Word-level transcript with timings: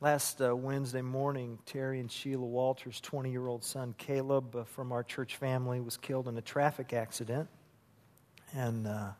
Last 0.00 0.40
uh, 0.40 0.54
Wednesday 0.54 1.02
morning, 1.02 1.58
Terry 1.66 1.98
and 1.98 2.08
Sheila 2.08 2.46
Walters' 2.46 3.00
20 3.00 3.32
year 3.32 3.48
old 3.48 3.64
son 3.64 3.96
Caleb 3.98 4.54
uh, 4.54 4.62
from 4.62 4.92
our 4.92 5.02
church 5.02 5.34
family 5.34 5.80
was 5.80 5.96
killed 5.96 6.28
in 6.28 6.38
a 6.38 6.40
traffic 6.40 6.92
accident. 6.92 7.48
And 8.54 8.86
uh, 8.86 9.10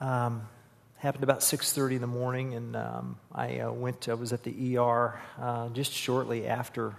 um, 0.00 0.48
happened 0.96 1.24
about 1.24 1.40
6.30 1.40 1.96
in 1.96 2.00
the 2.00 2.06
morning, 2.06 2.54
and 2.54 2.74
um, 2.74 3.18
I 3.30 3.58
uh, 3.58 3.70
went, 3.70 4.08
I 4.08 4.14
was 4.14 4.32
at 4.32 4.44
the 4.44 4.78
ER 4.78 5.20
uh, 5.38 5.68
just 5.68 5.92
shortly 5.92 6.46
after 6.46 6.94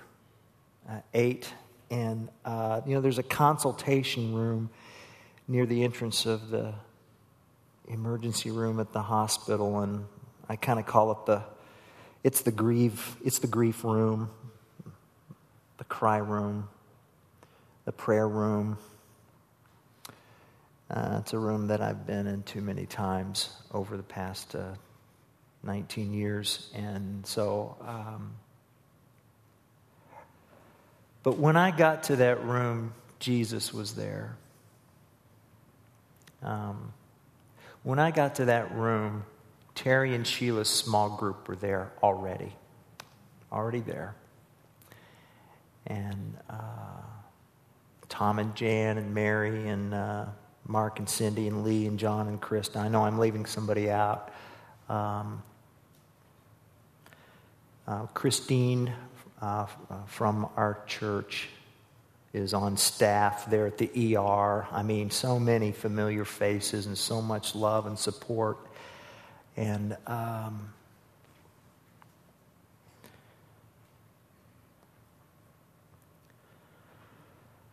uh, 0.88 1.00
8. 1.16 1.52
And, 1.89 2.30
you 2.86 2.93
know, 2.93 3.02
there's 3.02 3.18
a 3.18 3.23
consultation 3.23 4.36
room 4.36 4.70
near 5.48 5.66
the 5.66 5.84
entrance 5.84 6.27
of 6.27 6.52
the 6.52 6.75
emergency 7.88 8.52
room 8.52 8.80
at 8.80 8.93
the 8.93 9.02
hospital, 9.02 9.80
and 9.80 10.05
I 10.48 10.57
kind 10.57 10.77
of 10.77 10.86
call 10.86 11.11
it 11.14 11.25
the 11.25 11.43
it's 12.24 12.42
the 12.42 12.52
grief, 12.52 13.18
it's 13.24 13.39
the 13.39 13.47
grief 13.47 13.84
room, 13.84 14.29
the 15.78 15.84
cry 15.84 16.18
room, 16.18 16.70
the 17.86 17.92
prayer 17.92 18.28
room. 18.28 18.78
Uh, 20.89 21.18
it's 21.20 21.33
a 21.33 21.39
room 21.39 21.68
that 21.68 21.82
I've 21.82 22.06
been 22.06 22.28
in 22.28 22.44
too 22.44 22.61
many 22.61 22.86
times 22.86 23.50
over 23.71 23.97
the 23.97 24.04
past 24.04 24.56
uh, 24.56 24.75
19 25.64 26.14
years. 26.14 26.70
And 26.75 27.25
so, 27.25 27.75
um, 27.82 28.33
but 31.24 31.38
when 31.38 31.58
I 31.58 31.71
got 31.71 32.03
to 32.03 32.17
that 32.17 32.44
room, 32.44 32.94
Jesus 33.19 33.73
was 33.73 33.95
there. 33.95 34.38
Um, 36.42 36.94
when 37.83 38.00
I 38.00 38.11
got 38.11 38.36
to 38.36 38.45
that 38.45 38.73
room, 38.75 39.23
Terry 39.75 40.16
and 40.16 40.25
Sheila's 40.25 40.69
small 40.69 41.09
group 41.09 41.47
were 41.47 41.55
there 41.55 41.91
already. 42.02 42.53
Already 43.52 43.80
there. 43.80 44.16
And 45.88 46.38
uh, 46.49 46.53
Tom 48.09 48.39
and 48.39 48.55
Jan 48.55 48.97
and 48.97 49.13
Mary 49.13 49.67
and 49.67 49.93
uh, 49.93 50.25
Mark 50.65 50.99
and 50.99 51.09
Cindy 51.09 51.47
and 51.47 51.63
Lee 51.63 51.88
and 51.88 51.99
John 51.99 52.27
and 52.27 52.41
Krista. 52.41 52.77
I 52.77 52.88
know 52.88 53.03
I'm 53.03 53.19
leaving 53.19 53.45
somebody 53.45 53.89
out. 53.89 54.31
Um, 54.88 55.43
uh, 57.87 58.05
Christine 58.13 58.93
uh, 59.41 59.65
from 60.08 60.47
our 60.55 60.80
church 60.87 61.49
is 62.33 62.53
on 62.53 62.77
staff 62.77 63.49
there 63.49 63.67
at 63.67 63.77
the 63.77 64.15
ER. 64.15 64.67
I 64.71 64.83
mean, 64.83 65.11
so 65.11 65.37
many 65.39 65.71
familiar 65.71 66.25
faces 66.25 66.85
and 66.85 66.97
so 66.97 67.21
much 67.21 67.53
love 67.53 67.85
and 67.85 67.97
support. 67.97 68.58
And 69.55 69.95
um, 70.07 70.73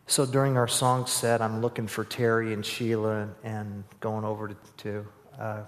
so 0.05 0.25
during 0.25 0.57
our 0.57 0.67
song 0.67 1.07
set, 1.07 1.41
I'm 1.41 1.61
looking 1.61 1.87
for 1.87 2.05
Terry 2.05 2.53
and 2.53 2.65
Sheila 2.65 3.29
and 3.43 3.83
going 3.99 4.25
over 4.25 4.49
to, 4.49 4.55
to 4.77 5.07
uh, 5.39 5.63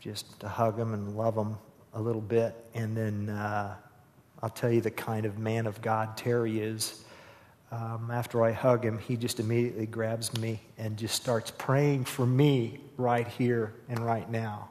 just 0.00 0.40
to 0.40 0.48
hug 0.48 0.76
them 0.76 0.94
and 0.94 1.16
love 1.16 1.34
them 1.34 1.58
a 1.92 2.00
little 2.00 2.22
bit. 2.22 2.54
And 2.74 2.96
then 2.96 3.28
uh, 3.28 3.74
I'll 4.42 4.50
tell 4.50 4.70
you 4.72 4.80
the 4.80 4.90
kind 4.90 5.26
of 5.26 5.38
man 5.38 5.66
of 5.66 5.80
God 5.82 6.16
Terry 6.16 6.60
is. 6.60 7.04
Um, 7.70 8.10
after 8.12 8.44
I 8.44 8.52
hug 8.52 8.84
him, 8.84 8.98
he 8.98 9.16
just 9.16 9.40
immediately 9.40 9.86
grabs 9.86 10.32
me 10.38 10.60
and 10.78 10.96
just 10.96 11.14
starts 11.14 11.50
praying 11.50 12.04
for 12.04 12.24
me 12.24 12.80
right 12.96 13.26
here 13.26 13.74
and 13.88 13.98
right 13.98 14.30
now. 14.30 14.68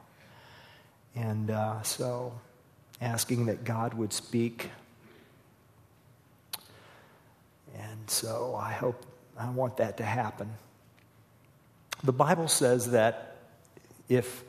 And 1.16 1.50
uh, 1.50 1.82
so, 1.82 2.32
asking 3.00 3.46
that 3.46 3.64
God 3.64 3.94
would 3.94 4.12
speak. 4.12 4.70
And 7.76 8.08
so, 8.08 8.58
I 8.60 8.72
hope, 8.72 9.04
I 9.38 9.48
want 9.50 9.76
that 9.76 9.98
to 9.98 10.04
happen. 10.04 10.50
The 12.02 12.12
Bible 12.12 12.48
says 12.48 12.90
that 12.90 13.36
if 14.08 14.44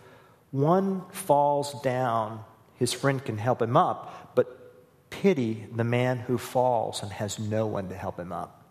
one 0.51 1.03
falls 1.11 1.81
down, 1.81 2.43
his 2.75 2.93
friend 2.93 3.23
can 3.23 3.37
help 3.37 3.61
him 3.61 3.77
up, 3.77 4.31
but 4.35 5.09
pity 5.09 5.65
the 5.73 5.83
man 5.83 6.17
who 6.17 6.37
falls 6.37 7.01
and 7.01 7.11
has 7.11 7.39
no 7.39 7.67
one 7.67 7.89
to 7.89 7.95
help 7.95 8.19
him 8.19 8.31
up. 8.31 8.63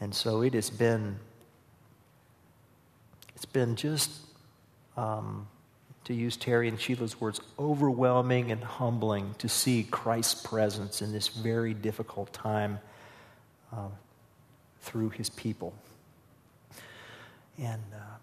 And 0.00 0.14
so 0.14 0.42
it 0.42 0.54
has 0.54 0.70
been, 0.70 1.18
it's 3.36 3.44
been 3.44 3.76
just 3.76 4.10
um, 4.96 5.46
to 6.04 6.14
use 6.14 6.36
Terry 6.36 6.68
and 6.68 6.80
Sheila's 6.80 7.20
words, 7.20 7.40
overwhelming 7.58 8.50
and 8.50 8.62
humbling 8.62 9.34
to 9.38 9.48
see 9.48 9.84
Christ's 9.84 10.46
presence 10.46 11.02
in 11.02 11.12
this 11.12 11.28
very 11.28 11.74
difficult 11.74 12.32
time 12.32 12.80
uh, 13.72 13.88
through 14.80 15.10
his 15.10 15.30
people. 15.30 15.74
And 17.58 17.82
uh, 17.92 18.16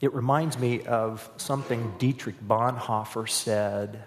it 0.00 0.14
reminds 0.14 0.58
me 0.58 0.82
of 0.82 1.28
something 1.36 1.94
Dietrich 1.98 2.40
Bonhoeffer 2.46 3.28
said. 3.28 4.04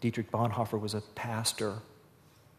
Dietrich 0.00 0.30
Bonhoeffer 0.30 0.80
was 0.80 0.94
a 0.94 1.00
pastor. 1.00 1.78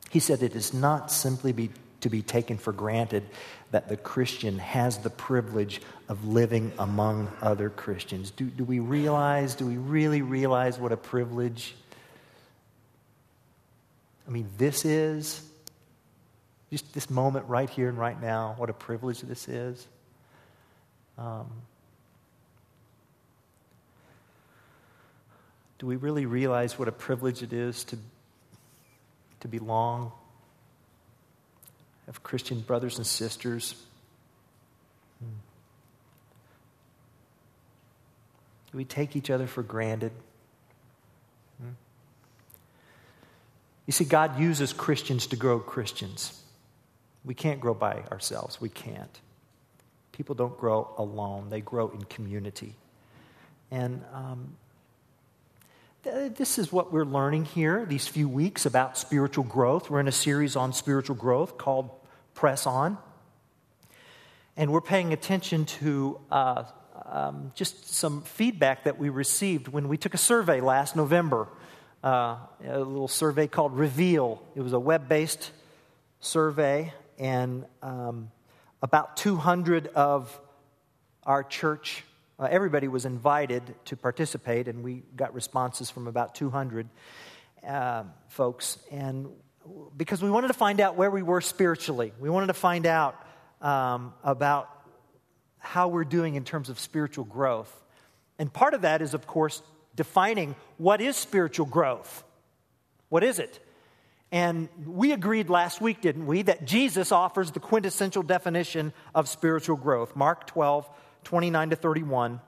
He 0.09 0.19
said, 0.19 0.41
It 0.41 0.55
is 0.55 0.73
not 0.73 1.11
simply 1.11 1.51
be 1.51 1.69
to 2.01 2.09
be 2.09 2.21
taken 2.21 2.57
for 2.57 2.71
granted 2.71 3.23
that 3.71 3.89
the 3.89 3.97
Christian 3.97 4.59
has 4.59 4.99
the 4.99 5.09
privilege 5.09 5.81
of 6.07 6.25
living 6.25 6.71
among 6.77 7.31
other 7.41 7.69
Christians. 7.69 8.31
Do, 8.31 8.45
do 8.45 8.63
we 8.63 8.79
realize, 8.79 9.55
do 9.55 9.65
we 9.65 9.77
really 9.77 10.21
realize 10.21 10.77
what 10.77 10.91
a 10.91 10.97
privilege? 10.97 11.75
I 14.27 14.31
mean, 14.31 14.49
this 14.57 14.85
is 14.85 15.41
just 16.71 16.93
this 16.93 17.09
moment 17.09 17.47
right 17.47 17.69
here 17.69 17.89
and 17.89 17.97
right 17.97 18.19
now, 18.21 18.55
what 18.57 18.69
a 18.69 18.73
privilege 18.73 19.21
this 19.21 19.47
is. 19.47 19.87
Um, 21.17 21.47
do 25.79 25.87
we 25.87 25.95
really 25.95 26.25
realize 26.25 26.77
what 26.77 26.87
a 26.87 26.91
privilege 26.91 27.43
it 27.43 27.53
is 27.53 27.83
to, 27.85 27.97
to 29.41 29.47
belong 29.47 30.11
have 32.07 32.23
Christian 32.23 32.59
brothers 32.61 32.97
and 32.97 33.05
sisters. 33.05 33.75
Hmm. 35.19 35.29
We 38.73 38.85
take 38.85 39.15
each 39.15 39.29
other 39.29 39.47
for 39.47 39.63
granted? 39.63 40.11
Hmm. 41.59 41.69
You 43.85 43.93
see, 43.93 44.05
God 44.05 44.39
uses 44.39 44.73
Christians 44.73 45.27
to 45.27 45.35
grow 45.35 45.59
Christians. 45.59 46.41
We 47.23 47.33
can't 47.33 47.59
grow 47.59 47.73
by 47.73 48.03
ourselves. 48.11 48.61
We 48.61 48.69
can't. 48.69 49.19
People 50.11 50.35
don't 50.35 50.57
grow 50.57 50.93
alone, 50.97 51.49
they 51.49 51.59
grow 51.61 51.89
in 51.89 52.03
community. 52.03 52.75
And 53.71 54.01
um, 54.13 54.55
this 56.05 56.59
is 56.59 56.71
what 56.71 56.93
we're 56.93 57.03
learning 57.03 57.45
here 57.45 57.83
these 57.83 58.07
few 58.07 58.29
weeks 58.29 58.67
about 58.67 58.95
spiritual 58.95 59.43
growth. 59.43 59.89
We're 59.89 59.99
in 59.99 60.07
a 60.07 60.11
series 60.11 60.55
on 60.55 60.71
spiritual 60.71 61.15
growth 61.15 61.57
called 61.57 61.89
Press 62.35 62.67
On. 62.67 62.99
And 64.55 64.71
we're 64.71 64.81
paying 64.81 65.13
attention 65.13 65.65
to 65.65 66.19
uh, 66.29 66.63
um, 67.05 67.51
just 67.55 67.91
some 67.91 68.21
feedback 68.21 68.83
that 68.83 68.99
we 68.99 69.09
received 69.09 69.67
when 69.67 69.87
we 69.87 69.97
took 69.97 70.13
a 70.13 70.19
survey 70.19 70.61
last 70.61 70.95
November, 70.95 71.47
uh, 72.03 72.37
a 72.63 72.77
little 72.77 73.07
survey 73.07 73.47
called 73.47 73.75
Reveal. 73.75 74.43
It 74.53 74.61
was 74.61 74.73
a 74.73 74.79
web 74.79 75.09
based 75.09 75.49
survey, 76.19 76.93
and 77.17 77.65
um, 77.81 78.29
about 78.83 79.17
200 79.17 79.87
of 79.87 80.39
our 81.23 81.41
church 81.41 82.03
uh, 82.37 82.47
everybody 82.49 82.87
was 82.87 83.05
invited 83.05 83.75
to 83.85 83.95
participate, 83.95 84.67
and 84.67 84.83
we 84.83 85.03
got 85.15 85.33
responses 85.33 85.89
from 85.89 86.07
about 86.07 86.35
200 86.35 86.87
uh, 87.65 88.03
folks. 88.27 88.77
And 88.91 89.29
because 89.95 90.21
we 90.21 90.29
wanted 90.29 90.47
to 90.47 90.53
find 90.53 90.81
out 90.81 90.95
where 90.95 91.09
we 91.09 91.23
were 91.23 91.41
spiritually, 91.41 92.11
we 92.19 92.29
wanted 92.29 92.47
to 92.47 92.53
find 92.53 92.85
out 92.85 93.15
um, 93.61 94.13
about 94.23 94.69
how 95.59 95.87
we're 95.87 96.03
doing 96.03 96.35
in 96.35 96.43
terms 96.43 96.69
of 96.69 96.79
spiritual 96.79 97.25
growth. 97.25 97.73
And 98.37 98.51
part 98.51 98.73
of 98.73 98.81
that 98.81 99.01
is, 99.01 99.13
of 99.13 99.25
course, 99.25 99.61
defining 99.95 100.55
what 100.77 101.01
is 101.01 101.15
spiritual 101.15 101.65
growth. 101.65 102.23
What 103.09 103.23
is 103.23 103.39
it? 103.39 103.59
And 104.31 104.67
we 104.85 105.13
agreed 105.13 105.49
last 105.49 105.79
week, 105.79 106.01
didn't 106.01 106.25
we, 106.25 106.41
that 106.41 106.65
Jesus 106.65 107.11
offers 107.11 107.51
the 107.51 107.59
quintessential 107.59 108.23
definition 108.23 108.91
of 109.13 109.29
spiritual 109.29 109.77
growth. 109.77 110.15
Mark 110.15 110.47
12, 110.47 110.89
29 111.25 111.71
to 111.71 111.75
31. 111.75 112.39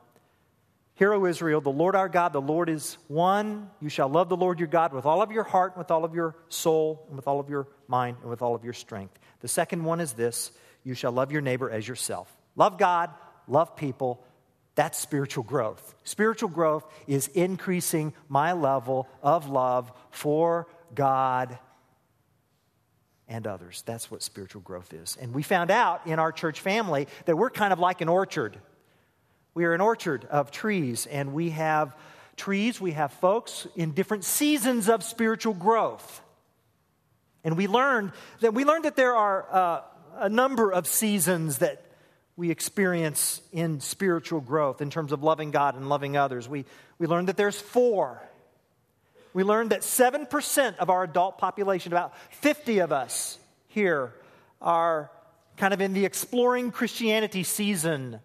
Hear, 0.94 1.14
O 1.14 1.26
Israel, 1.26 1.62
the 1.62 1.70
Lord 1.70 1.96
our 1.96 2.10
God, 2.10 2.34
the 2.34 2.42
Lord 2.42 2.70
is 2.70 2.98
one. 3.08 3.70
You 3.80 3.90
shall 3.90 4.10
love 4.10 4.30
the 4.30 4.38
Lord 4.38 4.58
your 4.60 4.68
God 4.68 4.94
with 4.94 5.06
all 5.06 5.22
of 5.22 5.32
your 5.32 5.44
heart, 5.44 5.78
with 5.78 5.92
all 5.92 6.04
of 6.04 6.16
your 6.16 6.36
soul, 6.50 7.06
and 7.08 7.16
with 7.16 7.28
all 7.28 7.40
of 7.40 7.50
your 7.50 7.68
mind, 7.88 8.18
and 8.22 8.30
with 8.30 8.42
all 8.42 8.56
of 8.56 8.64
your 8.64 8.74
strength. 8.74 9.20
The 9.42 9.48
second 9.48 9.84
one 9.84 10.00
is 10.00 10.14
this 10.14 10.52
you 10.84 10.96
shall 10.96 11.12
love 11.12 11.32
your 11.32 11.42
neighbor 11.42 11.70
as 11.70 11.88
yourself. 11.88 12.36
Love 12.56 12.78
God, 12.80 13.12
love 13.48 13.76
people, 13.76 14.24
That's 14.74 14.98
spiritual 14.98 15.44
growth. 15.44 15.96
Spiritual 16.04 16.50
growth 16.50 16.86
is 17.08 17.28
increasing 17.30 18.14
my 18.30 18.54
level 18.54 19.08
of 19.24 19.50
love 19.50 19.92
for 20.12 20.68
God 20.96 21.58
and 23.28 23.46
others. 23.46 23.84
That's 23.86 24.10
what 24.10 24.24
spiritual 24.24 24.62
growth 24.62 24.94
is. 24.94 25.18
And 25.20 25.34
we 25.34 25.44
found 25.44 25.72
out 25.72 26.08
in 26.08 26.20
our 26.20 26.32
church 26.32 26.62
family 26.62 27.08
that 27.26 27.38
we're 27.38 27.50
kind 27.50 27.74
of 27.74 27.80
like 27.80 28.02
an 28.02 28.10
orchard. 28.10 28.58
We 29.54 29.66
are 29.66 29.74
an 29.74 29.82
orchard 29.82 30.26
of 30.26 30.52
trees, 30.52 31.08
and 31.08 31.34
we 31.34 31.50
have 31.50 31.96
trees, 32.36 32.80
we 32.80 32.92
have 32.92 33.12
folks 33.14 33.68
in 33.76 33.92
different 33.92 34.24
seasons 34.24 34.88
of 34.88 35.04
spiritual 35.04 35.54
growth. 35.54 36.22
And 37.44 37.58
we 37.58 37.68
learned 37.68 38.12
that 38.42 38.54
we 38.54 38.66
learned 38.66 38.86
that 38.86 38.96
there 38.96 39.16
are 39.16 39.48
uh, 39.52 39.82
a 40.18 40.30
number 40.30 40.72
of 40.72 40.86
seasons 40.88 41.60
that 41.60 41.84
we 42.36 42.52
experience 42.52 43.42
in 43.52 43.80
spiritual 43.80 44.42
growth 44.42 44.82
in 44.82 44.90
terms 44.92 45.12
of 45.12 45.24
loving 45.24 45.50
God 45.52 45.76
and 45.76 45.90
loving 45.90 46.16
others. 46.16 46.48
We, 46.48 46.66
we 47.00 47.08
learned 47.08 47.30
that 47.30 47.38
there's 47.38 47.60
four. 47.60 48.22
We 49.38 49.44
learned 49.44 49.70
that 49.70 49.82
7% 49.82 50.78
of 50.78 50.90
our 50.90 51.04
adult 51.04 51.38
population, 51.38 51.94
about 51.94 52.18
50 52.32 52.80
of 52.80 52.92
us 52.92 53.38
here, 53.68 54.16
are 54.60 55.12
kind 55.58 55.76
of 55.76 55.80
in 55.80 55.94
the 55.94 56.06
exploring 56.06 56.72
Christianity 56.72 57.44
season 57.44 58.20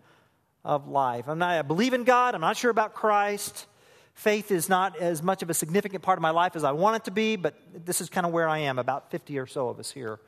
of 0.65 0.89
life. 0.89 1.29
I'm 1.29 1.39
not, 1.39 1.51
I 1.51 1.61
believe 1.61 1.93
in 1.93 2.05
God, 2.05 2.35
I'm 2.35 2.41
not 2.41 2.57
sure 2.57 2.71
about 2.71 2.95
Christ. 2.95 3.67
Faith 4.15 4.51
is 4.51 4.71
not 4.71 4.97
as 4.97 5.23
much 5.23 5.43
of 5.43 5.51
a 5.51 5.55
significant 5.55 6.03
part 6.03 6.19
of 6.19 6.23
my 6.23 6.31
life 6.31 6.57
as 6.57 6.65
I 6.65 6.73
want 6.73 6.97
it 6.97 7.05
to 7.05 7.11
be, 7.11 7.37
but 7.37 7.57
this 7.85 8.01
is 8.01 8.09
kind 8.09 8.25
of 8.25 8.33
where 8.33 8.49
I 8.49 8.61
am, 8.61 8.79
about 8.79 9.11
50 9.11 9.39
or 9.39 9.47
so 9.47 9.69
of 9.69 9.79
us 9.79 9.91
here. 9.91 10.19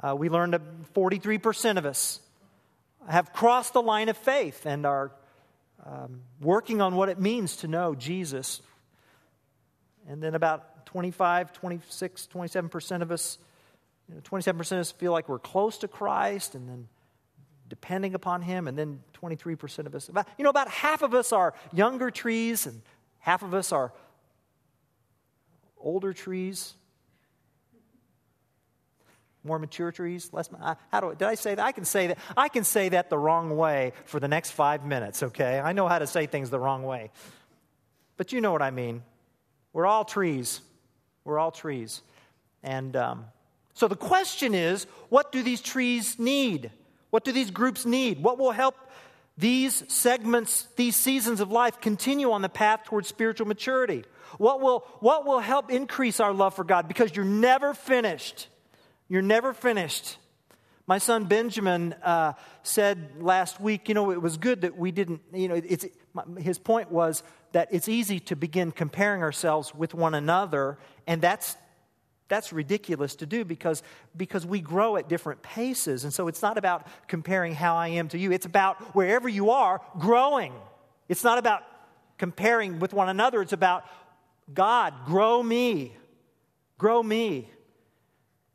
Uh, 0.00 0.14
we 0.14 0.28
learned 0.28 0.52
that 0.52 0.92
43% 0.92 1.78
of 1.78 1.86
us 1.86 2.20
have 3.08 3.32
crossed 3.32 3.72
the 3.72 3.80
line 3.80 4.10
of 4.10 4.18
faith 4.18 4.66
and 4.66 4.84
are 4.84 5.12
um, 5.86 6.20
working 6.42 6.82
on 6.82 6.94
what 6.94 7.08
it 7.08 7.18
means 7.18 7.56
to 7.56 7.68
know 7.68 7.94
Jesus. 7.94 8.60
And 10.08 10.22
then 10.22 10.34
about 10.34 10.86
25, 10.86 11.52
26, 11.52 12.28
27% 12.32 13.02
of 13.02 13.10
us, 13.10 13.38
you 14.08 14.14
know, 14.14 14.20
27% 14.20 14.60
of 14.60 14.78
us 14.78 14.92
feel 14.92 15.12
like 15.12 15.28
we're 15.28 15.38
close 15.38 15.78
to 15.78 15.88
Christ 15.88 16.54
and 16.54 16.68
then 16.68 16.88
depending 17.68 18.14
upon 18.14 18.42
Him. 18.42 18.68
And 18.68 18.78
then 18.78 19.02
23% 19.22 19.86
of 19.86 19.94
us, 19.94 20.08
about, 20.08 20.28
you 20.38 20.44
know, 20.44 20.50
about 20.50 20.68
half 20.68 21.02
of 21.02 21.14
us 21.14 21.32
are 21.32 21.54
younger 21.72 22.10
trees 22.10 22.66
and 22.66 22.82
half 23.18 23.42
of 23.42 23.54
us 23.54 23.72
are 23.72 23.92
older 25.78 26.12
trees 26.12 26.74
more 29.46 29.58
mature 29.58 29.92
trees, 29.92 30.28
less. 30.32 30.50
How 30.90 31.00
do 31.00 31.14
did 31.14 31.22
I 31.22 31.36
say 31.36 31.54
that? 31.54 31.64
I 31.64 31.72
can 31.72 31.84
say 31.84 32.08
that. 32.08 32.18
I 32.36 32.48
can 32.48 32.64
say 32.64 32.90
that 32.90 33.08
the 33.08 33.16
wrong 33.16 33.56
way 33.56 33.92
for 34.04 34.20
the 34.20 34.28
next 34.28 34.50
five 34.50 34.84
minutes. 34.84 35.22
Okay, 35.22 35.58
I 35.58 35.72
know 35.72 35.88
how 35.88 35.98
to 35.98 36.06
say 36.06 36.26
things 36.26 36.50
the 36.50 36.58
wrong 36.58 36.82
way, 36.82 37.10
but 38.16 38.32
you 38.32 38.40
know 38.40 38.52
what 38.52 38.62
I 38.62 38.70
mean. 38.70 39.02
We're 39.76 39.84
all 39.84 40.06
trees. 40.06 40.62
We're 41.26 41.38
all 41.38 41.50
trees, 41.50 42.00
and 42.62 42.96
um, 42.96 43.26
so 43.74 43.88
the 43.88 43.94
question 43.94 44.54
is, 44.54 44.86
what 45.10 45.32
do 45.32 45.42
these 45.42 45.60
trees 45.60 46.18
need? 46.18 46.70
What 47.10 47.24
do 47.24 47.32
these 47.32 47.50
groups 47.50 47.84
need? 47.84 48.22
What 48.22 48.38
will 48.38 48.52
help 48.52 48.74
these 49.36 49.84
segments, 49.92 50.66
these 50.76 50.96
seasons 50.96 51.42
of 51.42 51.52
life 51.52 51.78
continue 51.78 52.32
on 52.32 52.40
the 52.40 52.48
path 52.48 52.84
towards 52.84 53.06
spiritual 53.08 53.48
maturity? 53.48 54.04
What 54.38 54.62
will, 54.62 54.86
what 55.00 55.26
will 55.26 55.40
help 55.40 55.70
increase 55.70 56.20
our 56.20 56.32
love 56.32 56.54
for 56.54 56.64
God? 56.64 56.88
Because 56.88 57.14
you're 57.14 57.26
never 57.26 57.74
finished. 57.74 58.48
You're 59.10 59.20
never 59.20 59.52
finished. 59.52 60.16
My 60.86 60.96
son 60.96 61.24
Benjamin 61.24 61.94
uh, 62.02 62.32
said 62.62 63.20
last 63.20 63.60
week, 63.60 63.90
you 63.90 63.94
know, 63.94 64.10
it 64.10 64.22
was 64.22 64.38
good 64.38 64.62
that 64.62 64.78
we 64.78 64.90
didn't, 64.90 65.20
you 65.34 65.48
know, 65.48 65.56
it's, 65.56 65.84
his 66.38 66.58
point 66.58 66.90
was 66.90 67.22
that 67.56 67.68
it's 67.70 67.88
easy 67.88 68.20
to 68.20 68.36
begin 68.36 68.70
comparing 68.70 69.22
ourselves 69.22 69.74
with 69.74 69.94
one 69.94 70.14
another, 70.14 70.76
and 71.06 71.22
that's, 71.22 71.56
that's 72.28 72.52
ridiculous 72.52 73.16
to 73.16 73.24
do 73.24 73.46
because, 73.46 73.82
because 74.14 74.44
we 74.44 74.60
grow 74.60 74.96
at 74.96 75.08
different 75.08 75.40
paces. 75.40 76.04
And 76.04 76.12
so 76.12 76.28
it's 76.28 76.42
not 76.42 76.58
about 76.58 76.86
comparing 77.08 77.54
how 77.54 77.74
I 77.74 77.88
am 77.88 78.08
to 78.08 78.18
you, 78.18 78.30
it's 78.30 78.44
about 78.44 78.94
wherever 78.94 79.26
you 79.26 79.48
are 79.48 79.80
growing. 79.98 80.52
It's 81.08 81.24
not 81.24 81.38
about 81.38 81.62
comparing 82.18 82.78
with 82.78 82.92
one 82.92 83.08
another, 83.08 83.40
it's 83.40 83.54
about 83.54 83.86
God, 84.52 84.92
grow 85.06 85.42
me, 85.42 85.96
grow 86.76 87.02
me. 87.02 87.48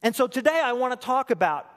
And 0.04 0.16
so 0.16 0.28
today 0.28 0.62
I 0.64 0.74
want 0.74 0.94
to 0.94 1.04
talk 1.04 1.32
about 1.32 1.68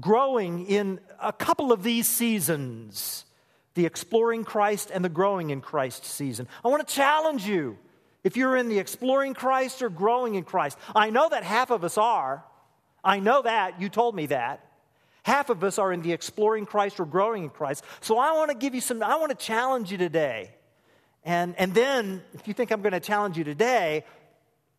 growing 0.00 0.64
in 0.64 0.98
a 1.20 1.30
couple 1.30 1.72
of 1.72 1.82
these 1.82 2.08
seasons 2.08 3.26
the 3.74 3.86
exploring 3.86 4.44
Christ 4.44 4.90
and 4.92 5.04
the 5.04 5.08
growing 5.08 5.50
in 5.50 5.60
Christ 5.60 6.04
season. 6.04 6.48
I 6.64 6.68
want 6.68 6.86
to 6.86 6.94
challenge 6.94 7.46
you 7.46 7.78
if 8.24 8.36
you're 8.36 8.56
in 8.56 8.68
the 8.68 8.78
exploring 8.78 9.34
Christ 9.34 9.82
or 9.82 9.88
growing 9.88 10.34
in 10.34 10.44
Christ. 10.44 10.76
I 10.94 11.10
know 11.10 11.28
that 11.28 11.44
half 11.44 11.70
of 11.70 11.84
us 11.84 11.96
are. 11.96 12.44
I 13.02 13.20
know 13.20 13.42
that. 13.42 13.80
You 13.80 13.88
told 13.88 14.14
me 14.14 14.26
that. 14.26 14.66
Half 15.22 15.50
of 15.50 15.62
us 15.64 15.78
are 15.78 15.92
in 15.92 16.02
the 16.02 16.12
exploring 16.12 16.66
Christ 16.66 16.98
or 16.98 17.06
growing 17.06 17.44
in 17.44 17.50
Christ. 17.50 17.84
So 18.00 18.18
I 18.18 18.32
want 18.32 18.50
to 18.50 18.56
give 18.56 18.74
you 18.74 18.80
some, 18.80 19.02
I 19.02 19.16
want 19.16 19.30
to 19.30 19.36
challenge 19.36 19.92
you 19.92 19.98
today. 19.98 20.50
And, 21.24 21.54
and 21.58 21.74
then, 21.74 22.22
if 22.32 22.48
you 22.48 22.54
think 22.54 22.70
I'm 22.70 22.80
going 22.80 22.92
to 22.92 23.00
challenge 23.00 23.36
you 23.36 23.44
today, 23.44 24.04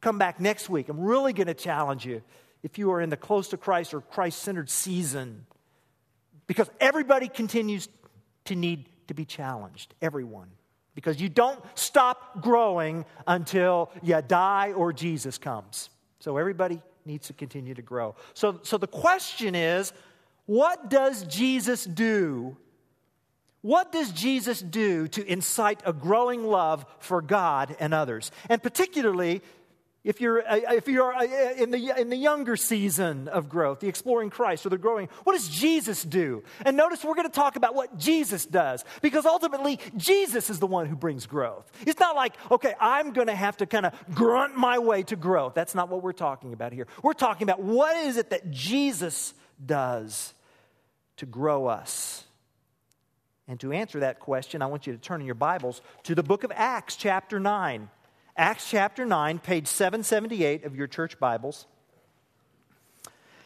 come 0.01 0.17
back 0.17 0.39
next 0.39 0.69
week. 0.69 0.89
I'm 0.89 0.99
really 0.99 1.33
going 1.33 1.47
to 1.47 1.53
challenge 1.53 2.05
you 2.05 2.23
if 2.63 2.79
you 2.79 2.91
are 2.91 3.01
in 3.01 3.09
the 3.09 3.17
close 3.17 3.49
to 3.49 3.57
Christ 3.57 3.93
or 3.93 4.01
Christ 4.01 4.39
centered 4.39 4.69
season. 4.69 5.45
Because 6.47 6.69
everybody 6.79 7.27
continues 7.27 7.87
to 8.45 8.55
need 8.55 8.89
to 9.07 9.13
be 9.13 9.25
challenged, 9.25 9.93
everyone. 10.01 10.49
Because 10.93 11.21
you 11.21 11.29
don't 11.29 11.61
stop 11.75 12.41
growing 12.41 13.05
until 13.25 13.91
you 14.03 14.21
die 14.21 14.73
or 14.73 14.91
Jesus 14.91 15.37
comes. 15.37 15.89
So 16.19 16.37
everybody 16.37 16.81
needs 17.05 17.27
to 17.27 17.33
continue 17.33 17.73
to 17.73 17.81
grow. 17.81 18.15
So, 18.33 18.59
so 18.63 18.77
the 18.77 18.87
question 18.87 19.55
is 19.55 19.93
what 20.45 20.89
does 20.89 21.23
Jesus 21.23 21.85
do? 21.85 22.57
What 23.61 23.91
does 23.91 24.11
Jesus 24.11 24.59
do 24.59 25.07
to 25.09 25.25
incite 25.31 25.81
a 25.85 25.93
growing 25.93 26.43
love 26.43 26.85
for 26.99 27.21
God 27.21 27.75
and 27.79 27.93
others? 27.93 28.31
And 28.49 28.61
particularly, 28.61 29.41
if 30.03 30.19
you're, 30.19 30.41
uh, 30.47 30.73
if 30.73 30.87
you're 30.87 31.13
uh, 31.13 31.23
in, 31.57 31.69
the, 31.69 31.93
in 31.99 32.09
the 32.09 32.15
younger 32.15 32.55
season 32.55 33.27
of 33.27 33.49
growth, 33.49 33.81
the 33.81 33.87
exploring 33.87 34.31
Christ 34.31 34.65
or 34.65 34.69
the 34.69 34.77
growing, 34.79 35.09
what 35.25 35.33
does 35.33 35.47
Jesus 35.47 36.03
do? 36.03 36.43
And 36.65 36.75
notice 36.75 37.03
we're 37.03 37.13
going 37.13 37.27
to 37.27 37.33
talk 37.33 37.55
about 37.55 37.75
what 37.75 37.97
Jesus 37.99 38.45
does 38.45 38.83
because 39.03 39.27
ultimately 39.27 39.79
Jesus 39.95 40.49
is 40.49 40.57
the 40.57 40.65
one 40.65 40.87
who 40.87 40.95
brings 40.95 41.27
growth. 41.27 41.71
It's 41.85 41.99
not 41.99 42.15
like, 42.15 42.33
okay, 42.49 42.73
I'm 42.79 43.13
going 43.13 43.27
to 43.27 43.35
have 43.35 43.57
to 43.57 43.67
kind 43.67 43.85
of 43.85 43.93
grunt 44.15 44.57
my 44.57 44.79
way 44.79 45.03
to 45.03 45.15
growth. 45.15 45.53
That's 45.53 45.75
not 45.75 45.89
what 45.89 46.01
we're 46.01 46.13
talking 46.13 46.53
about 46.53 46.73
here. 46.73 46.87
We're 47.03 47.13
talking 47.13 47.47
about 47.47 47.61
what 47.61 47.95
is 47.97 48.17
it 48.17 48.31
that 48.31 48.49
Jesus 48.49 49.35
does 49.63 50.33
to 51.17 51.27
grow 51.27 51.67
us. 51.67 52.23
And 53.47 53.59
to 53.59 53.71
answer 53.71 53.99
that 53.99 54.19
question, 54.19 54.63
I 54.63 54.65
want 54.65 54.87
you 54.87 54.93
to 54.93 54.99
turn 54.99 55.21
in 55.21 55.27
your 55.27 55.35
Bibles 55.35 55.81
to 56.03 56.15
the 56.15 56.23
book 56.23 56.43
of 56.43 56.51
Acts, 56.55 56.95
chapter 56.95 57.39
9. 57.39 57.89
Acts 58.41 58.71
chapter 58.71 59.05
9, 59.05 59.37
page 59.37 59.67
778 59.67 60.65
of 60.65 60.75
your 60.75 60.87
church 60.87 61.19
Bibles. 61.19 61.67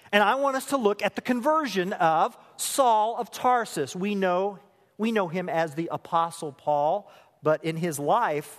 And 0.10 0.24
I 0.24 0.36
want 0.36 0.56
us 0.56 0.68
to 0.68 0.78
look 0.78 1.04
at 1.04 1.18
the 1.18 1.22
conversion 1.22 1.92
of 1.92 2.38
Saul 2.56 3.18
of 3.18 3.30
Tarsus. 3.30 3.94
We 3.94 4.16
know, 4.16 4.58
we 4.98 5.12
know 5.12 5.28
him 5.28 5.50
as 5.50 5.76
the 5.76 5.90
Apostle 5.92 6.54
Paul, 6.54 7.12
but 7.44 7.66
in 7.66 7.76
his 7.76 8.00
life, 8.00 8.58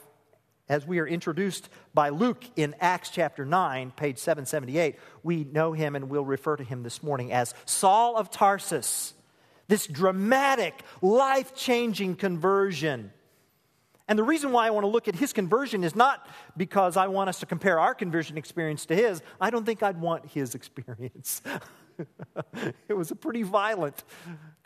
as 0.68 0.86
we 0.86 0.98
are 0.98 1.06
introduced 1.06 1.70
by 1.94 2.10
Luke 2.10 2.44
in 2.54 2.74
Acts 2.82 3.08
chapter 3.08 3.46
9, 3.46 3.92
page 3.92 4.18
778, 4.18 4.96
we 5.22 5.44
know 5.44 5.72
him 5.72 5.96
and 5.96 6.10
we'll 6.10 6.22
refer 6.22 6.56
to 6.56 6.64
him 6.64 6.82
this 6.82 7.02
morning 7.02 7.32
as 7.32 7.54
Saul 7.64 8.14
of 8.18 8.30
Tarsus. 8.30 9.14
This 9.68 9.86
dramatic, 9.86 10.82
life 11.00 11.54
changing 11.54 12.16
conversion 12.16 13.10
and 14.08 14.18
the 14.18 14.22
reason 14.22 14.52
why 14.52 14.66
I 14.66 14.70
want 14.70 14.84
to 14.84 14.88
look 14.88 15.08
at 15.08 15.16
his 15.16 15.32
conversion 15.32 15.82
is 15.82 15.96
not 15.96 16.28
because 16.56 16.96
I 16.96 17.08
want 17.08 17.28
us 17.28 17.40
to 17.40 17.46
compare 17.46 17.78
our 17.80 17.94
conversion 17.94 18.38
experience 18.38 18.86
to 18.86 18.94
his. 18.94 19.20
I 19.40 19.50
don't 19.50 19.64
think 19.64 19.82
I'd 19.82 20.00
want 20.00 20.26
his 20.26 20.54
experience. 20.60 21.42
it 22.88 22.94
was 22.94 23.10
a 23.10 23.16
pretty 23.16 23.42
violent 23.42 24.04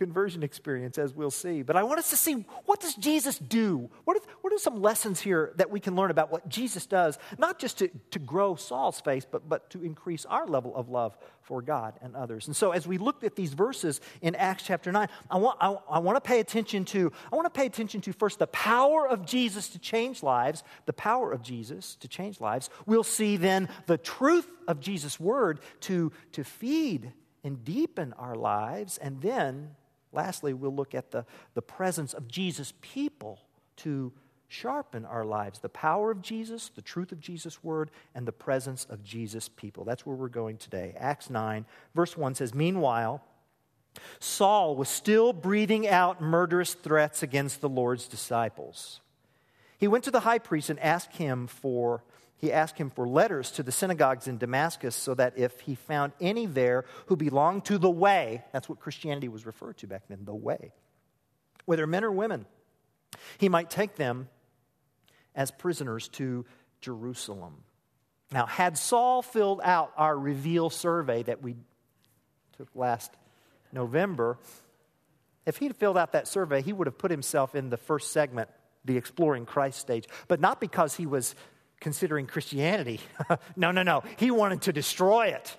conversion 0.00 0.42
experience, 0.42 0.96
as 0.96 1.12
we'll 1.12 1.30
see. 1.30 1.60
But 1.60 1.76
I 1.76 1.82
want 1.82 1.98
us 1.98 2.08
to 2.08 2.16
see 2.16 2.46
what 2.64 2.80
does 2.80 2.94
Jesus 2.94 3.38
do? 3.38 3.90
What 4.04 4.16
are, 4.16 4.20
what 4.40 4.50
are 4.50 4.58
some 4.58 4.80
lessons 4.80 5.20
here 5.20 5.52
that 5.56 5.70
we 5.70 5.78
can 5.78 5.94
learn 5.94 6.10
about 6.10 6.32
what 6.32 6.48
Jesus 6.48 6.86
does, 6.86 7.18
not 7.36 7.58
just 7.58 7.80
to, 7.80 7.90
to 8.12 8.18
grow 8.18 8.54
Saul's 8.54 8.98
faith, 8.98 9.26
but, 9.30 9.46
but 9.46 9.68
to 9.68 9.84
increase 9.84 10.24
our 10.24 10.46
level 10.46 10.74
of 10.74 10.88
love 10.88 11.18
for 11.42 11.60
God 11.60 11.98
and 12.00 12.16
others. 12.16 12.46
And 12.46 12.56
so 12.56 12.70
as 12.70 12.88
we 12.88 12.96
looked 12.96 13.24
at 13.24 13.36
these 13.36 13.52
verses 13.52 14.00
in 14.22 14.34
Acts 14.36 14.62
chapter 14.62 14.90
9, 14.90 15.06
I 15.30 15.36
want, 15.36 15.58
I, 15.60 15.76
I 15.90 15.98
want 15.98 16.16
to 16.16 16.26
pay 16.26 16.40
attention 16.40 16.86
to, 16.86 17.12
I 17.30 17.36
want 17.36 17.44
to 17.44 17.60
pay 17.60 17.66
attention 17.66 18.00
to 18.00 18.14
first 18.14 18.38
the 18.38 18.46
power 18.46 19.06
of 19.06 19.26
Jesus 19.26 19.68
to 19.68 19.78
change 19.78 20.22
lives, 20.22 20.64
the 20.86 20.94
power 20.94 21.30
of 21.30 21.42
Jesus 21.42 21.96
to 21.96 22.08
change 22.08 22.40
lives. 22.40 22.70
We'll 22.86 23.04
see 23.04 23.36
then 23.36 23.68
the 23.84 23.98
truth 23.98 24.48
of 24.66 24.80
Jesus' 24.80 25.20
word 25.20 25.60
to, 25.80 26.10
to 26.32 26.42
feed 26.42 27.12
and 27.44 27.64
deepen 27.64 28.12
our 28.14 28.34
lives. 28.34 28.98
And 28.98 29.20
then 29.20 29.72
Lastly, 30.12 30.52
we'll 30.52 30.74
look 30.74 30.94
at 30.94 31.10
the, 31.10 31.24
the 31.54 31.62
presence 31.62 32.14
of 32.14 32.28
Jesus' 32.28 32.72
people 32.80 33.40
to 33.76 34.12
sharpen 34.48 35.04
our 35.04 35.24
lives 35.24 35.60
the 35.60 35.68
power 35.68 36.10
of 36.10 36.20
Jesus, 36.20 36.70
the 36.74 36.82
truth 36.82 37.12
of 37.12 37.20
Jesus' 37.20 37.62
word, 37.62 37.90
and 38.14 38.26
the 38.26 38.32
presence 38.32 38.84
of 38.90 39.04
Jesus' 39.04 39.48
people. 39.48 39.84
That's 39.84 40.04
where 40.04 40.16
we're 40.16 40.28
going 40.28 40.56
today. 40.56 40.94
Acts 40.98 41.30
9, 41.30 41.64
verse 41.94 42.16
1 42.16 42.34
says, 42.34 42.52
Meanwhile, 42.52 43.22
Saul 44.18 44.76
was 44.76 44.88
still 44.88 45.32
breathing 45.32 45.86
out 45.88 46.20
murderous 46.20 46.74
threats 46.74 47.22
against 47.22 47.60
the 47.60 47.68
Lord's 47.68 48.06
disciples. 48.06 49.00
He 49.78 49.88
went 49.88 50.04
to 50.04 50.10
the 50.10 50.20
high 50.20 50.38
priest 50.38 50.68
and 50.68 50.78
asked 50.80 51.16
him 51.16 51.46
for 51.46 52.02
he 52.40 52.52
asked 52.52 52.78
him 52.78 52.88
for 52.88 53.06
letters 53.06 53.50
to 53.52 53.62
the 53.62 53.70
synagogues 53.70 54.26
in 54.26 54.38
Damascus 54.38 54.96
so 54.96 55.14
that 55.14 55.36
if 55.36 55.60
he 55.60 55.74
found 55.74 56.12
any 56.20 56.46
there 56.46 56.86
who 57.06 57.16
belonged 57.16 57.66
to 57.66 57.76
the 57.76 57.90
way, 57.90 58.42
that's 58.52 58.68
what 58.68 58.80
Christianity 58.80 59.28
was 59.28 59.44
referred 59.44 59.76
to 59.78 59.86
back 59.86 60.04
then, 60.08 60.20
the 60.24 60.34
way, 60.34 60.72
whether 61.66 61.86
men 61.86 62.02
or 62.02 62.10
women, 62.10 62.46
he 63.36 63.48
might 63.50 63.68
take 63.68 63.96
them 63.96 64.28
as 65.34 65.50
prisoners 65.50 66.08
to 66.08 66.46
Jerusalem. 66.80 67.62
Now, 68.32 68.46
had 68.46 68.78
Saul 68.78 69.20
filled 69.20 69.60
out 69.62 69.92
our 69.96 70.18
reveal 70.18 70.70
survey 70.70 71.22
that 71.24 71.42
we 71.42 71.56
took 72.56 72.68
last 72.74 73.12
November, 73.72 74.38
if 75.44 75.58
he'd 75.58 75.76
filled 75.76 75.98
out 75.98 76.12
that 76.12 76.26
survey, 76.26 76.62
he 76.62 76.72
would 76.72 76.86
have 76.86 76.96
put 76.96 77.10
himself 77.10 77.54
in 77.54 77.68
the 77.70 77.76
first 77.76 78.12
segment, 78.12 78.48
the 78.84 78.96
exploring 78.96 79.44
Christ 79.44 79.78
stage, 79.78 80.06
but 80.26 80.40
not 80.40 80.60
because 80.60 80.94
he 80.94 81.06
was 81.06 81.34
considering 81.80 82.26
Christianity. 82.26 83.00
no, 83.56 83.70
no, 83.70 83.82
no. 83.82 84.02
He 84.16 84.30
wanted 84.30 84.62
to 84.62 84.72
destroy 84.72 85.28
it. 85.28 85.56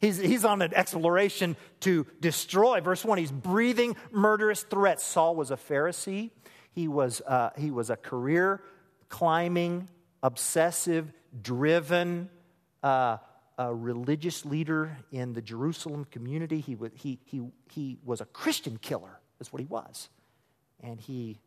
He's, 0.00 0.16
he's 0.16 0.44
on 0.44 0.62
an 0.62 0.74
exploration 0.74 1.56
to 1.80 2.06
destroy. 2.20 2.80
Verse 2.80 3.04
1, 3.04 3.18
he's 3.18 3.32
breathing 3.32 3.96
murderous 4.10 4.62
threats. 4.62 5.04
Saul 5.04 5.36
was 5.36 5.50
a 5.50 5.56
Pharisee, 5.56 6.30
he 6.72 6.88
was, 6.88 7.20
uh, 7.26 7.50
he 7.58 7.70
was 7.70 7.90
a 7.90 7.96
career 7.96 8.62
climbing, 9.08 9.88
obsessive, 10.22 11.12
driven, 11.42 12.30
uh, 12.82 13.18
religious 13.58 14.46
leader 14.46 14.96
in 15.12 15.34
the 15.34 15.42
Jerusalem 15.42 16.06
community. 16.10 16.60
He, 16.60 16.76
was, 16.76 16.92
he, 16.94 17.18
he, 17.26 17.42
he 17.70 17.98
was 18.04 18.20
a 18.20 18.24
Christian 18.24 18.78
killer, 18.78 19.20
is 19.38 19.52
what 19.52 19.60
he 19.60 19.66
was. 19.66 20.08
And 20.82 20.98
he 20.98 21.40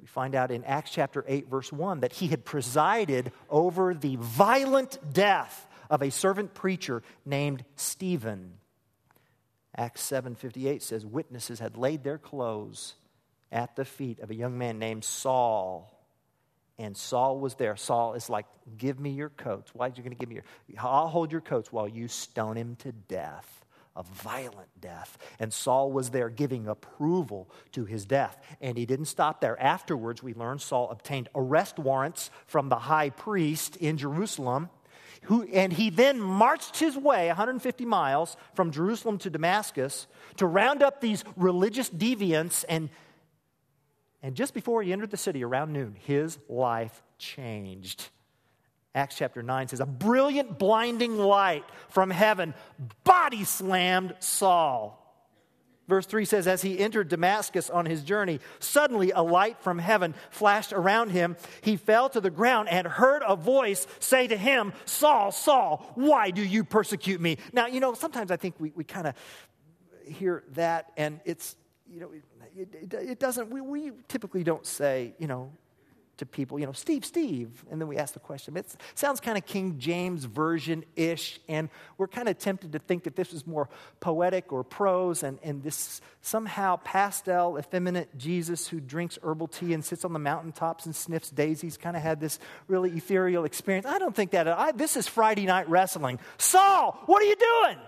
we 0.00 0.06
find 0.06 0.34
out 0.34 0.50
in 0.50 0.64
Acts 0.64 0.90
chapter 0.90 1.24
8, 1.28 1.48
verse 1.48 1.72
1, 1.72 2.00
that 2.00 2.12
he 2.12 2.28
had 2.28 2.44
presided 2.44 3.32
over 3.50 3.94
the 3.94 4.16
violent 4.16 4.98
death 5.12 5.66
of 5.90 6.02
a 6.02 6.10
servant 6.10 6.54
preacher 6.54 7.02
named 7.26 7.64
Stephen. 7.76 8.54
Acts 9.76 10.02
7:58 10.02 10.82
says 10.82 11.04
witnesses 11.04 11.58
had 11.58 11.76
laid 11.76 12.02
their 12.02 12.18
clothes 12.18 12.94
at 13.52 13.76
the 13.76 13.84
feet 13.84 14.20
of 14.20 14.30
a 14.30 14.34
young 14.34 14.56
man 14.56 14.78
named 14.78 15.04
Saul. 15.04 15.96
And 16.78 16.96
Saul 16.96 17.38
was 17.38 17.56
there. 17.56 17.76
Saul 17.76 18.14
is 18.14 18.30
like, 18.30 18.46
Give 18.78 18.98
me 18.98 19.10
your 19.10 19.28
coats. 19.28 19.74
Why 19.74 19.86
are 19.86 19.88
you 19.90 20.02
going 20.02 20.16
to 20.16 20.18
give 20.18 20.28
me 20.28 20.36
your? 20.36 20.44
I'll 20.78 21.08
hold 21.08 21.30
your 21.30 21.40
coats 21.40 21.70
while 21.70 21.88
you 21.88 22.08
stone 22.08 22.56
him 22.56 22.76
to 22.76 22.92
death 22.92 23.59
a 23.96 24.02
violent 24.02 24.68
death. 24.80 25.18
And 25.38 25.52
Saul 25.52 25.92
was 25.92 26.10
there 26.10 26.28
giving 26.28 26.66
approval 26.66 27.50
to 27.72 27.84
his 27.84 28.04
death. 28.04 28.38
And 28.60 28.78
he 28.78 28.86
didn't 28.86 29.06
stop 29.06 29.40
there. 29.40 29.60
Afterwards, 29.60 30.22
we 30.22 30.34
learn 30.34 30.58
Saul 30.58 30.90
obtained 30.90 31.28
arrest 31.34 31.78
warrants 31.78 32.30
from 32.46 32.68
the 32.68 32.76
high 32.76 33.10
priest 33.10 33.76
in 33.76 33.96
Jerusalem. 33.96 34.70
Who, 35.24 35.42
and 35.42 35.72
he 35.72 35.90
then 35.90 36.18
marched 36.18 36.78
his 36.78 36.96
way 36.96 37.26
150 37.26 37.84
miles 37.84 38.36
from 38.54 38.70
Jerusalem 38.70 39.18
to 39.18 39.30
Damascus 39.30 40.06
to 40.36 40.46
round 40.46 40.82
up 40.82 41.00
these 41.00 41.24
religious 41.36 41.90
deviants. 41.90 42.64
And, 42.68 42.88
and 44.22 44.34
just 44.34 44.54
before 44.54 44.82
he 44.82 44.92
entered 44.92 45.10
the 45.10 45.18
city 45.18 45.44
around 45.44 45.72
noon, 45.72 45.96
his 46.06 46.38
life 46.48 47.02
changed. 47.18 48.08
Acts 48.94 49.16
chapter 49.16 49.42
9 49.42 49.68
says, 49.68 49.80
A 49.80 49.86
brilliant, 49.86 50.58
blinding 50.58 51.16
light 51.16 51.64
from 51.88 52.10
heaven 52.10 52.54
body 53.04 53.44
slammed 53.44 54.14
Saul. 54.18 54.96
Verse 55.90 56.06
3 56.06 56.24
says, 56.24 56.46
As 56.46 56.62
he 56.62 56.78
entered 56.78 57.08
Damascus 57.08 57.70
on 57.70 57.86
his 57.86 58.02
journey, 58.02 58.40
suddenly 58.58 59.10
a 59.10 59.22
light 59.22 59.60
from 59.60 59.78
heaven 59.78 60.14
flashed 60.30 60.72
around 60.72 61.10
him. 61.10 61.36
He 61.60 61.76
fell 61.76 62.08
to 62.10 62.20
the 62.20 62.30
ground 62.30 62.68
and 62.68 62.86
heard 62.86 63.22
a 63.26 63.36
voice 63.36 63.86
say 63.98 64.26
to 64.26 64.36
him, 64.36 64.72
Saul, 64.86 65.32
Saul, 65.32 65.92
why 65.94 66.30
do 66.30 66.42
you 66.42 66.64
persecute 66.64 67.20
me? 67.20 67.38
Now, 67.52 67.66
you 67.66 67.80
know, 67.80 67.94
sometimes 67.94 68.30
I 68.30 68.36
think 68.36 68.54
we, 68.58 68.72
we 68.74 68.84
kind 68.84 69.06
of 69.06 69.14
hear 70.04 70.44
that 70.52 70.92
and 70.96 71.20
it's, 71.24 71.56
you 71.88 72.00
know, 72.00 72.10
it, 72.56 72.68
it, 72.74 72.94
it 72.94 73.18
doesn't, 73.18 73.50
we, 73.50 73.60
we 73.60 73.92
typically 74.08 74.44
don't 74.44 74.66
say, 74.66 75.14
you 75.18 75.26
know, 75.26 75.52
to 76.20 76.26
people, 76.26 76.58
you 76.58 76.66
know, 76.66 76.72
Steve, 76.72 77.04
Steve. 77.04 77.64
And 77.70 77.80
then 77.80 77.88
we 77.88 77.96
ask 77.96 78.14
the 78.14 78.20
question. 78.20 78.56
It 78.56 78.74
sounds 78.94 79.20
kind 79.20 79.36
of 79.36 79.44
King 79.44 79.78
James 79.78 80.24
Version 80.24 80.84
ish. 80.94 81.40
And 81.48 81.68
we're 81.98 82.08
kind 82.08 82.28
of 82.28 82.38
tempted 82.38 82.72
to 82.72 82.78
think 82.78 83.04
that 83.04 83.16
this 83.16 83.32
is 83.32 83.46
more 83.46 83.68
poetic 83.98 84.52
or 84.52 84.62
prose 84.62 85.22
and, 85.22 85.38
and 85.42 85.62
this 85.62 86.00
somehow 86.22 86.76
pastel, 86.76 87.58
effeminate 87.58 88.16
Jesus 88.16 88.68
who 88.68 88.80
drinks 88.80 89.18
herbal 89.22 89.48
tea 89.48 89.74
and 89.74 89.84
sits 89.84 90.04
on 90.04 90.12
the 90.12 90.18
mountaintops 90.18 90.86
and 90.86 90.94
sniffs 90.94 91.30
daisies 91.30 91.76
kind 91.76 91.96
of 91.96 92.02
had 92.02 92.20
this 92.20 92.38
really 92.68 92.90
ethereal 92.90 93.44
experience. 93.44 93.86
I 93.86 93.98
don't 93.98 94.14
think 94.14 94.30
that. 94.30 94.46
I, 94.46 94.72
this 94.72 94.96
is 94.96 95.08
Friday 95.08 95.46
night 95.46 95.68
wrestling. 95.68 96.20
Saul, 96.38 97.02
what 97.06 97.22
are 97.22 97.26
you 97.26 97.36
doing? 97.36 97.78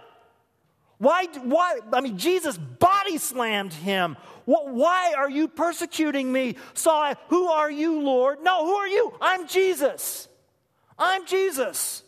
Why, 1.03 1.27
why? 1.43 1.81
I 1.93 2.01
mean, 2.01 2.17
Jesus 2.17 2.57
body 2.57 3.19
slammed 3.19 3.73
him. 3.73 4.17
Why 4.45 5.15
are 5.17 5.29
you 5.29 5.49
persecuting 5.49 6.33
me? 6.33 6.55
Saul, 6.75 7.15
who 7.27 7.49
are 7.49 7.69
you, 7.69 8.03
Lord? 8.03 8.39
No, 8.41 8.65
who 8.65 8.75
are 8.75 8.87
you? 8.87 9.13
I'm 9.21 9.49
Jesus. 9.49 10.29
I'm 10.97 11.27
Jesus. 11.27 12.05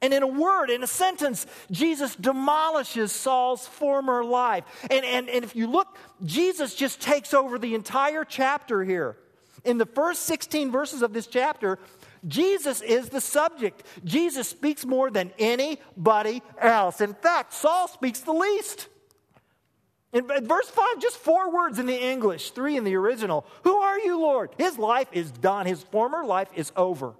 And 0.00 0.14
in 0.14 0.22
a 0.22 0.26
word, 0.26 0.70
in 0.70 0.82
a 0.82 0.86
sentence, 0.86 1.46
Jesus 1.70 2.16
demolishes 2.16 3.12
Saul's 3.12 3.66
former 3.66 4.24
life. 4.24 4.64
And, 4.90 5.04
and, 5.04 5.28
and 5.28 5.44
if 5.44 5.54
you 5.54 5.66
look, 5.66 5.98
Jesus 6.24 6.74
just 6.74 7.02
takes 7.02 7.34
over 7.34 7.58
the 7.58 7.74
entire 7.74 8.24
chapter 8.24 8.82
here. 8.82 9.18
In 9.62 9.76
the 9.76 9.84
first 9.84 10.22
16 10.22 10.70
verses 10.70 11.02
of 11.02 11.12
this 11.12 11.26
chapter, 11.26 11.78
Jesus 12.26 12.80
is 12.80 13.08
the 13.08 13.20
subject. 13.20 13.82
Jesus 14.04 14.48
speaks 14.48 14.84
more 14.84 15.10
than 15.10 15.32
anybody 15.38 16.42
else. 16.60 17.00
In 17.00 17.14
fact, 17.14 17.52
Saul 17.52 17.88
speaks 17.88 18.20
the 18.20 18.32
least. 18.32 18.88
In 20.12 20.26
verse 20.26 20.68
5, 20.70 21.00
just 21.00 21.18
four 21.18 21.52
words 21.52 21.78
in 21.78 21.86
the 21.86 22.00
English, 22.00 22.52
three 22.52 22.76
in 22.76 22.84
the 22.84 22.94
original. 22.94 23.44
Who 23.64 23.76
are 23.76 23.98
you, 23.98 24.18
Lord? 24.18 24.50
His 24.56 24.78
life 24.78 25.08
is 25.12 25.30
done, 25.30 25.66
his 25.66 25.82
former 25.82 26.24
life 26.24 26.48
is 26.54 26.72
over. 26.76 27.14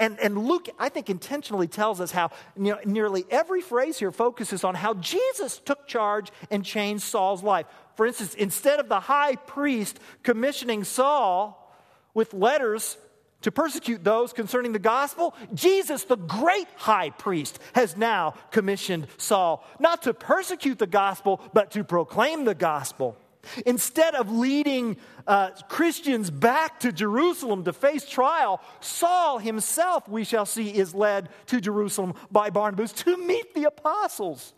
And, 0.00 0.18
and 0.18 0.46
Luke, 0.46 0.68
I 0.78 0.88
think, 0.88 1.10
intentionally 1.10 1.68
tells 1.68 2.00
us 2.00 2.10
how 2.10 2.30
you 2.56 2.72
know, 2.72 2.78
nearly 2.86 3.26
every 3.30 3.60
phrase 3.60 3.98
here 3.98 4.10
focuses 4.10 4.64
on 4.64 4.74
how 4.74 4.94
Jesus 4.94 5.58
took 5.58 5.86
charge 5.86 6.32
and 6.50 6.64
changed 6.64 7.04
Saul's 7.04 7.42
life. 7.42 7.66
For 7.96 8.06
instance, 8.06 8.32
instead 8.34 8.80
of 8.80 8.88
the 8.88 8.98
high 8.98 9.36
priest 9.36 10.00
commissioning 10.22 10.84
Saul 10.84 11.70
with 12.14 12.32
letters 12.32 12.96
to 13.42 13.50
persecute 13.50 14.04
those 14.04 14.32
concerning 14.32 14.72
the 14.72 14.78
gospel, 14.78 15.34
Jesus, 15.54 16.04
the 16.04 16.16
great 16.16 16.68
high 16.76 17.10
priest, 17.10 17.58
has 17.74 17.96
now 17.96 18.34
commissioned 18.50 19.06
Saul 19.16 19.64
not 19.78 20.02
to 20.02 20.14
persecute 20.14 20.78
the 20.78 20.86
gospel, 20.86 21.40
but 21.52 21.70
to 21.72 21.84
proclaim 21.84 22.44
the 22.44 22.54
gospel. 22.54 23.16
Instead 23.64 24.14
of 24.14 24.30
leading 24.30 24.98
uh, 25.26 25.50
Christians 25.68 26.30
back 26.30 26.80
to 26.80 26.92
Jerusalem 26.92 27.64
to 27.64 27.72
face 27.72 28.06
trial, 28.06 28.60
Saul 28.80 29.38
himself, 29.38 30.06
we 30.08 30.24
shall 30.24 30.44
see, 30.44 30.68
is 30.68 30.94
led 30.94 31.30
to 31.46 31.60
Jerusalem 31.60 32.14
by 32.30 32.50
Barnabas 32.50 32.92
to 32.92 33.16
meet 33.16 33.54
the 33.54 33.64
apostles. 33.64 34.52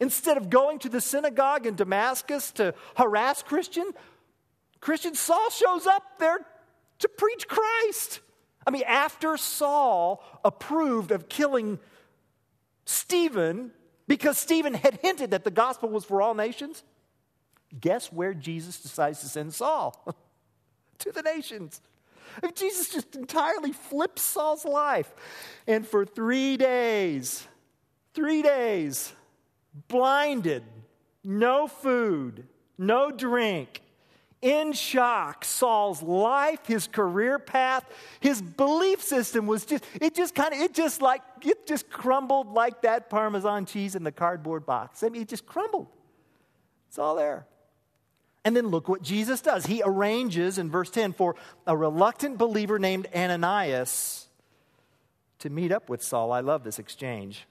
Instead 0.00 0.36
of 0.36 0.50
going 0.50 0.78
to 0.80 0.88
the 0.88 1.00
synagogue 1.00 1.66
in 1.66 1.76
Damascus 1.76 2.50
to 2.52 2.74
harass 2.96 3.42
Christian, 3.42 3.90
Christian 4.80 5.14
Saul 5.14 5.48
shows 5.50 5.86
up 5.86 6.02
there 6.18 6.38
to 6.98 7.08
preach 7.08 7.46
Christ. 7.48 8.20
I 8.66 8.70
mean, 8.70 8.82
after 8.86 9.36
Saul 9.36 10.22
approved 10.44 11.12
of 11.12 11.28
killing 11.28 11.78
Stephen 12.84 13.70
because 14.08 14.38
Stephen 14.38 14.74
had 14.74 14.98
hinted 15.02 15.30
that 15.30 15.44
the 15.44 15.50
gospel 15.50 15.88
was 15.88 16.04
for 16.04 16.20
all 16.20 16.34
nations, 16.34 16.82
guess 17.78 18.12
where 18.12 18.34
Jesus 18.34 18.80
decides 18.80 19.20
to 19.20 19.28
send 19.28 19.54
Saul? 19.54 20.14
to 20.98 21.12
the 21.12 21.22
nations. 21.22 21.80
Jesus 22.54 22.90
just 22.90 23.14
entirely 23.16 23.72
flips 23.72 24.22
Saul's 24.22 24.64
life. 24.64 25.12
And 25.66 25.86
for 25.86 26.04
three 26.04 26.56
days, 26.56 27.46
three 28.14 28.42
days, 28.42 29.12
blinded, 29.88 30.62
no 31.24 31.66
food, 31.66 32.46
no 32.78 33.10
drink, 33.10 33.80
in 34.46 34.72
shock. 34.72 35.44
Saul's 35.44 36.00
life, 36.02 36.64
his 36.66 36.86
career 36.86 37.40
path, 37.40 37.84
his 38.20 38.40
belief 38.40 39.02
system 39.02 39.48
was 39.48 39.64
just, 39.64 39.84
it 40.00 40.14
just 40.14 40.36
kind 40.36 40.54
of, 40.54 40.60
it 40.60 40.72
just 40.72 41.02
like, 41.02 41.20
it 41.42 41.66
just 41.66 41.90
crumbled 41.90 42.52
like 42.52 42.82
that 42.82 43.10
Parmesan 43.10 43.66
cheese 43.66 43.96
in 43.96 44.04
the 44.04 44.12
cardboard 44.12 44.64
box. 44.64 45.02
I 45.02 45.08
mean, 45.08 45.22
it 45.22 45.28
just 45.28 45.46
crumbled. 45.46 45.88
It's 46.88 46.96
all 46.96 47.16
there. 47.16 47.44
And 48.44 48.54
then 48.54 48.68
look 48.68 48.88
what 48.88 49.02
Jesus 49.02 49.40
does. 49.40 49.66
He 49.66 49.82
arranges 49.84 50.58
in 50.58 50.70
verse 50.70 50.90
10 50.90 51.14
for 51.14 51.34
a 51.66 51.76
reluctant 51.76 52.38
believer 52.38 52.78
named 52.78 53.08
Ananias 53.12 54.28
to 55.40 55.50
meet 55.50 55.72
up 55.72 55.90
with 55.90 56.04
Saul. 56.04 56.30
I 56.30 56.38
love 56.38 56.62
this 56.62 56.78
exchange. 56.78 57.48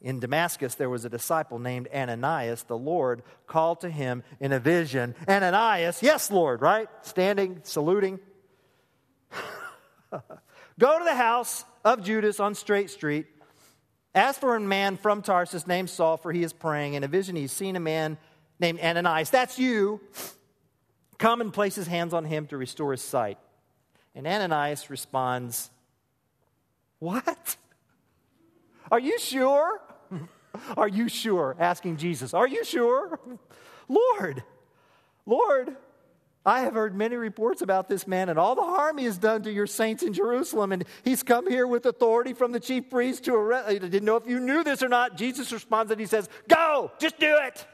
In 0.00 0.20
Damascus, 0.20 0.76
there 0.76 0.88
was 0.88 1.04
a 1.04 1.08
disciple 1.08 1.58
named 1.58 1.88
Ananias. 1.92 2.62
The 2.62 2.78
Lord 2.78 3.22
called 3.46 3.80
to 3.80 3.90
him 3.90 4.22
in 4.38 4.52
a 4.52 4.60
vision 4.60 5.16
Ananias, 5.28 6.02
yes, 6.02 6.30
Lord, 6.30 6.62
right? 6.62 6.88
Standing, 7.02 7.60
saluting. 7.64 8.20
Go 10.78 10.98
to 10.98 11.04
the 11.04 11.14
house 11.14 11.64
of 11.84 12.04
Judas 12.04 12.38
on 12.38 12.54
Straight 12.54 12.90
Street. 12.90 13.26
Ask 14.14 14.40
for 14.40 14.54
a 14.54 14.60
man 14.60 14.96
from 14.96 15.22
Tarsus 15.22 15.66
named 15.66 15.90
Saul, 15.90 16.16
for 16.16 16.32
he 16.32 16.42
is 16.42 16.52
praying. 16.52 16.94
In 16.94 17.02
a 17.02 17.08
vision, 17.08 17.34
he's 17.34 17.52
seen 17.52 17.74
a 17.74 17.80
man 17.80 18.18
named 18.60 18.80
Ananias. 18.80 19.30
That's 19.30 19.58
you. 19.58 20.00
Come 21.18 21.40
and 21.40 21.52
place 21.52 21.74
his 21.74 21.88
hands 21.88 22.14
on 22.14 22.24
him 22.24 22.46
to 22.46 22.56
restore 22.56 22.92
his 22.92 23.02
sight. 23.02 23.38
And 24.14 24.26
Ananias 24.26 24.90
responds, 24.90 25.70
What? 27.00 27.56
Are 28.90 29.00
you 29.00 29.18
sure? 29.18 29.80
Are 30.76 30.88
you 30.88 31.08
sure? 31.08 31.56
Asking 31.58 31.96
Jesus, 31.96 32.34
Are 32.34 32.48
you 32.48 32.64
sure? 32.64 33.20
Lord, 33.88 34.42
Lord, 35.26 35.76
I 36.44 36.60
have 36.60 36.74
heard 36.74 36.94
many 36.94 37.16
reports 37.16 37.60
about 37.60 37.88
this 37.88 38.06
man 38.06 38.30
and 38.30 38.38
all 38.38 38.54
the 38.54 38.62
harm 38.62 38.96
he 38.96 39.04
has 39.04 39.18
done 39.18 39.42
to 39.42 39.52
your 39.52 39.66
saints 39.66 40.02
in 40.02 40.14
Jerusalem. 40.14 40.72
And 40.72 40.84
he's 41.04 41.22
come 41.22 41.48
here 41.48 41.66
with 41.66 41.84
authority 41.84 42.32
from 42.32 42.52
the 42.52 42.60
chief 42.60 42.88
priest 42.88 43.24
to 43.24 43.34
arrest. 43.34 43.68
I 43.68 43.78
didn't 43.78 44.04
know 44.04 44.16
if 44.16 44.26
you 44.26 44.40
knew 44.40 44.64
this 44.64 44.82
or 44.82 44.88
not. 44.88 45.16
Jesus 45.16 45.52
responds 45.52 45.92
and 45.92 46.00
he 46.00 46.06
says, 46.06 46.28
Go, 46.48 46.90
just 46.98 47.18
do 47.18 47.36
it. 47.42 47.66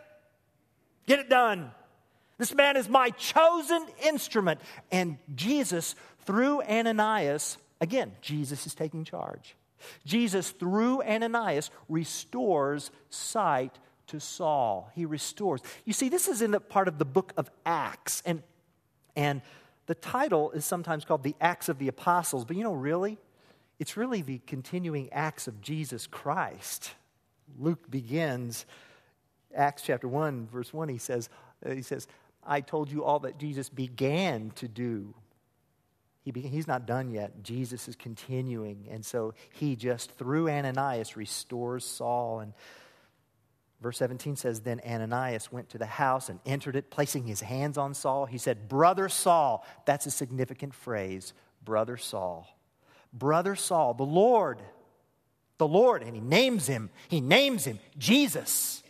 Get 1.07 1.21
it 1.21 1.29
done. 1.29 1.71
This 2.39 2.53
man 2.53 2.77
is 2.77 2.89
my 2.89 3.11
chosen 3.11 3.87
instrument. 4.05 4.61
And 4.91 5.19
Jesus, 5.35 5.95
through 6.25 6.63
Ananias, 6.63 7.59
again, 7.81 8.13
Jesus 8.21 8.67
is 8.67 8.75
taking 8.75 9.05
charge. 9.05 9.55
Jesus, 10.05 10.51
through 10.51 11.03
Ananias, 11.03 11.71
restores 11.89 12.91
sight 13.11 13.79
to 14.09 14.21
Saul. 14.21 14.91
He 14.95 15.07
restores. 15.07 15.61
You 15.85 15.93
see, 15.93 16.09
this 16.09 16.29
is 16.29 16.43
in 16.43 16.51
the 16.51 16.61
part 16.61 16.89
of 16.89 16.99
the 16.99 17.05
book 17.05 17.33
of 17.37 17.51
Acts. 17.65 18.23
And 18.25 18.43
and 19.17 19.43
the 19.87 19.95
title 19.95 20.51
is 20.53 20.65
sometimes 20.65 21.05
called 21.05 21.23
the 21.23 21.37
Acts 21.41 21.69
of 21.69 21.79
the 21.79 21.89
Apostles, 21.89 22.45
but 22.45 22.57
you 22.57 22.65
know, 22.65 22.73
really, 22.73 23.19
it's 23.79 23.97
really 23.97 24.23
the 24.23 24.41
continuing 24.47 25.13
acts 25.13 25.47
of 25.47 25.61
Jesus 25.61 26.07
Christ. 26.07 26.93
Luke 27.59 27.91
begins 27.91 28.67
Acts 29.55 29.83
chapter 29.83 30.09
1, 30.09 30.49
verse 30.51 30.73
1. 30.73 30.89
He 30.89 30.99
says, 30.99 31.29
he 31.67 31.83
says, 31.83 32.09
I 32.47 32.61
told 32.61 32.91
you 32.91 33.05
all 33.05 33.21
that 33.21 33.39
Jesus 33.39 33.69
began 33.69 34.51
to 34.57 34.69
do. 34.69 35.15
He 36.25 36.33
he's 36.33 36.67
not 36.67 36.87
done 36.87 37.11
yet. 37.11 37.43
Jesus 37.43 37.87
is 37.87 37.97
continuing. 37.97 38.89
And 38.91 39.05
so 39.05 39.35
he 39.53 39.77
just, 39.77 40.11
through 40.13 40.49
Ananias, 40.49 41.17
restores 41.17 41.85
Saul. 41.85 42.41
And 42.41 42.55
Verse 43.85 43.99
17 43.99 44.37
says, 44.37 44.61
Then 44.61 44.81
Ananias 44.87 45.53
went 45.53 45.69
to 45.69 45.79
the 45.79 45.85
house 45.85 46.31
and 46.31 46.41
entered 46.47 46.75
it, 46.75 46.91
placing 46.91 47.27
his 47.27 47.43
hands 47.43 47.77
on 47.77 47.93
Saul. 47.93 48.25
He 48.25 48.39
said, 48.39 48.67
Brother 48.67 49.11
Saul. 49.11 49.67
That's 49.85 50.07
a 50.07 50.11
significant 50.11 50.75
phrase. 50.75 51.35
Brother 51.63 51.99
Saul. 51.99 52.49
Brother 53.13 53.55
Saul, 53.55 53.93
the 53.93 54.03
Lord, 54.03 54.63
the 55.59 55.69
Lord, 55.69 56.03
and 56.03 56.15
he 56.15 56.21
names 56.23 56.67
him. 56.67 56.89
He 57.09 57.21
names 57.21 57.67
him 57.67 57.79
Jesus. 57.99 58.83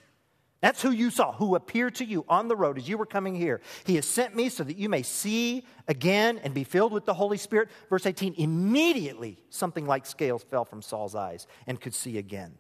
That's 0.65 0.81
who 0.81 0.93
you 0.93 1.11
saw, 1.11 1.33
who 1.33 1.57
appeared 1.57 1.97
to 1.97 2.07
you 2.07 2.25
on 2.27 2.49
the 2.49 2.57
road 2.57 2.79
as 2.79 2.89
you 2.89 2.97
were 2.97 3.05
coming 3.05 3.35
here. 3.35 3.61
He 3.85 3.97
has 3.97 4.07
sent 4.07 4.35
me 4.35 4.49
so 4.49 4.65
that 4.65 4.79
you 4.79 4.89
may 4.89 5.03
see 5.03 5.67
again 5.89 6.41
and 6.43 6.55
be 6.55 6.65
filled 6.65 6.91
with 6.91 7.05
the 7.05 7.13
Holy 7.13 7.37
Spirit. 7.37 7.69
Verse 7.91 8.07
18 8.07 8.37
immediately 8.39 9.37
something 9.51 9.87
like 9.87 10.07
scales 10.07 10.43
fell 10.43 10.65
from 10.65 10.81
Saul's 10.81 11.15
eyes 11.15 11.47
and 11.67 11.79
could 11.79 11.93
see 11.93 12.17
again. 12.17 12.55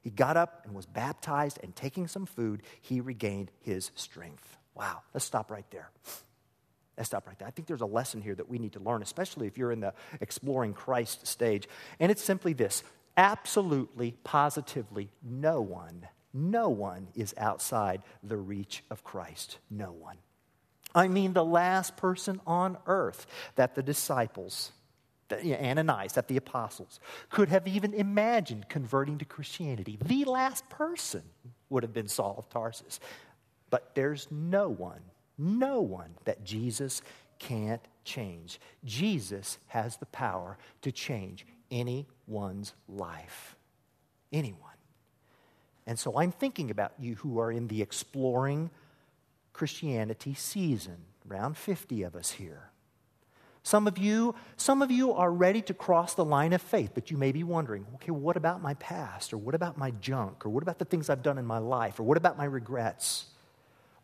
He 0.00 0.10
got 0.10 0.36
up 0.36 0.62
and 0.64 0.76
was 0.76 0.86
baptized, 0.86 1.58
and 1.60 1.74
taking 1.74 2.06
some 2.06 2.24
food, 2.24 2.62
he 2.80 3.00
regained 3.00 3.50
his 3.58 3.90
strength. 3.96 4.56
Wow, 4.76 5.02
let's 5.12 5.26
stop 5.26 5.50
right 5.50 5.68
there. 5.72 5.90
Let's 6.96 7.08
stop 7.08 7.26
right 7.26 7.36
there. 7.36 7.48
I 7.48 7.50
think 7.50 7.66
there's 7.66 7.80
a 7.80 7.86
lesson 7.86 8.22
here 8.22 8.36
that 8.36 8.48
we 8.48 8.60
need 8.60 8.74
to 8.74 8.80
learn, 8.80 9.02
especially 9.02 9.48
if 9.48 9.58
you're 9.58 9.72
in 9.72 9.80
the 9.80 9.94
exploring 10.20 10.72
Christ 10.72 11.26
stage. 11.26 11.68
And 11.98 12.12
it's 12.12 12.22
simply 12.22 12.52
this 12.52 12.84
absolutely, 13.16 14.12
positively, 14.22 15.10
no 15.20 15.60
one, 15.60 16.06
no 16.32 16.68
one 16.68 17.08
is 17.14 17.34
outside 17.36 18.02
the 18.22 18.36
reach 18.36 18.84
of 18.90 19.04
Christ. 19.04 19.58
No 19.70 19.92
one. 19.92 20.16
I 20.94 21.08
mean, 21.08 21.32
the 21.32 21.44
last 21.44 21.96
person 21.96 22.40
on 22.46 22.76
earth 22.86 23.26
that 23.54 23.74
the 23.74 23.82
disciples, 23.82 24.72
Ananias, 25.30 26.14
that 26.14 26.28
the 26.28 26.36
apostles 26.36 26.98
could 27.30 27.48
have 27.48 27.68
even 27.68 27.94
imagined 27.94 28.68
converting 28.68 29.18
to 29.18 29.24
Christianity. 29.24 29.98
The 30.04 30.24
last 30.24 30.68
person 30.68 31.22
would 31.68 31.82
have 31.82 31.92
been 31.92 32.08
Saul 32.08 32.34
of 32.38 32.48
Tarsus. 32.48 32.98
But 33.70 33.94
there's 33.94 34.26
no 34.30 34.68
one, 34.68 35.02
no 35.38 35.80
one 35.80 36.16
that 36.24 36.44
Jesus 36.44 37.02
can't 37.38 37.82
change. 38.04 38.60
Jesus 38.84 39.58
has 39.68 39.96
the 39.96 40.06
power 40.06 40.58
to 40.82 40.90
change 40.90 41.46
anyone's 41.70 42.74
life. 42.88 43.56
Anyone. 44.32 44.69
And 45.90 45.98
so 45.98 46.16
I'm 46.16 46.30
thinking 46.30 46.70
about 46.70 46.92
you 47.00 47.16
who 47.16 47.40
are 47.40 47.50
in 47.50 47.66
the 47.66 47.82
exploring 47.82 48.70
Christianity 49.52 50.34
season, 50.34 50.98
around 51.28 51.56
50 51.56 52.04
of 52.04 52.14
us 52.14 52.30
here. 52.30 52.70
Some 53.64 53.88
of 53.88 53.98
you, 53.98 54.36
some 54.56 54.82
of 54.82 54.92
you 54.92 55.12
are 55.12 55.32
ready 55.32 55.60
to 55.62 55.74
cross 55.74 56.14
the 56.14 56.24
line 56.24 56.52
of 56.52 56.62
faith, 56.62 56.92
but 56.94 57.10
you 57.10 57.16
may 57.16 57.32
be 57.32 57.42
wondering, 57.42 57.86
okay, 57.96 58.12
what 58.12 58.36
about 58.36 58.62
my 58.62 58.74
past? 58.74 59.32
Or 59.32 59.38
what 59.38 59.56
about 59.56 59.78
my 59.78 59.90
junk? 59.90 60.46
Or 60.46 60.50
what 60.50 60.62
about 60.62 60.78
the 60.78 60.84
things 60.84 61.10
I've 61.10 61.24
done 61.24 61.38
in 61.38 61.44
my 61.44 61.58
life? 61.58 61.98
Or 61.98 62.04
what 62.04 62.16
about 62.16 62.38
my 62.38 62.44
regrets? 62.44 63.26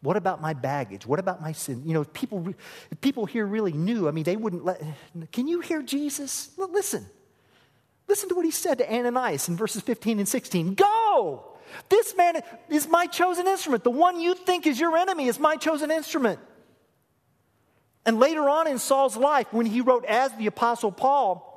What 0.01 0.17
about 0.17 0.43
my 0.43 0.55
baggage? 0.55 1.07
What 1.07 1.21
about 1.21 1.41
my 1.41 1.53
sin? 1.53 1.85
You 1.87 1.95
know, 1.95 2.03
people, 2.03 2.53
people 3.01 3.27
here 3.27 3.47
really 3.47 3.73
knew. 3.73 4.09
I 4.09 4.11
mean, 4.11 4.25
they 4.25 4.35
wouldn't 4.35 4.65
let. 4.65 4.83
Can 5.31 5.47
you 5.47 5.61
hear 5.61 5.83
Jesus? 5.83 6.51
Listen. 6.59 7.07
Listen 8.09 8.29
to 8.29 8.35
what 8.35 8.45
he 8.45 8.51
said 8.51 8.79
to 8.79 8.93
Ananias 8.93 9.49
in 9.49 9.57
verses 9.57 9.83
15 9.83 10.19
and 10.19 10.29
16. 10.29 10.75
Go! 10.75 11.53
This 11.89 12.17
man 12.17 12.43
is 12.69 12.89
my 12.89 13.07
chosen 13.07 13.47
instrument. 13.47 13.85
The 13.85 13.91
one 13.91 14.21
you 14.21 14.35
think 14.35 14.67
is 14.67 14.79
your 14.79 14.97
enemy 14.97 15.27
is 15.27 15.39
my 15.39 15.57
chosen 15.57 15.91
instrument. 15.91 16.41
And 18.05 18.21
later 18.21 18.49
on 18.49 18.69
in 18.69 18.79
Saul's 18.79 19.17
life, 19.17 19.53
when 19.53 19.67
he 19.67 19.81
wrote 19.81 20.05
as 20.05 20.33
the 20.33 20.47
Apostle 20.47 20.93
Paul, 20.93 21.53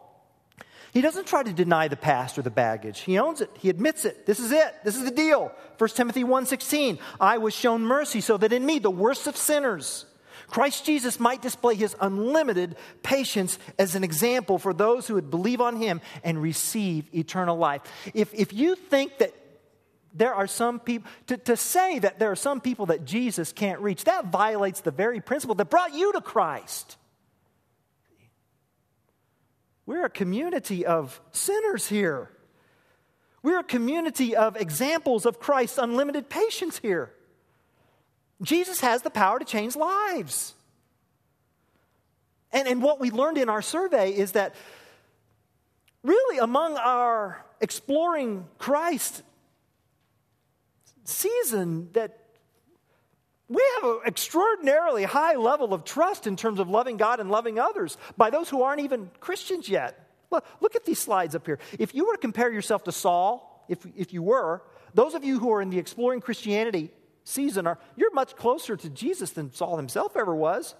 he 0.92 1.02
doesn't 1.02 1.28
try 1.28 1.44
to 1.44 1.54
deny 1.54 1.88
the 1.88 1.96
past 1.96 2.38
or 2.40 2.42
the 2.42 2.50
baggage. 2.50 3.02
He 3.02 3.20
owns 3.20 3.42
it. 3.42 3.52
He 3.60 3.70
admits 3.70 4.06
it. 4.06 4.26
This 4.26 4.40
is 4.40 4.52
it. 4.52 4.76
This 4.84 4.96
is 4.96 5.06
the 5.06 5.12
deal. 5.12 5.52
1 5.78 5.90
Timothy 5.96 6.24
1:16, 6.24 6.98
I 7.20 7.38
was 7.38 7.54
shown 7.54 7.84
mercy 7.84 8.22
so 8.22 8.38
that 8.38 8.52
in 8.52 8.66
me, 8.66 8.80
the 8.80 8.90
worst 8.90 9.28
of 9.28 9.38
sinners, 9.38 10.06
Christ 10.48 10.86
Jesus 10.86 11.20
might 11.20 11.44
display 11.44 11.76
his 11.76 11.96
unlimited 12.02 12.76
patience 13.04 13.60
as 13.78 13.94
an 13.94 14.04
example 14.04 14.58
for 14.58 14.74
those 14.74 15.06
who 15.06 15.14
would 15.14 15.30
believe 15.30 15.62
on 15.62 15.76
him 15.76 16.02
and 16.24 16.42
receive 16.42 17.06
eternal 17.14 17.58
life. 17.58 17.82
If, 18.16 18.34
if 18.34 18.52
you 18.52 18.76
think 18.76 19.20
that 19.20 19.34
there 20.14 20.34
are 20.34 20.48
some 20.48 20.80
people, 20.80 21.10
to, 21.28 21.38
to 21.38 21.56
say 21.58 22.00
that 22.00 22.20
there 22.20 22.32
are 22.32 22.36
some 22.36 22.62
people 22.62 22.88
that 22.88 23.06
Jesus 23.06 23.52
can't 23.52 23.80
reach, 23.80 24.06
that 24.06 24.28
violates 24.28 24.82
the 24.82 24.92
very 24.92 25.22
principle 25.22 25.56
that 25.56 25.70
brought 25.70 25.94
you 25.94 26.12
to 26.14 26.22
Christ. 26.22 26.98
We're 29.86 30.06
a 30.06 30.10
community 30.10 30.86
of 30.86 31.20
sinners 31.32 31.88
here. 31.88 32.30
We're 33.42 33.60
a 33.60 33.64
community 33.64 34.36
of 34.36 34.56
examples 34.56 35.26
of 35.26 35.40
Christ's 35.40 35.78
unlimited 35.78 36.30
patience 36.30 36.78
here. 36.80 37.12
Jesus 38.42 38.82
has 38.82 39.02
the 39.02 39.10
power 39.10 39.40
to 39.40 39.46
change 39.46 39.76
lives. 39.76 40.54
And, 42.52 42.68
and 42.68 42.82
what 42.82 43.00
we 43.00 43.12
learned 43.12 43.38
in 43.38 43.50
our 43.50 43.62
survey 43.62 44.12
is 44.12 44.34
that 44.34 44.56
really 46.04 46.40
among 46.40 46.78
our 46.78 47.44
exploring 47.62 48.46
Christ 48.58 49.24
season 51.10 51.90
that 51.94 52.18
we 53.48 53.64
have 53.76 53.90
an 53.90 54.00
extraordinarily 54.06 55.04
high 55.04 55.36
level 55.36 55.74
of 55.74 55.84
trust 55.84 56.28
in 56.28 56.36
terms 56.36 56.60
of 56.60 56.70
loving 56.70 56.98
God 56.98 57.20
and 57.20 57.32
loving 57.32 57.60
others 57.60 57.98
by 58.16 58.30
those 58.30 58.48
who 58.50 58.62
aren't 58.62 58.82
even 58.82 59.10
Christians 59.20 59.68
yet. 59.68 60.08
Look, 60.32 60.46
look 60.62 60.76
at 60.76 60.86
these 60.86 61.00
slides 61.00 61.34
up 61.34 61.46
here. 61.46 61.58
If 61.80 61.96
you 61.96 62.06
were 62.06 62.14
to 62.14 62.22
compare 62.22 62.52
yourself 62.52 62.84
to 62.84 62.92
Saul, 62.92 63.66
if, 63.68 63.80
if 63.96 64.14
you 64.14 64.22
were, 64.22 64.62
those 64.94 65.16
of 65.16 65.24
you 65.24 65.40
who 65.40 65.52
are 65.52 65.62
in 65.62 65.72
the 65.72 65.80
exploring 65.80 66.22
Christianity 66.22 66.92
season 67.24 67.68
are 67.68 67.80
you're 67.96 68.14
much 68.14 68.36
closer 68.36 68.78
to 68.78 68.90
Jesus 68.90 69.32
than 69.32 69.52
Saul 69.54 69.78
himself 69.78 70.16
ever 70.16 70.36
was. 70.36 70.76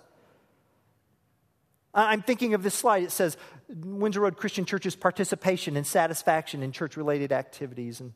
I'm 1.94 2.22
thinking 2.22 2.54
of 2.54 2.62
this 2.62 2.76
slide. 2.76 3.04
It 3.04 3.12
says 3.12 3.36
Windsor 3.68 4.22
Road 4.22 4.38
Christian 4.38 4.66
Church's 4.66 4.96
participation 4.96 5.76
and 5.76 5.86
satisfaction 5.86 6.62
in 6.62 6.72
church 6.72 6.98
related 6.98 7.32
activities. 7.32 8.00
And 8.00 8.14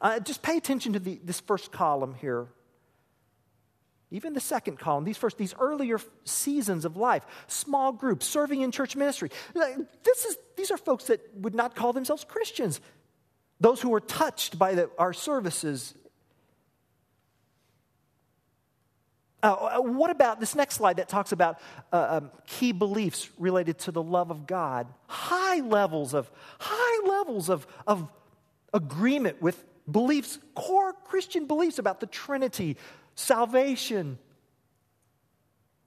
uh, 0.00 0.20
just 0.20 0.42
pay 0.42 0.56
attention 0.56 0.92
to 0.92 0.98
the, 0.98 1.20
this 1.24 1.40
first 1.40 1.72
column 1.72 2.14
here. 2.14 2.46
Even 4.10 4.32
the 4.32 4.40
second 4.40 4.78
column, 4.78 5.04
these 5.04 5.18
first, 5.18 5.36
these 5.36 5.54
earlier 5.60 6.00
seasons 6.24 6.84
of 6.84 6.96
life, 6.96 7.26
small 7.46 7.92
groups, 7.92 8.26
serving 8.26 8.62
in 8.62 8.70
church 8.70 8.96
ministry. 8.96 9.30
This 9.54 10.24
is, 10.24 10.38
these 10.56 10.70
are 10.70 10.78
folks 10.78 11.04
that 11.04 11.20
would 11.34 11.54
not 11.54 11.76
call 11.76 11.92
themselves 11.92 12.24
Christians. 12.24 12.80
Those 13.60 13.82
who 13.82 13.90
were 13.90 14.00
touched 14.00 14.58
by 14.58 14.74
the, 14.74 14.90
our 14.98 15.12
services. 15.12 15.94
Uh, 19.42 19.52
uh 19.52 19.82
what 19.82 20.10
about 20.10 20.40
this 20.40 20.54
next 20.54 20.76
slide 20.76 20.96
that 20.96 21.08
talks 21.10 21.32
about 21.32 21.60
uh, 21.92 22.20
um, 22.20 22.30
key 22.46 22.72
beliefs 22.72 23.28
related 23.36 23.78
to 23.80 23.92
the 23.92 24.02
love 24.02 24.30
of 24.30 24.46
God? 24.46 24.86
High 25.06 25.60
levels 25.60 26.14
of 26.14 26.30
high 26.58 27.06
levels 27.06 27.50
of, 27.50 27.66
of 27.86 28.10
agreement 28.72 29.42
with 29.42 29.62
beliefs, 29.90 30.38
core 30.54 30.92
Christian 31.04 31.46
beliefs 31.46 31.78
about 31.78 32.00
the 32.00 32.06
Trinity, 32.06 32.76
salvation, 33.14 34.18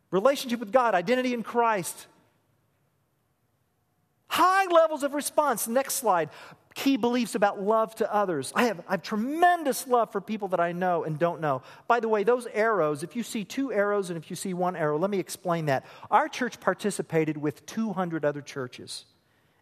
relationship 0.09 0.59
with 0.59 0.71
God, 0.71 0.95
identity 0.95 1.33
in 1.33 1.43
Christ. 1.43 2.07
High 4.27 4.65
levels 4.65 5.03
of 5.03 5.13
response. 5.13 5.67
Next 5.67 5.95
slide. 5.95 6.29
Key 6.73 6.95
beliefs 6.95 7.35
about 7.35 7.61
love 7.61 7.93
to 7.95 8.13
others. 8.13 8.53
I 8.55 8.63
have, 8.65 8.79
I 8.87 8.91
have 8.91 9.03
tremendous 9.03 9.87
love 9.87 10.09
for 10.11 10.21
people 10.21 10.47
that 10.49 10.61
I 10.61 10.71
know 10.71 11.03
and 11.03 11.19
don't 11.19 11.41
know. 11.41 11.63
By 11.87 11.99
the 11.99 12.07
way, 12.07 12.23
those 12.23 12.47
arrows, 12.53 13.03
if 13.03 13.15
you 13.15 13.23
see 13.23 13.43
two 13.43 13.73
arrows 13.73 14.09
and 14.09 14.15
if 14.17 14.29
you 14.29 14.37
see 14.37 14.53
one 14.53 14.77
arrow, 14.77 14.97
let 14.97 15.09
me 15.09 15.19
explain 15.19 15.65
that. 15.65 15.85
Our 16.09 16.29
church 16.29 16.61
participated 16.61 17.35
with 17.35 17.65
200 17.65 18.23
other 18.23 18.41
churches. 18.41 19.05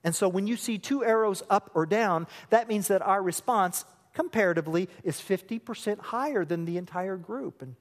And 0.03 0.15
so 0.15 0.29
when 0.29 0.45
you 0.45 0.55
see 0.55 0.77
two 0.77 1.03
arrows 1.03 1.41
up 1.49 1.71
or 1.73 1.87
down, 1.87 2.27
that 2.51 2.67
means 2.67 2.87
that 2.89 3.01
our 3.01 3.23
response 3.23 3.85
comparatively 4.19 4.89
is 5.05 5.15
50% 5.15 5.97
higher 5.99 6.43
than 6.43 6.65
the 6.65 6.75
entire 6.75 7.15
group. 7.15 7.61
And 7.61 7.77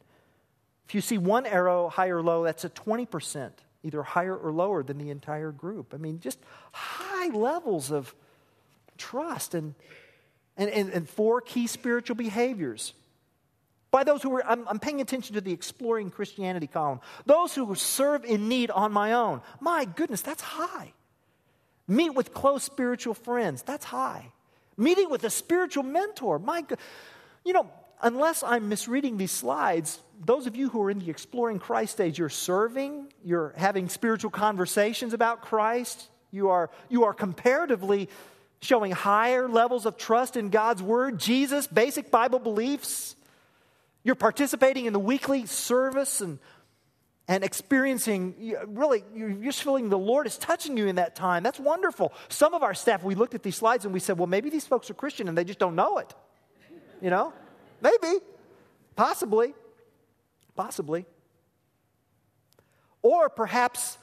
if 0.86 0.94
you 0.94 1.00
see 1.00 1.18
one 1.18 1.46
arrow 1.46 1.88
high 1.88 2.10
or 2.10 2.22
low, 2.22 2.44
that's 2.44 2.64
a 2.64 2.68
20%, 2.70 3.50
either 3.82 4.04
higher 4.04 4.36
or 4.36 4.52
lower 4.52 4.84
than 4.84 4.98
the 4.98 5.10
entire 5.10 5.50
group. 5.50 5.92
I 5.92 5.96
mean, 5.96 6.20
just 6.20 6.38
high 6.70 7.26
levels 7.30 7.90
of 7.90 8.14
trust 8.98 9.54
and, 9.54 9.74
and, 10.56 10.70
and, 10.70 10.90
and 10.90 11.08
four 11.08 11.40
key 11.40 11.66
spiritual 11.66 12.14
behaviors. 12.14 12.94
By 13.90 14.04
those 14.04 14.22
who 14.22 14.32
are, 14.36 14.46
I'm, 14.46 14.68
I'm 14.68 14.78
paying 14.78 15.00
attention 15.00 15.34
to 15.34 15.40
the 15.40 15.52
exploring 15.52 16.08
Christianity 16.08 16.68
column. 16.68 17.00
Those 17.26 17.52
who 17.52 17.74
serve 17.74 18.24
in 18.24 18.48
need 18.48 18.70
on 18.70 18.92
my 18.92 19.14
own. 19.14 19.40
My 19.58 19.86
goodness, 19.86 20.22
that's 20.22 20.42
high. 20.42 20.92
Meet 21.88 22.10
with 22.10 22.32
close 22.32 22.62
spiritual 22.62 23.14
friends. 23.14 23.62
That's 23.62 23.86
high. 23.86 24.30
Meeting 24.78 25.10
with 25.10 25.24
a 25.24 25.30
spiritual 25.30 25.82
mentor. 25.82 26.38
My 26.38 26.62
God. 26.62 26.78
You 27.44 27.52
know, 27.52 27.70
unless 28.00 28.42
I'm 28.42 28.68
misreading 28.68 29.16
these 29.16 29.30
slides, 29.30 29.98
those 30.24 30.46
of 30.46 30.56
you 30.56 30.68
who 30.68 30.82
are 30.82 30.90
in 30.90 30.98
the 31.00 31.10
exploring 31.10 31.58
Christ 31.58 31.92
stage, 31.92 32.18
you're 32.18 32.28
serving, 32.28 33.12
you're 33.24 33.52
having 33.56 33.88
spiritual 33.88 34.30
conversations 34.30 35.12
about 35.12 35.42
Christ, 35.42 36.08
you 36.30 36.48
are, 36.50 36.70
you 36.88 37.04
are 37.04 37.14
comparatively 37.14 38.08
showing 38.60 38.92
higher 38.92 39.48
levels 39.48 39.86
of 39.86 39.96
trust 39.96 40.36
in 40.36 40.50
God's 40.50 40.82
Word, 40.82 41.18
Jesus, 41.18 41.66
basic 41.66 42.10
Bible 42.10 42.38
beliefs. 42.38 43.16
You're 44.04 44.14
participating 44.14 44.86
in 44.86 44.92
the 44.92 44.98
weekly 44.98 45.46
service 45.46 46.20
and 46.20 46.38
and 47.28 47.44
experiencing, 47.44 48.56
really, 48.66 49.04
you're 49.14 49.30
just 49.30 49.62
feeling 49.62 49.90
the 49.90 49.98
Lord 49.98 50.26
is 50.26 50.38
touching 50.38 50.78
you 50.78 50.86
in 50.86 50.96
that 50.96 51.14
time. 51.14 51.42
That's 51.42 51.60
wonderful. 51.60 52.14
Some 52.30 52.54
of 52.54 52.62
our 52.62 52.72
staff, 52.72 53.04
we 53.04 53.14
looked 53.14 53.34
at 53.34 53.42
these 53.42 53.56
slides 53.56 53.84
and 53.84 53.92
we 53.92 54.00
said, 54.00 54.18
well, 54.18 54.26
maybe 54.26 54.48
these 54.48 54.66
folks 54.66 54.88
are 54.88 54.94
Christian 54.94 55.28
and 55.28 55.36
they 55.36 55.44
just 55.44 55.58
don't 55.58 55.76
know 55.76 55.98
it. 55.98 56.14
You 57.02 57.10
know? 57.10 57.34
Maybe. 57.82 58.18
Possibly. 58.96 59.52
Possibly. 60.56 61.04
Or 63.02 63.28
perhaps, 63.28 63.98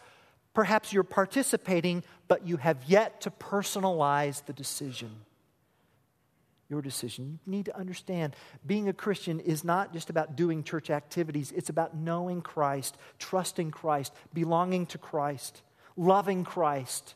perhaps 0.53 0.93
you're 0.93 1.03
participating, 1.03 2.03
but 2.27 2.45
you 2.45 2.57
have 2.57 2.77
yet 2.85 3.21
to 3.21 3.31
personalize 3.31 4.45
the 4.45 4.53
decision 4.53 5.24
your 6.69 6.81
decision. 6.81 7.39
You 7.45 7.51
need 7.51 7.65
to 7.65 7.77
understand 7.77 8.35
being 8.65 8.89
a 8.89 8.93
Christian 8.93 9.39
is 9.39 9.63
not 9.63 9.93
just 9.93 10.09
about 10.09 10.35
doing 10.35 10.63
church 10.63 10.89
activities, 10.89 11.51
it's 11.55 11.69
about 11.69 11.95
knowing 11.95 12.41
Christ, 12.41 12.97
trusting 13.19 13.71
Christ, 13.71 14.13
belonging 14.33 14.85
to 14.87 14.97
Christ, 14.97 15.61
loving 15.95 16.43
Christ, 16.43 17.15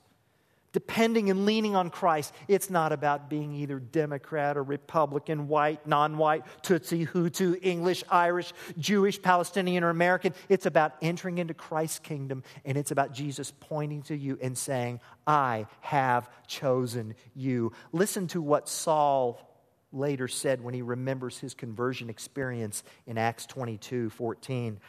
depending 0.71 1.29
and 1.29 1.45
leaning 1.45 1.75
on 1.75 1.89
Christ. 1.89 2.33
It's 2.47 2.69
not 2.69 2.91
about 2.91 3.29
being 3.29 3.53
either 3.53 3.79
Democrat 3.79 4.57
or 4.57 4.63
Republican, 4.63 5.47
white, 5.47 5.85
non 5.87 6.17
white, 6.17 6.43
Tutsi, 6.63 7.07
Hutu, 7.07 7.57
English, 7.61 8.03
Irish, 8.09 8.53
Jewish, 8.77 9.21
Palestinian, 9.21 9.83
or 9.83 9.89
American. 9.89 10.33
It's 10.47 10.65
about 10.65 10.93
entering 11.01 11.37
into 11.37 11.53
Christ's 11.53 11.99
kingdom, 11.99 12.43
and 12.65 12.77
it's 12.77 12.91
about 12.91 13.13
Jesus 13.13 13.53
pointing 13.59 14.03
to 14.03 14.15
you 14.15 14.37
and 14.41 14.57
saying, 14.57 14.99
I 15.25 15.67
have 15.81 16.29
chosen 16.47 17.15
you. 17.35 17.71
Listen 17.91 18.27
to 18.27 18.41
what 18.41 18.69
Saul 18.69 19.45
later 19.91 20.27
said 20.27 20.63
when 20.63 20.73
he 20.73 20.81
remembers 20.81 21.39
his 21.39 21.53
conversion 21.53 22.09
experience 22.09 22.83
in 23.07 23.17
Acts 23.17 23.45
22 23.47 24.09
14. 24.11 24.79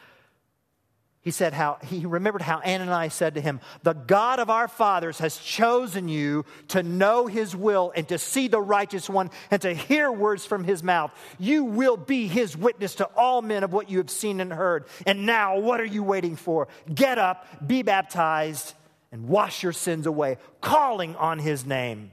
He 1.23 1.29
said 1.29 1.53
how 1.53 1.77
he 1.83 2.07
remembered 2.07 2.41
how 2.41 2.61
Ananias 2.61 3.13
said 3.13 3.35
to 3.35 3.41
him, 3.41 3.59
The 3.83 3.93
God 3.93 4.39
of 4.39 4.49
our 4.49 4.67
fathers 4.67 5.19
has 5.19 5.37
chosen 5.37 6.09
you 6.09 6.45
to 6.69 6.81
know 6.81 7.27
his 7.27 7.55
will 7.55 7.93
and 7.95 8.07
to 8.07 8.17
see 8.17 8.47
the 8.47 8.59
righteous 8.59 9.07
one 9.07 9.29
and 9.51 9.61
to 9.61 9.71
hear 9.71 10.11
words 10.11 10.47
from 10.47 10.63
his 10.63 10.81
mouth. 10.81 11.11
You 11.37 11.63
will 11.63 11.95
be 11.95 12.27
his 12.27 12.57
witness 12.57 12.95
to 12.95 13.05
all 13.15 13.43
men 13.43 13.63
of 13.63 13.71
what 13.71 13.87
you 13.87 13.99
have 13.99 14.09
seen 14.09 14.41
and 14.41 14.51
heard. 14.51 14.87
And 15.05 15.27
now, 15.27 15.59
what 15.59 15.79
are 15.79 15.85
you 15.85 16.01
waiting 16.01 16.35
for? 16.35 16.67
Get 16.91 17.19
up, 17.19 17.67
be 17.67 17.83
baptized, 17.83 18.73
and 19.11 19.27
wash 19.27 19.61
your 19.61 19.73
sins 19.73 20.07
away, 20.07 20.37
calling 20.59 21.15
on 21.17 21.37
his 21.37 21.67
name. 21.67 22.09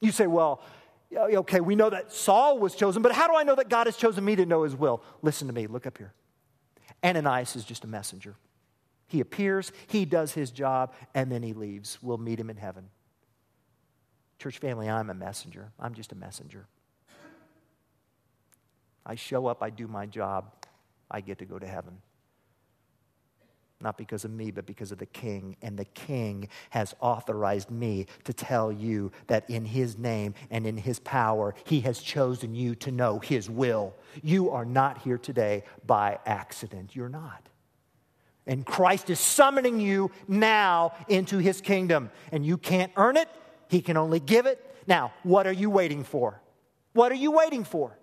You 0.00 0.10
say, 0.10 0.26
Well, 0.26 0.62
okay, 1.14 1.60
we 1.60 1.76
know 1.76 1.90
that 1.90 2.12
Saul 2.12 2.58
was 2.58 2.74
chosen, 2.74 3.02
but 3.02 3.12
how 3.12 3.28
do 3.28 3.34
I 3.34 3.42
know 3.42 3.56
that 3.56 3.68
God 3.68 3.86
has 3.88 3.96
chosen 3.98 4.24
me 4.24 4.36
to 4.36 4.46
know 4.46 4.62
his 4.62 4.74
will? 4.74 5.02
Listen 5.20 5.48
to 5.48 5.52
me, 5.52 5.66
look 5.66 5.86
up 5.86 5.98
here. 5.98 6.14
Ananias 7.04 7.56
is 7.56 7.64
just 7.64 7.84
a 7.84 7.86
messenger. 7.86 8.34
He 9.06 9.20
appears, 9.20 9.72
he 9.88 10.04
does 10.04 10.32
his 10.32 10.50
job, 10.50 10.92
and 11.14 11.32
then 11.32 11.42
he 11.42 11.52
leaves. 11.52 11.98
We'll 12.00 12.18
meet 12.18 12.38
him 12.38 12.50
in 12.50 12.56
heaven. 12.56 12.88
Church 14.38 14.58
family, 14.58 14.88
I'm 14.88 15.10
a 15.10 15.14
messenger. 15.14 15.72
I'm 15.78 15.94
just 15.94 16.12
a 16.12 16.14
messenger. 16.14 16.66
I 19.04 19.14
show 19.14 19.46
up, 19.46 19.62
I 19.62 19.70
do 19.70 19.88
my 19.88 20.06
job, 20.06 20.52
I 21.10 21.20
get 21.20 21.38
to 21.38 21.44
go 21.44 21.58
to 21.58 21.66
heaven 21.66 22.00
not 23.80 23.96
because 23.96 24.24
of 24.24 24.30
me, 24.30 24.50
but 24.50 24.66
because 24.66 24.92
of 24.92 24.98
the 24.98 25.06
king. 25.06 25.56
And 25.62 25.78
the 25.78 25.86
king 25.86 26.48
has 26.70 26.94
authorized 27.00 27.70
me 27.70 28.06
to 28.24 28.32
tell 28.32 28.70
you 28.70 29.10
that 29.26 29.48
in 29.48 29.64
his 29.64 29.96
name 29.96 30.34
and 30.50 30.66
in 30.66 30.76
his 30.76 30.98
power, 30.98 31.54
he 31.64 31.80
has 31.80 32.00
chosen 32.00 32.54
you 32.54 32.74
to 32.76 32.90
know 32.90 33.18
his 33.18 33.48
will. 33.48 33.94
You 34.22 34.50
are 34.50 34.64
not 34.64 34.98
here 34.98 35.18
today 35.18 35.64
by 35.86 36.18
accident. 36.26 36.94
You're 36.94 37.08
not. 37.08 37.48
And 38.46 38.66
Christ 38.66 39.10
is 39.10 39.20
summoning 39.20 39.80
you 39.80 40.10
now 40.26 40.92
into 41.08 41.38
his 41.38 41.60
kingdom. 41.60 42.10
And 42.32 42.44
you 42.44 42.58
can't 42.58 42.92
earn 42.96 43.16
it, 43.16 43.28
he 43.68 43.80
can 43.80 43.96
only 43.96 44.20
give 44.20 44.46
it. 44.46 44.66
Now, 44.86 45.12
what 45.22 45.46
are 45.46 45.52
you 45.52 45.70
waiting 45.70 46.04
for? 46.04 46.40
What 46.92 47.12
are 47.12 47.16
you 47.16 47.30
waiting 47.30 47.64
for? 47.64 47.96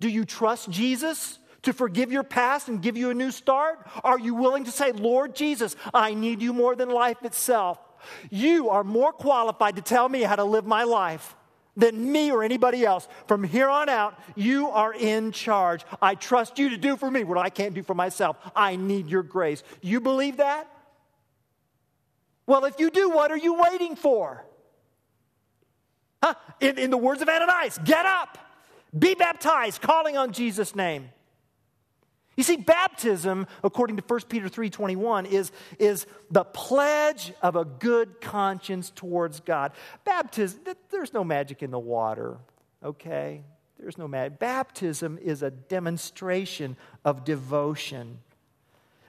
Do 0.00 0.08
you 0.08 0.24
trust 0.24 0.68
Jesus? 0.68 1.38
To 1.62 1.72
forgive 1.72 2.10
your 2.12 2.22
past 2.22 2.68
and 2.68 2.82
give 2.82 2.96
you 2.96 3.10
a 3.10 3.14
new 3.14 3.30
start? 3.30 3.86
Are 4.04 4.18
you 4.18 4.34
willing 4.34 4.64
to 4.64 4.70
say, 4.70 4.92
Lord 4.92 5.34
Jesus, 5.34 5.76
I 5.94 6.14
need 6.14 6.42
you 6.42 6.52
more 6.52 6.74
than 6.74 6.90
life 6.90 7.22
itself? 7.24 7.78
You 8.30 8.70
are 8.70 8.84
more 8.84 9.12
qualified 9.12 9.76
to 9.76 9.82
tell 9.82 10.08
me 10.08 10.22
how 10.22 10.36
to 10.36 10.44
live 10.44 10.66
my 10.66 10.84
life 10.84 11.36
than 11.76 12.12
me 12.12 12.30
or 12.30 12.42
anybody 12.42 12.84
else. 12.84 13.08
From 13.26 13.44
here 13.44 13.68
on 13.68 13.88
out, 13.88 14.18
you 14.34 14.68
are 14.68 14.92
in 14.92 15.32
charge. 15.32 15.84
I 16.00 16.14
trust 16.14 16.58
you 16.58 16.70
to 16.70 16.76
do 16.76 16.96
for 16.96 17.10
me 17.10 17.24
what 17.24 17.38
I 17.38 17.48
can't 17.48 17.74
do 17.74 17.82
for 17.82 17.94
myself. 17.94 18.36
I 18.54 18.76
need 18.76 19.08
your 19.08 19.22
grace. 19.22 19.62
You 19.80 20.00
believe 20.00 20.38
that? 20.38 20.68
Well, 22.46 22.64
if 22.64 22.78
you 22.78 22.90
do, 22.90 23.10
what 23.10 23.30
are 23.30 23.38
you 23.38 23.54
waiting 23.54 23.96
for? 23.96 24.44
Huh? 26.22 26.34
In, 26.60 26.78
in 26.78 26.90
the 26.90 26.98
words 26.98 27.22
of 27.22 27.28
Ananias, 27.28 27.78
get 27.84 28.04
up, 28.04 28.38
be 28.96 29.14
baptized, 29.14 29.80
calling 29.80 30.16
on 30.16 30.32
Jesus' 30.32 30.74
name. 30.74 31.10
You 32.36 32.42
see, 32.42 32.56
baptism, 32.56 33.46
according 33.62 33.96
to 33.96 34.02
1 34.06 34.20
Peter 34.28 34.48
3.21, 34.48 35.26
is, 35.26 35.52
is 35.78 36.06
the 36.30 36.44
pledge 36.44 37.32
of 37.42 37.56
a 37.56 37.64
good 37.64 38.20
conscience 38.20 38.90
towards 38.90 39.40
God. 39.40 39.72
Baptism, 40.04 40.60
there's 40.90 41.12
no 41.12 41.24
magic 41.24 41.62
in 41.62 41.70
the 41.70 41.78
water, 41.78 42.38
okay? 42.82 43.42
There's 43.78 43.98
no 43.98 44.08
magic. 44.08 44.38
Baptism 44.38 45.18
is 45.20 45.42
a 45.42 45.50
demonstration 45.50 46.76
of 47.04 47.24
devotion. 47.24 48.18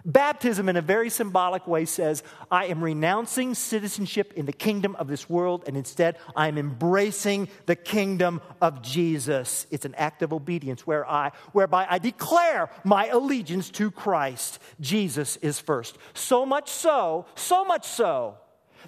Baptism, 0.05 0.67
in 0.67 0.75
a 0.75 0.81
very 0.81 1.09
symbolic 1.09 1.65
way, 1.65 1.85
says, 1.85 2.23
I 2.51 2.65
am 2.65 2.83
renouncing 2.83 3.55
citizenship 3.55 4.33
in 4.35 4.45
the 4.45 4.51
kingdom 4.51 4.95
of 4.97 5.07
this 5.07 5.29
world, 5.29 5.63
and 5.65 5.77
instead 5.77 6.17
I 6.35 6.49
am 6.49 6.57
embracing 6.57 7.47
the 7.67 7.77
kingdom 7.77 8.41
of 8.61 8.81
Jesus. 8.81 9.65
It's 9.71 9.85
an 9.85 9.95
act 9.95 10.21
of 10.21 10.33
obedience 10.33 10.85
where 10.85 11.09
I, 11.09 11.31
whereby 11.53 11.87
I 11.89 11.99
declare 11.99 12.69
my 12.83 13.07
allegiance 13.07 13.69
to 13.71 13.91
Christ. 13.91 14.59
Jesus 14.81 15.37
is 15.37 15.59
first. 15.59 15.97
So 16.13 16.45
much 16.45 16.69
so, 16.69 17.25
so 17.35 17.63
much 17.63 17.87
so, 17.87 18.37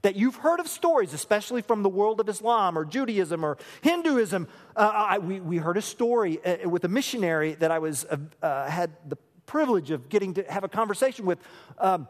that 0.02 0.18
you've 0.18 0.36
heard 0.36 0.60
of 0.60 0.68
stories, 0.68 1.14
especially 1.14 1.62
from 1.62 1.82
the 1.82 1.90
world 1.90 2.20
of 2.20 2.28
Islam 2.28 2.78
or 2.78 2.84
Judaism 2.84 3.46
or 3.46 3.58
Hinduism. 3.82 4.50
Uh, 4.76 4.92
I, 4.94 5.18
we, 5.20 5.40
we 5.40 5.58
heard 5.58 5.78
a 5.78 5.82
story 5.82 6.44
uh, 6.44 6.70
with 6.70 6.84
a 6.84 6.90
missionary 6.90 7.54
that 7.56 7.72
I 7.72 7.80
was, 7.80 8.04
uh, 8.04 8.18
uh 8.42 8.70
had 8.70 8.92
the 9.08 9.18
privilege 9.46 9.92
of 9.92 10.10
getting 10.10 10.34
to 10.36 10.44
have 10.44 10.64
a 10.64 10.70
conversation 10.70 11.26
with 11.26 11.40
um, 11.78 12.08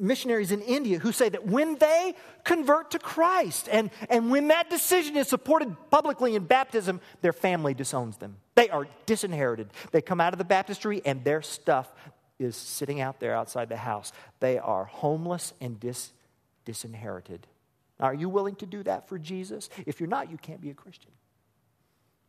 missionaries 0.00 0.50
in 0.50 0.60
India 0.60 0.98
who 0.98 1.12
say 1.12 1.28
that 1.28 1.46
when 1.46 1.76
they 1.76 2.14
convert 2.44 2.90
to 2.92 2.98
Christ 2.98 3.68
and, 3.70 3.90
and 4.10 4.30
when 4.30 4.48
that 4.48 4.70
decision 4.70 5.16
is 5.16 5.28
supported 5.28 5.74
publicly 5.90 6.34
in 6.34 6.44
baptism, 6.44 7.00
their 7.20 7.32
family 7.32 7.74
disowns 7.74 8.16
them. 8.16 8.36
They 8.54 8.68
are 8.70 8.88
disinherited. 9.06 9.70
They 9.92 10.02
come 10.02 10.20
out 10.20 10.32
of 10.32 10.38
the 10.38 10.44
baptistry 10.44 11.02
and 11.04 11.24
their 11.24 11.42
stuff 11.42 11.92
is 12.38 12.56
sitting 12.56 13.00
out 13.00 13.20
there 13.20 13.34
outside 13.34 13.68
the 13.68 13.76
house. 13.76 14.12
They 14.40 14.58
are 14.58 14.84
homeless 14.84 15.52
and 15.60 15.78
dis, 15.78 16.12
disinherited. 16.64 17.46
Are 18.00 18.14
you 18.14 18.28
willing 18.28 18.56
to 18.56 18.66
do 18.66 18.82
that 18.82 19.08
for 19.08 19.18
Jesus? 19.18 19.70
If 19.86 20.00
you're 20.00 20.08
not, 20.08 20.30
you 20.30 20.36
can't 20.36 20.60
be 20.60 20.70
a 20.70 20.74
Christian. 20.74 21.12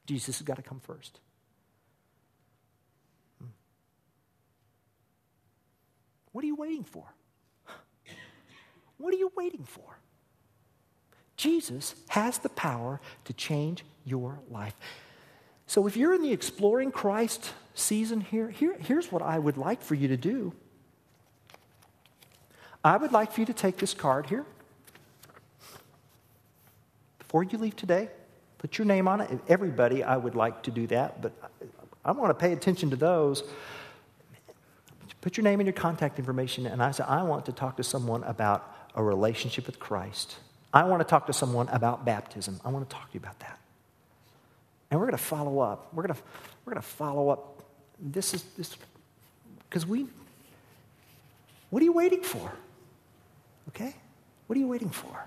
Jesus 0.06 0.38
has 0.38 0.46
got 0.46 0.58
to 0.58 0.62
come 0.62 0.80
first. 0.80 1.20
What 6.34 6.44
are 6.44 6.48
you 6.48 6.56
waiting 6.56 6.84
for? 6.84 7.06
What 8.98 9.14
are 9.14 9.18
you 9.18 9.32
waiting 9.36 9.64
for? 9.64 9.98
Jesus 11.38 11.96
has 12.10 12.40
the 12.40 12.50
power 12.50 13.00
to 13.26 13.34
change 13.34 13.84
your 14.06 14.40
life. 14.50 14.76
So 15.68 15.88
if 15.88 15.96
you're 15.96 16.14
in 16.14 16.22
the 16.22 16.32
exploring 16.32 16.92
Christ 16.92 17.54
season 17.74 18.22
here, 18.22 18.50
here, 18.50 18.76
here's 18.80 19.12
what 19.12 19.22
I 19.22 19.40
would 19.40 19.58
like 19.58 19.82
for 19.82 19.96
you 19.96 20.08
to 20.10 20.18
do. 20.18 20.54
I 22.84 22.98
would 22.98 23.12
like 23.12 23.32
for 23.32 23.40
you 23.40 23.46
to 23.46 23.54
take 23.54 23.78
this 23.78 23.94
card 23.94 24.28
here. 24.28 24.46
Before 27.20 27.44
you 27.44 27.58
leave 27.58 27.76
today, 27.76 28.10
put 28.58 28.78
your 28.78 28.86
name 28.86 29.08
on 29.08 29.22
it. 29.22 29.40
Everybody, 29.48 30.04
I 30.04 30.18
would 30.18 30.36
like 30.36 30.64
to 30.64 30.72
do 30.72 30.86
that, 30.88 31.22
but 31.22 31.32
I 32.06 32.12
want 32.12 32.30
to 32.30 32.36
pay 32.36 32.54
attention 32.54 32.90
to 32.90 32.96
those 32.96 33.44
Put 35.24 35.38
your 35.38 35.46
name 35.46 35.62
and 35.62 35.68
your 35.68 35.74
contact 35.74 36.20
information, 36.20 36.66
and 36.66 36.84
I 36.84 36.92
say, 36.92 37.06
I 37.06 37.24
want 37.24 37.46
to 37.46 37.54
talk 37.54 37.78
to 37.78 37.84
someone 37.84 38.26
about 38.26 38.70
a 38.94 39.02
relationship 39.02 39.66
with 39.68 39.80
Christ. 39.80 40.36
I 40.74 40.84
want 40.84 41.00
to 41.00 41.06
talk 41.06 41.28
to 41.28 41.34
someone 41.34 41.70
about 41.70 42.04
baptism. 42.04 42.60
I 42.66 42.70
want 42.72 42.90
to 42.90 42.94
talk 42.94 43.08
to 43.08 43.14
you 43.14 43.22
about 43.22 43.40
that. 43.40 43.58
And 44.92 45.00
we're 45.00 45.06
going 45.06 45.18
to 45.18 45.24
follow 45.24 45.60
up. 45.60 45.94
We're 45.94 46.04
going 46.04 46.14
to, 46.14 46.22
we're 46.66 46.74
going 46.74 46.82
to 46.82 46.90
follow 46.90 47.30
up. 47.30 47.64
This 48.02 48.34
is 48.34 48.44
this 48.58 48.76
because 49.70 49.86
we 49.86 50.08
what 51.70 51.82
are 51.82 51.86
you 51.86 51.94
waiting 51.94 52.22
for? 52.22 52.52
Okay? 53.70 53.96
What 54.48 54.58
are 54.58 54.60
you 54.60 54.68
waiting 54.68 54.90
for? 54.90 55.26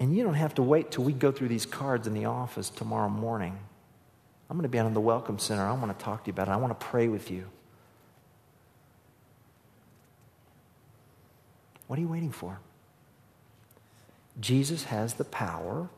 And 0.00 0.14
you 0.14 0.22
don't 0.22 0.34
have 0.34 0.54
to 0.56 0.62
wait 0.62 0.90
till 0.90 1.04
we 1.04 1.14
go 1.14 1.32
through 1.32 1.48
these 1.48 1.64
cards 1.64 2.06
in 2.06 2.12
the 2.12 2.26
office 2.26 2.68
tomorrow 2.68 3.08
morning. 3.08 3.58
I'm 4.48 4.56
going 4.56 4.62
to 4.62 4.68
be 4.68 4.78
out 4.78 4.86
in 4.86 4.94
the 4.94 5.00
Welcome 5.00 5.38
Center. 5.38 5.62
I 5.62 5.72
want 5.72 5.96
to 5.96 6.04
talk 6.04 6.24
to 6.24 6.28
you 6.28 6.32
about 6.32 6.48
it. 6.48 6.52
I 6.52 6.56
want 6.56 6.78
to 6.78 6.86
pray 6.86 7.08
with 7.08 7.30
you. 7.30 7.44
What 11.86 11.98
are 11.98 12.02
you 12.02 12.08
waiting 12.08 12.32
for? 12.32 12.58
Jesus 14.40 14.84
has 14.84 15.14
the 15.14 15.24
power 15.24 15.88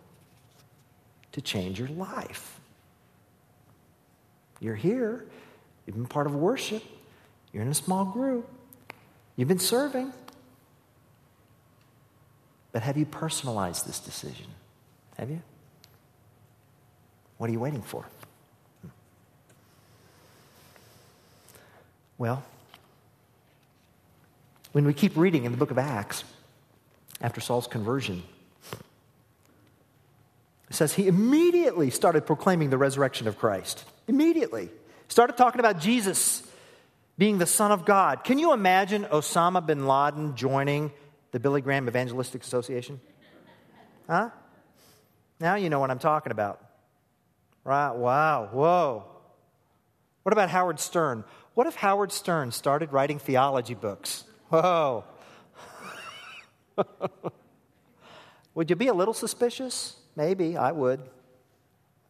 to 1.32 1.40
change 1.40 1.78
your 1.78 1.88
life. 1.88 2.58
You're 4.60 4.76
here, 4.76 5.24
you've 5.86 5.96
been 5.96 6.06
part 6.06 6.26
of 6.26 6.34
worship, 6.34 6.82
you're 7.52 7.62
in 7.62 7.68
a 7.68 7.74
small 7.74 8.04
group, 8.04 8.48
you've 9.36 9.48
been 9.48 9.58
serving. 9.58 10.12
But 12.72 12.82
have 12.82 12.96
you 12.96 13.04
personalized 13.04 13.86
this 13.86 13.98
decision? 13.98 14.46
Have 15.18 15.30
you? 15.30 15.42
What 17.38 17.50
are 17.50 17.52
you 17.52 17.60
waiting 17.60 17.82
for? 17.82 18.06
Well, 22.20 22.42
when 24.72 24.84
we 24.84 24.92
keep 24.92 25.16
reading 25.16 25.46
in 25.46 25.52
the 25.52 25.56
book 25.56 25.70
of 25.70 25.78
Acts, 25.78 26.22
after 27.22 27.40
Saul's 27.40 27.66
conversion, 27.66 28.22
it 30.68 30.76
says 30.76 30.92
he 30.92 31.06
immediately 31.06 31.88
started 31.88 32.26
proclaiming 32.26 32.68
the 32.68 32.76
resurrection 32.76 33.26
of 33.26 33.38
Christ. 33.38 33.86
Immediately. 34.06 34.68
Started 35.08 35.38
talking 35.38 35.60
about 35.60 35.80
Jesus 35.80 36.42
being 37.16 37.38
the 37.38 37.46
Son 37.46 37.72
of 37.72 37.86
God. 37.86 38.22
Can 38.22 38.38
you 38.38 38.52
imagine 38.52 39.04
Osama 39.04 39.64
bin 39.64 39.86
Laden 39.86 40.36
joining 40.36 40.92
the 41.30 41.40
Billy 41.40 41.62
Graham 41.62 41.88
Evangelistic 41.88 42.42
Association? 42.42 43.00
Huh? 44.06 44.28
Now 45.40 45.54
you 45.54 45.70
know 45.70 45.80
what 45.80 45.90
I'm 45.90 45.98
talking 45.98 46.32
about. 46.32 46.62
Right? 47.64 47.92
Wow. 47.92 48.50
Whoa. 48.52 49.04
What 50.22 50.34
about 50.34 50.50
Howard 50.50 50.80
Stern? 50.80 51.24
What 51.60 51.66
if 51.66 51.74
Howard 51.74 52.10
Stern 52.10 52.52
started 52.52 52.90
writing 52.90 53.18
theology 53.18 53.74
books? 53.74 54.24
Whoa. 54.48 55.04
would 58.54 58.70
you 58.70 58.76
be 58.76 58.86
a 58.86 58.94
little 58.94 59.12
suspicious? 59.12 59.94
Maybe, 60.16 60.56
I 60.56 60.72
would. 60.72 61.00
I 61.00 61.04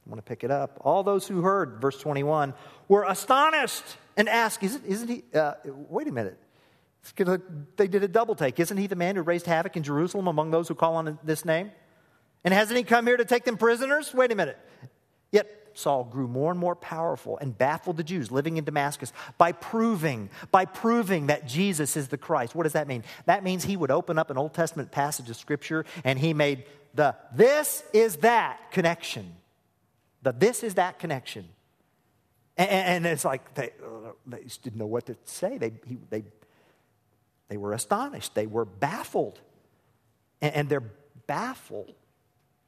want 0.07 0.19
to 0.19 0.23
pick 0.23 0.45
it 0.45 0.53
up. 0.53 0.81
All 0.85 1.03
those 1.03 1.27
who 1.27 1.41
heard, 1.41 1.81
verse 1.81 1.99
21, 1.99 2.55
were 2.87 3.03
astonished 3.03 3.83
and 4.17 4.29
asked, 4.29 4.63
Isn't, 4.63 4.87
isn't 4.87 5.09
he, 5.09 5.25
uh, 5.35 5.55
wait 5.65 6.07
a 6.07 6.13
minute. 6.13 6.39
They 7.77 7.89
did 7.89 8.05
a 8.05 8.09
double 8.09 8.37
take. 8.37 8.61
Isn't 8.61 8.77
he 8.77 8.87
the 8.87 8.95
man 8.95 9.17
who 9.17 9.23
raised 9.23 9.47
havoc 9.47 9.77
in 9.77 9.83
Jerusalem 9.83 10.29
among 10.29 10.53
those 10.53 10.69
who 10.69 10.77
call 10.77 10.95
on 10.95 11.19
this 11.25 11.45
name? 11.45 11.73
And 12.45 12.55
hasn't 12.55 12.77
he 12.77 12.85
come 12.85 13.05
here 13.05 13.17
to 13.17 13.25
take 13.25 13.43
them 13.43 13.57
prisoners? 13.57 14.15
Wait 14.15 14.31
a 14.31 14.37
minute. 14.37 14.59
Yet 15.33 15.60
Saul 15.81 16.05
grew 16.05 16.29
more 16.29 16.51
and 16.51 16.61
more 16.61 16.77
powerful 16.77 17.39
and 17.39 17.57
baffled 17.57 17.97
the 17.97 18.05
Jews 18.05 18.31
living 18.31 18.57
in 18.57 18.65
Damascus 18.65 19.13
by 19.39 19.53
proving, 19.53 20.31
by 20.51 20.65
proving 20.65 21.27
that 21.29 21.47
Jesus 21.47 21.97
is 21.97 22.09
the 22.09 22.19
Christ. 22.19 22.55
What 22.55 22.65
does 22.65 22.75
that 22.75 22.89
mean? 22.89 23.05
That 23.27 23.43
means 23.43 23.65
he 23.65 23.77
would 23.77 23.91
open 23.91 24.19
up 24.19 24.31
an 24.31 24.39
Old 24.39 24.55
Testament 24.55 24.91
passage 24.91 25.31
of 25.31 25.37
Scripture 25.37 25.85
and 26.05 26.19
he 26.19 26.35
made 26.35 26.65
the 26.95 27.15
this 27.35 27.83
is 27.93 28.17
that 28.17 28.71
connection. 28.71 29.35
The 30.23 30.33
this 30.33 30.63
is 30.63 30.75
that 30.75 30.99
connection. 30.99 31.49
And, 32.57 32.71
and 32.71 33.07
it's 33.07 33.25
like 33.25 33.55
they, 33.55 33.71
they 34.27 34.43
just 34.45 34.63
didn't 34.63 34.79
know 34.79 34.87
what 34.87 35.07
to 35.07 35.17
say. 35.25 35.57
They, 35.57 35.73
he, 35.87 35.99
they, 36.11 36.25
they 37.49 37.57
were 37.57 37.73
astonished, 37.73 38.35
they 38.35 38.47
were 38.47 38.65
baffled. 38.65 39.41
And, 40.43 40.55
and 40.55 40.69
they're 40.69 40.85
baffled 41.27 41.95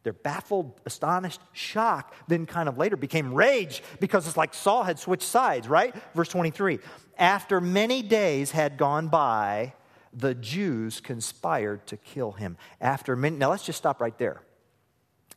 their 0.03 0.13
baffled, 0.13 0.81
astonished 0.85 1.41
shock 1.53 2.15
then 2.29 2.47
kind 2.47 2.69
of 2.69 2.79
later 2.79 2.97
became 2.97 3.35
rage 3.35 3.83
because 4.01 4.27
it's 4.27 4.37
like 4.37 4.55
Saul 4.55 4.83
had 4.83 4.99
switched 4.99 5.29
sides, 5.29 5.69
right? 5.69 5.95
Verse 6.15 6.29
23. 6.29 6.79
After 7.19 7.61
many 7.61 8.03
days 8.03 8.51
had 8.51 8.77
gone 8.77 9.09
by, 9.09 9.75
the 10.13 10.35
Jews 10.35 11.01
conspired 11.01 11.87
to 11.87 11.97
kill 11.97 12.33
him. 12.33 12.57
After 12.81 13.17
many, 13.17 13.37
now 13.37 13.51
let's 13.51 13.65
just 13.65 13.79
stop 13.79 14.01
right 14.01 14.17
there. 14.19 14.43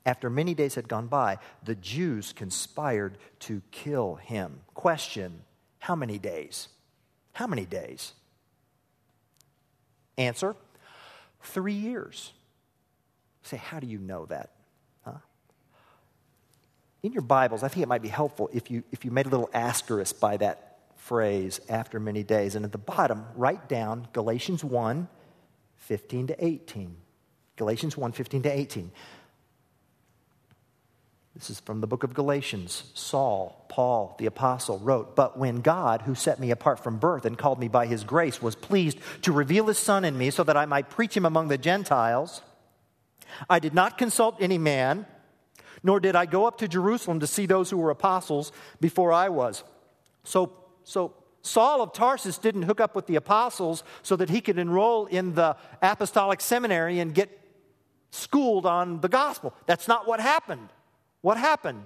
After 0.06 0.30
many 0.30 0.54
days 0.54 0.76
had 0.76 0.88
gone 0.88 1.08
by, 1.08 1.40
the 1.64 1.76
Jews 1.76 2.34
conspired 2.34 3.18
to 3.42 3.62
kill 3.72 4.16
him. 4.16 4.62
Question 4.74 5.42
How 5.80 5.96
many 5.96 6.20
days? 6.20 6.68
How 7.34 7.48
many 7.48 7.66
days? 7.66 8.14
Answer 10.18 10.56
Three 11.46 11.74
years. 11.74 12.34
Say, 13.44 13.58
how 13.58 13.80
do 13.80 13.86
you 13.86 14.00
know 14.00 14.26
that? 14.26 14.55
In 17.06 17.14
your 17.14 17.22
Bibles, 17.22 17.62
I 17.62 17.68
think 17.68 17.84
it 17.84 17.88
might 17.88 18.02
be 18.02 18.08
helpful 18.08 18.50
if 18.52 18.72
you, 18.72 18.84
if 18.92 19.06
you 19.06 19.12
made 19.12 19.28
a 19.28 19.30
little 19.30 19.50
asterisk 19.54 20.20
by 20.20 20.38
that 20.38 20.80
phrase, 20.96 21.62
after 21.70 22.00
many 22.00 22.24
days. 22.24 22.56
And 22.56 22.66
at 22.66 22.72
the 22.72 22.80
bottom, 22.80 23.26
write 23.36 23.70
down 23.70 24.08
Galatians 24.12 24.64
1 24.64 25.08
15 25.78 26.28
to 26.28 26.46
18. 26.46 26.96
Galatians 27.58 27.96
1 27.96 28.12
15 28.12 28.42
to 28.42 28.50
18. 28.50 28.92
This 31.36 31.50
is 31.50 31.60
from 31.60 31.82
the 31.82 31.88
book 31.88 32.04
of 32.04 32.14
Galatians. 32.16 32.92
Saul, 32.96 33.66
Paul, 33.70 34.16
the 34.18 34.26
apostle, 34.26 34.80
wrote, 34.80 35.16
But 35.16 35.38
when 35.38 35.62
God, 35.62 36.04
who 36.04 36.16
set 36.16 36.40
me 36.40 36.50
apart 36.50 36.80
from 36.80 36.98
birth 36.98 37.26
and 37.26 37.38
called 37.38 37.60
me 37.60 37.68
by 37.68 37.86
his 37.86 38.04
grace, 38.04 38.42
was 38.42 38.56
pleased 38.56 38.98
to 39.24 39.32
reveal 39.32 39.68
his 39.68 39.78
Son 39.78 40.06
in 40.06 40.18
me 40.18 40.32
so 40.32 40.44
that 40.44 40.58
I 40.58 40.66
might 40.66 40.90
preach 40.90 41.16
him 41.16 41.26
among 41.26 41.50
the 41.50 41.58
Gentiles, 41.58 42.42
I 43.48 43.60
did 43.60 43.76
not 43.76 43.98
consult 43.98 44.38
any 44.40 44.58
man 44.58 45.06
nor 45.86 46.00
did 46.00 46.16
I 46.16 46.26
go 46.26 46.48
up 46.48 46.58
to 46.58 46.68
Jerusalem 46.68 47.20
to 47.20 47.28
see 47.28 47.46
those 47.46 47.70
who 47.70 47.78
were 47.78 47.92
apostles 47.92 48.52
before 48.82 49.14
I 49.14 49.30
was. 49.30 49.64
So 50.24 50.52
so 50.84 51.14
Saul 51.44 51.84
of 51.84 51.94
Tarsus 51.94 52.40
didn't 52.40 52.64
hook 52.64 52.82
up 52.82 52.96
with 52.96 53.06
the 53.06 53.16
apostles 53.16 53.84
so 54.02 54.16
that 54.16 54.30
he 54.30 54.42
could 54.42 54.58
enroll 54.58 55.06
in 55.06 55.36
the 55.36 55.56
apostolic 55.84 56.42
seminary 56.42 57.00
and 57.00 57.14
get 57.14 57.30
schooled 58.10 58.66
on 58.66 59.00
the 59.02 59.10
gospel. 59.10 59.54
That's 59.68 59.88
not 59.88 60.08
what 60.08 60.20
happened. 60.20 60.70
What 61.22 61.38
happened? 61.38 61.86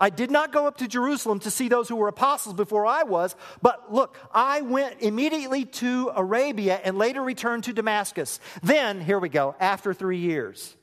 I 0.00 0.08
did 0.08 0.30
not 0.30 0.50
go 0.50 0.66
up 0.66 0.78
to 0.78 0.88
Jerusalem 0.88 1.40
to 1.40 1.50
see 1.50 1.68
those 1.68 1.90
who 1.90 1.96
were 1.96 2.08
apostles 2.08 2.54
before 2.54 2.86
I 2.86 3.02
was, 3.02 3.36
but 3.60 3.92
look, 3.92 4.16
I 4.32 4.62
went 4.62 5.00
immediately 5.00 5.64
to 5.64 6.12
Arabia 6.14 6.80
and 6.82 6.96
later 6.96 7.20
returned 7.20 7.64
to 7.64 7.74
Damascus. 7.74 8.40
Then, 8.62 9.00
here 9.00 9.18
we 9.18 9.28
go, 9.28 9.56
after 9.58 9.92
three 9.92 10.18
years, 10.18 10.76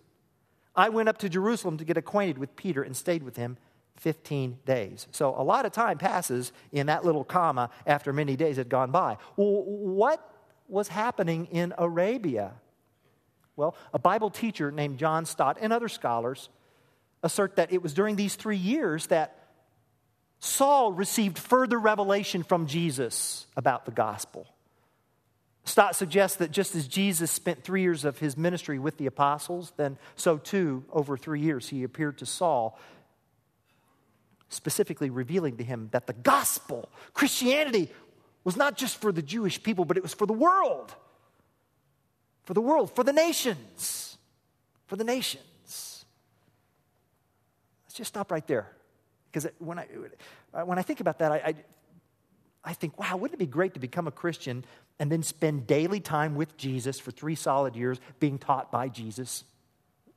I 0.76 0.90
went 0.90 1.10
up 1.10 1.18
to 1.20 1.30
Jerusalem 1.30 1.78
to 1.78 1.86
get 1.86 1.98
acquainted 1.98 2.38
with 2.38 2.56
Peter 2.56 2.84
and 2.84 2.96
stayed 2.96 3.24
with 3.24 3.38
him 3.38 3.58
15 3.98 4.60
days. 4.66 5.08
So 5.12 5.34
a 5.38 5.44
lot 5.44 5.66
of 5.66 5.72
time 5.72 5.98
passes 5.98 6.52
in 6.72 6.88
that 6.88 7.06
little 7.06 7.24
comma 7.24 7.70
after 7.88 8.12
many 8.12 8.36
days 8.36 8.58
had 8.58 8.70
gone 8.70 8.92
by. 8.92 9.18
Well, 9.38 9.64
what 9.64 10.30
was 10.68 10.88
happening 10.88 11.48
in 11.52 11.74
Arabia? 11.78 12.54
Well, 13.56 13.76
a 13.94 14.00
Bible 14.00 14.30
teacher 14.30 14.72
named 14.72 14.98
John 14.98 15.26
Stott 15.26 15.58
and 15.62 15.72
other 15.72 15.88
scholars 15.88 16.50
assert 17.24 17.56
that 17.56 17.72
it 17.72 17.82
was 17.82 17.94
during 17.94 18.16
these 18.16 18.36
three 18.36 18.58
years 18.58 19.08
that 19.08 19.38
Saul 20.40 20.92
received 20.92 21.40
further 21.40 21.80
revelation 21.80 22.44
from 22.44 22.68
Jesus 22.68 23.48
about 23.56 23.86
the 23.86 23.92
gospel. 23.92 24.48
Stott 25.66 25.96
suggests 25.96 26.38
that 26.38 26.52
just 26.52 26.76
as 26.76 26.88
Jesus 26.88 27.32
spent 27.32 27.64
three 27.64 27.82
years 27.82 28.06
of 28.06 28.20
his 28.20 28.38
ministry 28.38 28.78
with 28.78 28.98
the 28.98 29.08
apostles, 29.08 29.74
then 29.78 29.98
so 30.16 30.38
too, 30.38 30.86
over 30.92 31.18
three 31.18 31.42
years, 31.42 31.70
he 31.70 31.84
appeared 31.84 32.20
to 32.20 32.26
Saul 32.26 32.80
specifically 34.50 35.10
revealing 35.10 35.58
to 35.58 35.64
him 35.64 35.90
that 35.92 36.06
the 36.06 36.14
gospel, 36.14 36.90
Christianity, 37.14 37.92
was 38.44 38.56
not 38.56 38.78
just 38.78 39.02
for 39.02 39.12
the 39.12 39.24
Jewish 39.24 39.62
people, 39.62 39.86
but 39.86 39.98
it 39.98 40.04
was 40.04 40.14
for 40.14 40.28
the 40.28 40.34
world. 40.34 40.94
For 42.44 42.54
the 42.54 42.62
world, 42.62 42.96
for 42.96 43.04
the 43.04 43.12
nations. 43.12 44.18
For 44.86 44.96
the 44.96 45.04
nations. 45.04 46.06
Let's 47.86 47.96
just 47.96 48.10
stop 48.10 48.32
right 48.32 48.46
there. 48.46 48.72
Because 49.32 49.50
when 49.58 49.80
I, 49.80 49.88
when 50.64 50.78
I 50.78 50.84
think 50.84 51.00
about 51.00 51.20
that, 51.20 51.32
I, 51.32 51.36
I, 51.38 51.56
I 52.64 52.74
think, 52.74 53.00
wow, 53.00 53.18
wouldn't 53.18 53.34
it 53.34 53.44
be 53.44 53.52
great 53.52 53.74
to 53.74 53.80
become 53.80 54.08
a 54.08 54.12
Christian 54.12 54.64
and 55.00 55.12
then 55.12 55.24
spend 55.24 55.68
daily 55.68 56.00
time 56.00 56.36
with 56.36 56.58
Jesus 56.58 57.00
for 57.00 57.12
three 57.12 57.36
solid 57.36 57.76
years 57.76 58.00
being 58.20 58.38
taught 58.38 58.72
by 58.72 58.88
Jesus? 58.88 59.44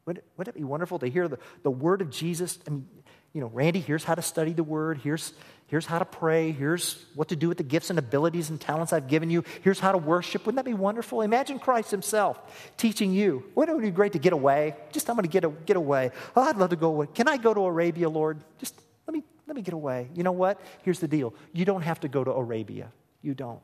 Wouldn't 0.07 0.25
it, 0.25 0.31
wouldn't 0.37 0.57
it 0.57 0.59
be 0.59 0.65
wonderful 0.65 0.99
to 1.01 1.07
hear 1.07 1.29
the, 1.29 1.39
the 1.63 1.71
word 1.71 2.01
of 2.01 2.11
Jesus? 2.11 2.59
I 2.67 2.71
mean, 2.71 2.89
you 3.35 3.41
know, 3.43 3.49
Randy, 3.49 3.81
here's 3.81 4.05
how 4.05 4.15
to 4.15 4.23
study 4.23 4.53
the 4.53 4.65
word. 4.65 4.99
Here's, 4.99 5.35
here's 5.67 5.85
how 5.85 5.99
to 5.99 6.05
pray. 6.05 6.51
Here's 6.51 7.05
what 7.15 7.29
to 7.29 7.37
do 7.37 7.49
with 7.49 7.59
the 7.59 7.63
gifts 7.63 7.91
and 7.91 7.99
abilities 7.99 8.49
and 8.49 8.59
talents 8.59 8.93
I've 8.93 9.07
given 9.07 9.29
you. 9.29 9.45
Here's 9.63 9.79
how 9.79 9.93
to 9.93 9.99
worship. 9.99 10.47
Wouldn't 10.47 10.57
that 10.57 10.69
be 10.69 10.75
wonderful? 10.75 11.21
Imagine 11.21 11.59
Christ 11.59 11.91
himself 11.91 12.41
teaching 12.79 13.13
you. 13.13 13.45
Wouldn't 13.55 13.79
it 13.79 13.83
be 13.83 13.91
great 13.91 14.13
to 14.13 14.19
get 14.19 14.33
away? 14.33 14.77
Just, 14.93 15.11
I'm 15.11 15.17
going 15.17 15.25
to 15.25 15.29
get, 15.29 15.45
a, 15.45 15.51
get 15.51 15.77
away. 15.77 16.11
Oh, 16.35 16.43
I'd 16.43 16.57
love 16.57 16.71
to 16.71 16.77
go 16.77 16.89
away. 16.89 17.07
Can 17.13 17.29
I 17.29 17.37
go 17.37 17.53
to 17.53 17.61
Arabia, 17.61 18.09
Lord? 18.09 18.39
Just 18.59 18.81
let 19.07 19.13
me, 19.13 19.23
let 19.47 19.57
me 19.57 19.63
get 19.63 19.75
away. 19.75 20.09
You 20.15 20.23
know 20.23 20.33
what? 20.33 20.59
Here's 20.85 21.01
the 21.01 21.09
deal. 21.09 21.35
You 21.53 21.67
don't 21.67 21.83
have 21.83 22.01
to 22.01 22.09
go 22.09 22.25
to 22.25 22.31
Arabia. 22.31 22.91
You 23.21 23.35
don't. 23.35 23.61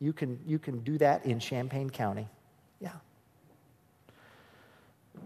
You 0.00 0.12
can, 0.12 0.38
you 0.46 0.58
can 0.58 0.80
do 0.80 0.98
that 0.98 1.24
in 1.26 1.38
Champaign 1.38 1.90
County. 1.90 2.28
Yeah. 2.80 2.90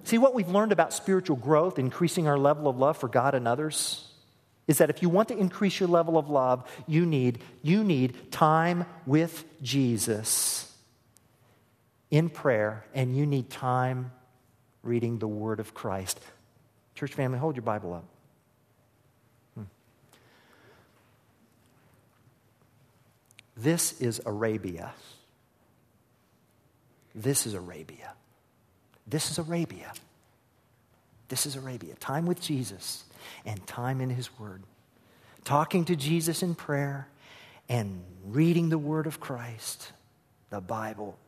See, 0.04 0.18
what 0.18 0.34
we've 0.34 0.48
learned 0.48 0.72
about 0.72 0.92
spiritual 0.92 1.36
growth, 1.36 1.78
increasing 1.78 2.28
our 2.28 2.38
level 2.38 2.68
of 2.68 2.78
love 2.78 2.96
for 2.96 3.08
God 3.08 3.34
and 3.34 3.48
others, 3.48 4.06
is 4.66 4.78
that 4.78 4.88
if 4.88 5.02
you 5.02 5.08
want 5.08 5.28
to 5.28 5.36
increase 5.36 5.80
your 5.80 5.88
level 5.88 6.16
of 6.16 6.30
love, 6.30 6.70
you 6.86 7.04
need, 7.04 7.42
you 7.62 7.82
need 7.82 8.30
time 8.30 8.86
with 9.06 9.44
Jesus 9.62 10.72
in 12.10 12.28
prayer, 12.28 12.84
and 12.94 13.16
you 13.16 13.26
need 13.26 13.50
time 13.50 14.10
reading 14.82 15.18
the 15.18 15.28
Word 15.28 15.60
of 15.60 15.74
Christ. 15.74 16.20
Church 16.94 17.14
family, 17.14 17.38
hold 17.38 17.56
your 17.56 17.62
Bible 17.62 17.94
up. 17.94 18.04
This 23.62 24.00
is 24.00 24.22
Arabia. 24.24 24.92
This 27.14 27.46
is 27.46 27.52
Arabia. 27.52 28.14
This 29.06 29.30
is 29.30 29.38
Arabia. 29.38 29.92
This 31.28 31.44
is 31.44 31.56
Arabia. 31.56 31.94
Time 31.96 32.24
with 32.24 32.40
Jesus 32.40 33.04
and 33.44 33.66
time 33.66 34.00
in 34.00 34.08
His 34.08 34.38
Word. 34.38 34.62
Talking 35.44 35.84
to 35.86 35.96
Jesus 35.96 36.42
in 36.42 36.54
prayer 36.54 37.08
and 37.68 38.02
reading 38.24 38.70
the 38.70 38.78
Word 38.78 39.06
of 39.06 39.20
Christ, 39.20 39.92
the 40.48 40.62
Bible, 40.62 41.18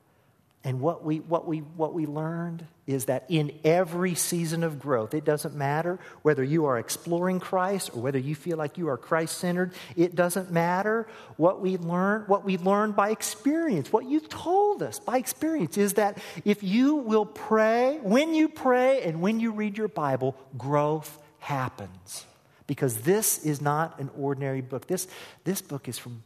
and 0.64 0.80
what 0.80 1.04
we, 1.04 1.18
what, 1.18 1.46
we, 1.46 1.58
what 1.58 1.92
we 1.92 2.06
learned 2.06 2.64
is 2.86 3.06
that 3.06 3.24
in 3.28 3.52
every 3.64 4.14
season 4.14 4.62
of 4.62 4.78
growth, 4.78 5.12
it 5.12 5.24
doesn't 5.24 5.56
matter 5.56 5.98
whether 6.22 6.44
you 6.44 6.66
are 6.66 6.78
exploring 6.78 7.40
Christ 7.40 7.90
or 7.94 8.02
whether 8.02 8.18
you 8.18 8.36
feel 8.36 8.56
like 8.56 8.78
you 8.78 8.88
are 8.88 8.96
Christ 8.96 9.38
centered, 9.38 9.72
it 9.96 10.14
doesn't 10.14 10.52
matter. 10.52 11.08
What 11.36 11.60
we 11.60 11.78
learn, 11.78 12.22
what 12.28 12.44
we 12.44 12.58
learn 12.58 12.92
by 12.92 13.10
experience, 13.10 13.92
what 13.92 14.06
you've 14.06 14.28
told 14.28 14.84
us 14.84 15.00
by 15.00 15.18
experience 15.18 15.76
is 15.78 15.94
that 15.94 16.18
if 16.44 16.62
you 16.62 16.94
will 16.94 17.26
pray, 17.26 17.98
when 18.02 18.32
you 18.32 18.48
pray 18.48 19.02
and 19.02 19.20
when 19.20 19.40
you 19.40 19.50
read 19.50 19.76
your 19.76 19.88
Bible, 19.88 20.36
growth 20.56 21.18
happens. 21.40 22.24
Because 22.68 22.98
this 22.98 23.44
is 23.44 23.60
not 23.60 23.98
an 23.98 24.10
ordinary 24.16 24.60
book. 24.60 24.86
This, 24.86 25.08
this 25.42 25.60
book 25.60 25.88
is 25.88 25.98
from, 25.98 26.22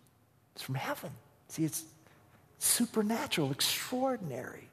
it's 0.54 0.62
from 0.62 0.74
heaven. 0.74 1.10
See, 1.48 1.64
it's 1.64 1.84
supernatural, 2.58 3.52
extraordinary. 3.52 4.68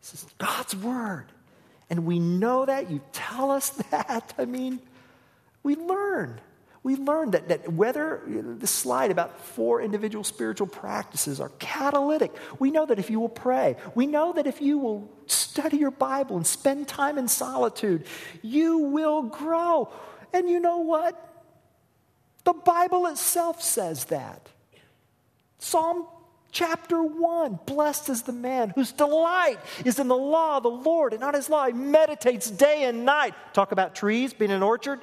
This 0.00 0.14
is 0.14 0.26
God's 0.38 0.74
word. 0.76 1.26
And 1.88 2.06
we 2.06 2.18
know 2.18 2.64
that. 2.66 2.90
You 2.90 3.00
tell 3.12 3.50
us 3.50 3.70
that. 3.90 4.34
I 4.38 4.44
mean, 4.44 4.80
we 5.62 5.76
learn. 5.76 6.40
We 6.82 6.96
learn 6.96 7.32
that, 7.32 7.48
that 7.48 7.70
whether 7.70 8.22
the 8.26 8.66
slide 8.66 9.10
about 9.10 9.38
four 9.38 9.82
individual 9.82 10.24
spiritual 10.24 10.66
practices 10.66 11.38
are 11.38 11.50
catalytic. 11.58 12.32
We 12.58 12.70
know 12.70 12.86
that 12.86 12.98
if 12.98 13.10
you 13.10 13.20
will 13.20 13.28
pray, 13.28 13.76
we 13.94 14.06
know 14.06 14.32
that 14.32 14.46
if 14.46 14.62
you 14.62 14.78
will 14.78 15.10
study 15.26 15.76
your 15.76 15.90
Bible 15.90 16.36
and 16.36 16.46
spend 16.46 16.88
time 16.88 17.18
in 17.18 17.28
solitude, 17.28 18.06
you 18.40 18.78
will 18.78 19.22
grow. 19.22 19.92
And 20.32 20.48
you 20.48 20.58
know 20.58 20.78
what? 20.78 21.26
The 22.44 22.54
Bible 22.54 23.06
itself 23.08 23.60
says 23.62 24.06
that. 24.06 24.48
Psalm 25.58 26.06
Chapter 26.52 27.02
1 27.02 27.60
Blessed 27.66 28.08
is 28.08 28.22
the 28.22 28.32
man 28.32 28.70
whose 28.70 28.92
delight 28.92 29.58
is 29.84 29.98
in 29.98 30.08
the 30.08 30.16
law 30.16 30.56
of 30.56 30.62
the 30.62 30.70
Lord, 30.70 31.12
and 31.12 31.22
on 31.22 31.34
his 31.34 31.48
law 31.48 31.66
he 31.66 31.72
meditates 31.72 32.50
day 32.50 32.84
and 32.84 33.04
night. 33.04 33.34
Talk 33.52 33.72
about 33.72 33.94
trees 33.94 34.32
being 34.32 34.50
an 34.50 34.62
orchard. 34.62 35.00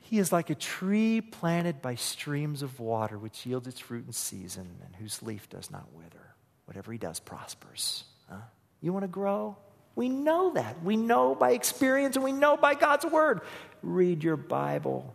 He 0.00 0.18
is 0.18 0.32
like 0.32 0.50
a 0.50 0.54
tree 0.54 1.20
planted 1.20 1.82
by 1.82 1.96
streams 1.96 2.62
of 2.62 2.80
water, 2.80 3.18
which 3.18 3.44
yields 3.44 3.66
its 3.66 3.78
fruit 3.78 4.06
in 4.06 4.12
season, 4.12 4.66
and 4.84 4.96
whose 4.96 5.22
leaf 5.22 5.48
does 5.50 5.70
not 5.70 5.92
wither. 5.92 6.34
Whatever 6.64 6.92
he 6.92 6.98
does 6.98 7.20
prospers. 7.20 8.04
Huh? 8.28 8.36
You 8.80 8.92
want 8.92 9.02
to 9.02 9.08
grow? 9.08 9.56
We 9.96 10.08
know 10.08 10.52
that. 10.52 10.82
We 10.84 10.96
know 10.96 11.34
by 11.34 11.50
experience 11.50 12.14
and 12.14 12.24
we 12.24 12.32
know 12.32 12.56
by 12.56 12.74
God's 12.74 13.04
word. 13.04 13.40
Read 13.82 14.22
your 14.22 14.36
Bible, 14.36 15.14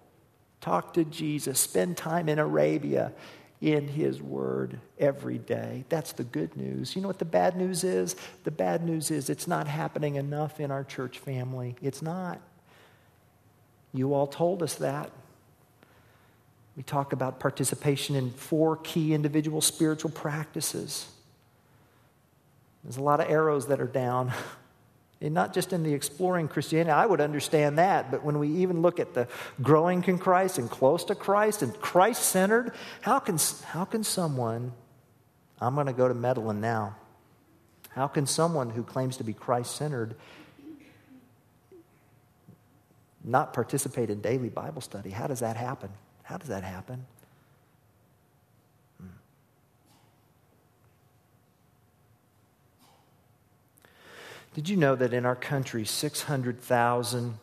talk 0.62 0.94
to 0.96 1.06
Jesus, 1.06 1.60
spend 1.60 1.96
time 1.96 2.28
in 2.28 2.38
Arabia 2.38 3.14
in 3.64 3.88
His 3.88 4.22
Word 4.22 4.78
every 5.00 5.38
day. 5.38 5.86
That's 5.88 6.12
the 6.12 6.26
good 6.26 6.58
news. 6.58 6.98
You 6.98 7.02
know 7.02 7.08
what 7.08 7.20
the 7.20 7.26
bad 7.26 7.56
news 7.56 7.86
is? 7.86 8.18
The 8.44 8.52
bad 8.52 8.84
news 8.84 9.10
is 9.10 9.30
it's 9.30 9.48
not 9.48 9.68
happening 9.68 10.16
enough 10.16 10.60
in 10.60 10.70
our 10.70 10.84
church 10.84 11.20
family. 11.20 11.78
It's 11.82 12.02
not. 12.02 12.42
You 13.94 14.14
all 14.14 14.28
told 14.28 14.62
us 14.62 14.76
that. 14.76 15.12
We 16.76 16.84
talk 16.84 17.14
about 17.14 17.40
participation 17.40 18.18
in 18.18 18.32
four 18.32 18.76
key 18.78 19.14
individual 19.14 19.62
spiritual 19.62 20.12
practices. 20.12 21.08
There's 22.84 22.98
a 22.98 23.04
lot 23.04 23.22
of 23.22 23.30
arrows 23.30 23.68
that 23.68 23.80
are 23.80 23.88
down. 23.88 24.34
And 25.24 25.34
not 25.34 25.54
just 25.54 25.72
in 25.72 25.84
the 25.84 25.94
exploring 25.94 26.50
Christianity, 26.50 26.92
I 26.92 27.06
would 27.06 27.22
understand 27.22 27.78
that, 27.78 28.12
but 28.12 28.26
when 28.26 28.40
we 28.40 28.50
even 28.58 28.82
look 28.82 29.00
at 29.00 29.14
the 29.14 29.30
growing 29.62 30.04
in 30.04 30.20
Christ 30.20 30.58
and 30.58 30.70
close 30.70 31.06
to 31.06 31.16
Christ 31.16 31.62
and 31.62 31.74
Christ 31.80 32.24
centered, 32.24 32.74
how 33.00 33.20
can, 33.20 33.38
how 33.64 33.86
can 33.86 34.04
someone, 34.04 34.74
I'm 35.62 35.76
going 35.76 35.88
to 35.88 35.94
go 35.94 36.10
to 36.10 36.14
meddlin' 36.14 36.60
now, 36.60 36.98
how 37.92 38.08
can 38.08 38.26
someone 38.26 38.70
who 38.70 38.84
claims 38.84 39.16
to 39.18 39.24
be 39.24 39.32
Christ 39.32 39.78
centered 39.78 40.16
not 43.24 43.54
participate 43.54 44.10
in 44.10 44.20
daily 44.20 44.50
Bible 44.50 44.82
study? 44.82 45.10
How 45.10 45.28
does 45.28 45.40
that 45.40 45.56
happen? 45.56 45.90
How 46.24 46.36
does 46.36 46.50
that 46.50 46.66
happen? 46.66 47.06
Did 54.54 54.70
you 54.70 54.78
know 54.78 54.96
that 54.96 55.14
in 55.14 55.26
our 55.26 55.36
country, 55.36 55.84
600,000 55.84 57.34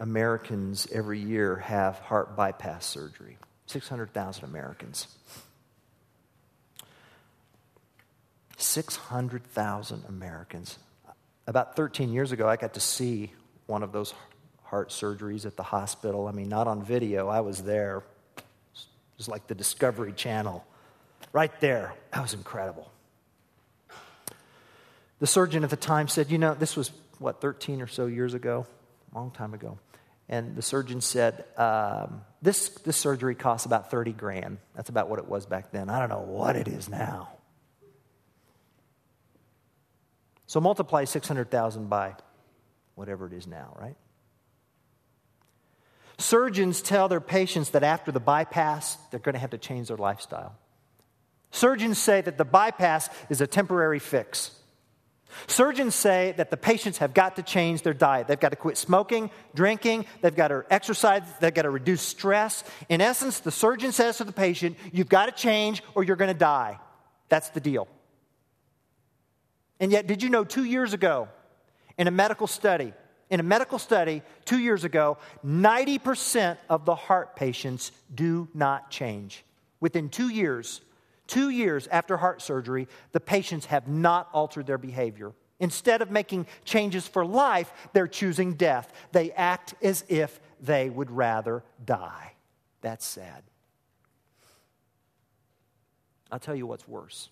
Americans 0.00 0.86
every 0.92 1.20
year 1.20 1.56
have 1.56 1.98
heart 1.98 2.34
bypass 2.34 2.86
surgery? 2.86 3.36
600,000 3.66 4.44
Americans. 4.44 5.06
600,000 8.56 10.04
Americans. 10.08 10.78
About 11.46 11.76
13 11.76 12.12
years 12.12 12.32
ago, 12.32 12.48
I 12.48 12.56
got 12.56 12.74
to 12.74 12.80
see 12.80 13.32
one 13.66 13.82
of 13.82 13.92
those 13.92 14.14
heart 14.62 14.88
surgeries 14.88 15.44
at 15.44 15.56
the 15.56 15.62
hospital. 15.62 16.26
I 16.26 16.32
mean, 16.32 16.48
not 16.48 16.66
on 16.66 16.82
video, 16.82 17.28
I 17.28 17.40
was 17.40 17.62
there. 17.62 18.02
It 18.38 18.44
was 19.18 19.28
like 19.28 19.46
the 19.46 19.54
Discovery 19.54 20.12
Channel 20.12 20.64
right 21.32 21.52
there. 21.60 21.94
That 22.12 22.22
was 22.22 22.32
incredible. 22.32 22.90
The 25.18 25.26
surgeon 25.26 25.64
at 25.64 25.70
the 25.70 25.76
time 25.76 26.08
said, 26.08 26.30
You 26.30 26.38
know, 26.38 26.54
this 26.54 26.76
was, 26.76 26.90
what, 27.18 27.40
13 27.40 27.80
or 27.80 27.86
so 27.86 28.06
years 28.06 28.34
ago? 28.34 28.66
A 29.12 29.18
long 29.18 29.30
time 29.30 29.54
ago. 29.54 29.78
And 30.28 30.56
the 30.56 30.62
surgeon 30.62 31.00
said, 31.00 31.44
um, 31.56 32.22
this, 32.42 32.68
this 32.68 32.96
surgery 32.96 33.36
costs 33.36 33.64
about 33.64 33.90
30 33.90 34.12
grand. 34.12 34.58
That's 34.74 34.88
about 34.88 35.08
what 35.08 35.20
it 35.20 35.28
was 35.28 35.46
back 35.46 35.70
then. 35.70 35.88
I 35.88 36.00
don't 36.00 36.08
know 36.08 36.18
what 36.18 36.56
it 36.56 36.66
is 36.66 36.88
now. 36.88 37.28
So 40.46 40.60
multiply 40.60 41.04
600,000 41.04 41.88
by 41.88 42.14
whatever 42.94 43.26
it 43.26 43.32
is 43.32 43.46
now, 43.46 43.76
right? 43.80 43.96
Surgeons 46.18 46.80
tell 46.80 47.08
their 47.08 47.20
patients 47.20 47.70
that 47.70 47.82
after 47.82 48.10
the 48.10 48.20
bypass, 48.20 48.96
they're 49.10 49.20
going 49.20 49.34
to 49.34 49.38
have 49.38 49.50
to 49.50 49.58
change 49.58 49.88
their 49.88 49.96
lifestyle. 49.96 50.56
Surgeons 51.50 51.98
say 51.98 52.20
that 52.20 52.38
the 52.38 52.44
bypass 52.44 53.08
is 53.28 53.40
a 53.40 53.46
temporary 53.46 53.98
fix. 53.98 54.50
Surgeons 55.46 55.94
say 55.94 56.34
that 56.36 56.50
the 56.50 56.56
patients 56.56 56.98
have 56.98 57.14
got 57.14 57.36
to 57.36 57.42
change 57.42 57.82
their 57.82 57.94
diet. 57.94 58.28
They've 58.28 58.40
got 58.40 58.50
to 58.50 58.56
quit 58.56 58.76
smoking, 58.76 59.30
drinking, 59.54 60.06
they've 60.20 60.34
got 60.34 60.48
to 60.48 60.64
exercise, 60.70 61.22
they've 61.40 61.54
got 61.54 61.62
to 61.62 61.70
reduce 61.70 62.02
stress. 62.02 62.64
In 62.88 63.00
essence, 63.00 63.40
the 63.40 63.50
surgeon 63.50 63.92
says 63.92 64.18
to 64.18 64.24
the 64.24 64.32
patient, 64.32 64.76
You've 64.92 65.08
got 65.08 65.26
to 65.26 65.32
change 65.32 65.82
or 65.94 66.04
you're 66.04 66.16
going 66.16 66.32
to 66.32 66.38
die. 66.38 66.78
That's 67.28 67.50
the 67.50 67.60
deal. 67.60 67.88
And 69.80 69.92
yet, 69.92 70.06
did 70.06 70.22
you 70.22 70.30
know 70.30 70.44
two 70.44 70.64
years 70.64 70.92
ago, 70.92 71.28
in 71.98 72.08
a 72.08 72.10
medical 72.10 72.46
study, 72.46 72.92
in 73.30 73.40
a 73.40 73.42
medical 73.42 73.78
study 73.78 74.22
two 74.44 74.58
years 74.58 74.84
ago, 74.84 75.18
90% 75.44 76.56
of 76.70 76.84
the 76.84 76.94
heart 76.94 77.36
patients 77.36 77.92
do 78.14 78.48
not 78.54 78.90
change. 78.90 79.44
Within 79.80 80.08
two 80.08 80.28
years, 80.28 80.80
two 81.26 81.50
years 81.50 81.86
after 81.88 82.16
heart 82.16 82.42
surgery, 82.42 82.88
the 83.12 83.20
patients 83.20 83.66
have 83.66 83.88
not 83.88 84.28
altered 84.32 84.66
their 84.66 84.78
behavior. 84.78 85.32
Instead 85.58 86.02
of 86.02 86.10
making 86.10 86.46
changes 86.64 87.08
for 87.08 87.24
life, 87.24 87.72
they're 87.92 88.06
choosing 88.06 88.54
death. 88.54 88.92
They 89.12 89.32
act 89.32 89.74
as 89.82 90.04
if 90.08 90.38
they 90.60 90.90
would 90.90 91.10
rather 91.10 91.64
die. 91.84 92.32
That's 92.82 93.04
sad. 93.04 93.42
I'll 96.30 96.38
tell 96.38 96.54
you 96.54 96.66
what's 96.66 96.86
worse. 96.86 97.30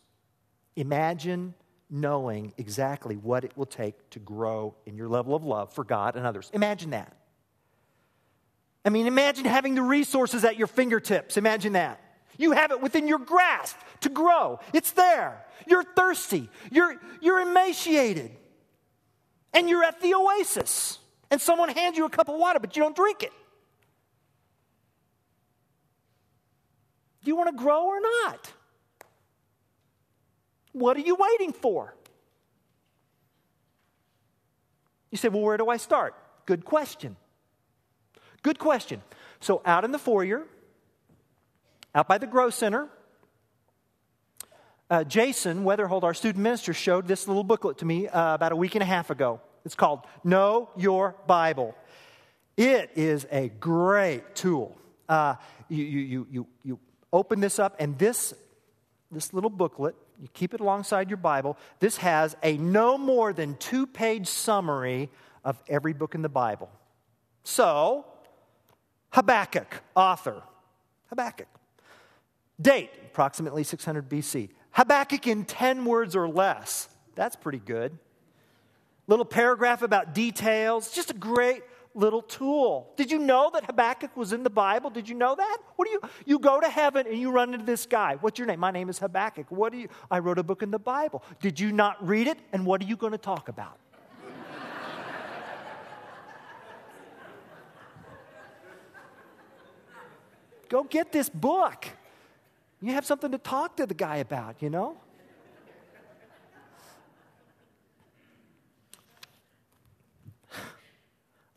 Imagine 0.77 1.55
knowing 1.91 2.53
exactly 2.57 3.17
what 3.17 3.45
it 3.45 3.57
will 3.57 3.67
take 3.67 4.11
to 4.11 4.19
grow 4.19 4.75
in 4.87 4.97
your 4.97 5.09
level 5.09 5.35
of 5.35 5.45
love 5.45 5.73
for 5.73 5.85
God 5.85 6.17
and 6.17 6.27
others. 6.27 6.51
Imagine 6.55 6.91
that. 6.91 7.17
I 8.85 8.91
mean, 8.91 9.07
imagine 9.07 9.45
having 9.45 9.75
the 9.75 9.83
resources 9.83 10.45
at 10.45 10.57
your 10.57 10.67
fingertips. 10.67 11.37
Imagine 11.37 11.75
that. 11.75 12.01
You 12.37 12.53
have 12.53 12.71
it 12.71 12.81
within 12.81 13.09
your 13.09 13.19
grasp 13.19 13.77
to 14.01 14.09
grow. 14.09 14.61
It's 14.73 14.93
there. 14.93 15.45
You're 15.67 15.85
thirsty. 15.85 16.49
You're, 16.71 16.97
you're 17.21 17.41
emaciated. 17.41 18.31
And 19.53 19.69
you're 19.69 19.85
at 19.85 20.01
the 20.01 20.15
oasis. 20.15 20.99
And 21.31 21.41
someone 21.41 21.69
hands 21.69 21.97
you 21.97 22.05
a 22.05 22.11
cup 22.11 22.29
of 22.29 22.37
water, 22.37 22.59
but 22.59 22.77
you 22.77 22.83
don't 22.83 22.97
drink 22.97 23.23
it. 23.23 23.33
Do 27.23 27.31
you 27.31 27.37
want 27.37 27.57
to 27.57 27.63
grow 27.63 27.87
or 27.87 28.01
not? 28.01 28.53
What 30.73 30.97
are 30.97 31.01
you 31.01 31.15
waiting 31.15 31.53
for? 31.53 31.95
You 35.11 35.17
say, 35.17 35.29
well, 35.29 35.43
where 35.43 35.57
do 35.57 35.69
I 35.69 35.77
start? 35.77 36.15
Good 36.45 36.65
question. 36.65 37.17
Good 38.43 38.59
question. 38.59 39.01
So, 39.41 39.63
out 39.65 39.85
in 39.85 39.93
the 39.93 39.99
foyer, 39.99 40.43
out 41.95 42.09
by 42.09 42.19
the 42.19 42.27
Grow 42.27 42.51
Center, 42.51 42.89
uh, 44.91 45.05
Jason 45.05 45.65
Weatherhold, 45.65 46.03
our 46.03 46.15
student 46.15 46.43
minister, 46.43 46.75
showed 46.75 47.07
this 47.07 47.27
little 47.29 47.45
booklet 47.45 47.79
to 47.79 47.85
me 47.85 48.09
uh, 48.09 48.35
about 48.35 48.53
a 48.53 48.57
week 48.57 48.75
and 48.75 48.83
a 48.83 48.87
half 48.87 49.11
ago. 49.11 49.41
It's 49.65 49.75
called 49.75 50.01
Know 50.23 50.71
Your 50.77 51.17
Bible. 51.27 51.75
It 52.57 52.91
is 52.95 53.27
a 53.31 53.49
great 53.49 54.35
tool. 54.35 54.77
Uh, 55.09 55.37
you, 55.69 55.85
you, 55.85 56.27
you, 56.31 56.47
you 56.63 56.79
open 57.13 57.41
this 57.41 57.59
up, 57.59 57.77
and 57.79 57.99
this, 57.99 58.35
this 59.11 59.33
little 59.33 59.51
booklet 59.51 59.95
you 60.21 60.29
keep 60.33 60.55
it 60.55 60.61
alongside 60.61 61.11
your 61.11 61.17
Bible. 61.17 61.59
This 61.81 61.97
has 61.99 62.37
a 62.43 62.57
no 62.57 62.97
more 62.97 63.33
than 63.33 63.57
two 63.57 63.87
page 63.87 64.29
summary 64.29 65.11
of 65.45 65.61
every 65.69 65.93
book 65.93 66.15
in 66.15 66.23
the 66.23 66.29
Bible. 66.29 66.71
So, 67.43 68.07
Habakkuk, 69.11 69.83
author. 69.95 70.43
Habakkuk. 71.09 71.49
Date, 72.61 72.91
approximately 73.11 73.65
600 73.65 74.09
BC. 74.09 74.51
Habakkuk 74.73 75.27
in 75.27 75.45
10 75.45 75.85
words 75.85 76.17
or 76.17 76.29
less. 76.29 76.89
That's 77.15 77.37
pretty 77.37 77.59
good. 77.59 77.99
Little 79.07 79.25
paragraph 79.25 79.83
about 79.83 80.15
details. 80.15 80.91
Just 80.91 81.11
a 81.11 81.15
great 81.15 81.63
little 81.95 82.23
tool. 82.23 82.93
Did 82.97 83.13
you 83.13 83.19
know 83.19 83.51
that 83.55 83.65
Habakkuk 83.67 84.17
was 84.17 84.33
in 84.33 84.43
the 84.43 84.51
Bible? 84.51 84.91
Did 84.91 85.09
you 85.09 85.15
know 85.15 85.35
that? 85.37 85.59
What 85.77 85.87
do 85.87 85.93
you 85.93 86.01
you 86.27 86.41
go 86.41 86.61
to 86.61 86.69
heaven 86.69 87.07
and 87.07 87.17
you 87.19 87.31
run 87.31 87.55
into 87.55 87.65
this 87.65 87.87
guy. 87.87 88.17
What's 88.21 88.39
your 88.39 88.47
name? 88.47 88.59
My 88.61 88.73
name 88.73 88.89
is 88.89 88.99
Habakkuk. 88.99 89.51
What 89.51 89.73
do 89.73 89.79
you 89.79 89.89
I 90.11 90.19
wrote 90.19 90.39
a 90.39 90.43
book 90.43 90.63
in 90.63 90.71
the 90.71 90.79
Bible. 90.79 91.23
Did 91.41 91.61
you 91.61 91.71
not 91.73 92.05
read 92.07 92.27
it? 92.27 92.39
And 92.53 92.67
what 92.67 92.83
are 92.83 92.87
you 92.87 92.97
going 92.97 93.13
to 93.13 93.19
talk 93.19 93.49
about? 93.49 93.79
go 100.69 100.83
get 100.85 101.13
this 101.13 101.29
book. 101.29 101.87
You 102.85 102.93
have 102.93 103.07
something 103.07 103.33
to 103.33 103.39
talk 103.39 103.77
to 103.77 103.87
the 103.87 103.95
guy 103.95 104.17
about, 104.17 104.57
you 104.61 104.69
know? 104.69 104.99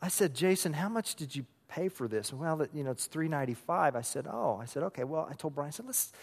I 0.01 0.07
said, 0.07 0.33
Jason, 0.33 0.71
how 0.71 0.87
much 0.87 1.15
did 1.15 1.35
you 1.35 1.45
pay 1.67 1.89
for 1.89 2.07
this? 2.07 2.31
Well, 2.31 2.65
you 2.73 2.81
know, 2.85 2.91
it's 2.91 3.07
three 3.07 3.27
ninety 3.27 3.55
five. 3.55 3.93
I 3.97 4.03
said, 4.03 4.25
oh, 4.25 4.57
I 4.61 4.63
said, 4.63 4.83
okay. 4.83 5.03
Well, 5.03 5.27
I 5.29 5.33
told 5.33 5.53
Brian, 5.53 5.67
I 5.67 5.71
said, 5.71 5.85
let's. 5.85 6.13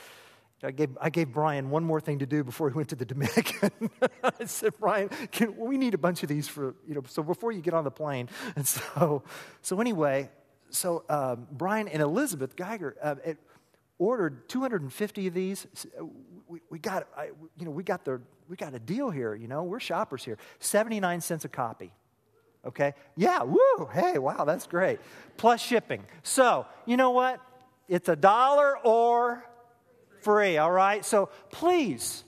I 0.62 0.70
gave, 0.70 0.96
I 0.98 1.10
gave 1.10 1.34
Brian 1.34 1.68
one 1.68 1.84
more 1.84 2.00
thing 2.00 2.20
to 2.20 2.26
do 2.26 2.42
before 2.42 2.70
he 2.70 2.74
went 2.74 2.88
to 2.88 2.96
the 2.96 3.04
Dominican. 3.14 3.90
I 4.22 4.46
said, 4.46 4.72
Brian, 4.80 5.10
can, 5.30 5.54
we 5.58 5.76
need 5.76 5.92
a 5.92 5.98
bunch 5.98 6.22
of 6.22 6.30
these 6.30 6.48
for, 6.48 6.76
you 6.88 6.94
know, 6.94 7.02
so 7.06 7.22
before 7.22 7.52
you 7.52 7.60
get 7.60 7.74
on 7.74 7.84
the 7.84 7.90
plane. 7.90 8.30
And 8.56 8.66
so, 8.66 9.22
so 9.60 9.80
anyway, 9.82 10.30
so 10.70 11.04
um, 11.10 11.46
Brian 11.52 11.88
and 11.88 12.00
Elizabeth 12.00 12.56
Geiger 12.56 12.96
uh, 13.02 13.16
it, 13.22 13.38
ordered 13.98 14.48
250 14.48 15.26
of 15.26 15.34
these. 15.34 15.66
Uh, 15.98 16.04
we, 16.46 16.60
we 16.70 16.78
got, 16.78 17.06
I, 17.16 17.30
you 17.58 17.64
know, 17.64 17.70
we 17.70 17.82
got 17.82 18.04
the, 18.04 18.20
we 18.48 18.56
got 18.56 18.74
a 18.74 18.78
deal 18.78 19.10
here. 19.10 19.34
You 19.34 19.48
know, 19.48 19.64
we're 19.64 19.80
shoppers 19.80 20.24
here. 20.24 20.38
79 20.58 21.20
cents 21.20 21.44
a 21.44 21.48
copy. 21.48 21.92
Okay? 22.66 22.94
Yeah, 23.16 23.42
woo, 23.42 23.88
hey, 23.92 24.18
wow, 24.18 24.44
that's 24.44 24.66
great. 24.66 24.98
Plus 25.36 25.60
shipping. 25.60 26.04
So, 26.22 26.66
you 26.86 26.96
know 26.96 27.10
what? 27.10 27.40
It's 27.88 28.08
a 28.08 28.16
dollar 28.16 28.78
or 28.78 29.44
free, 30.22 30.56
all 30.56 30.70
right? 30.70 31.04
So 31.04 31.28
please, 31.50 32.24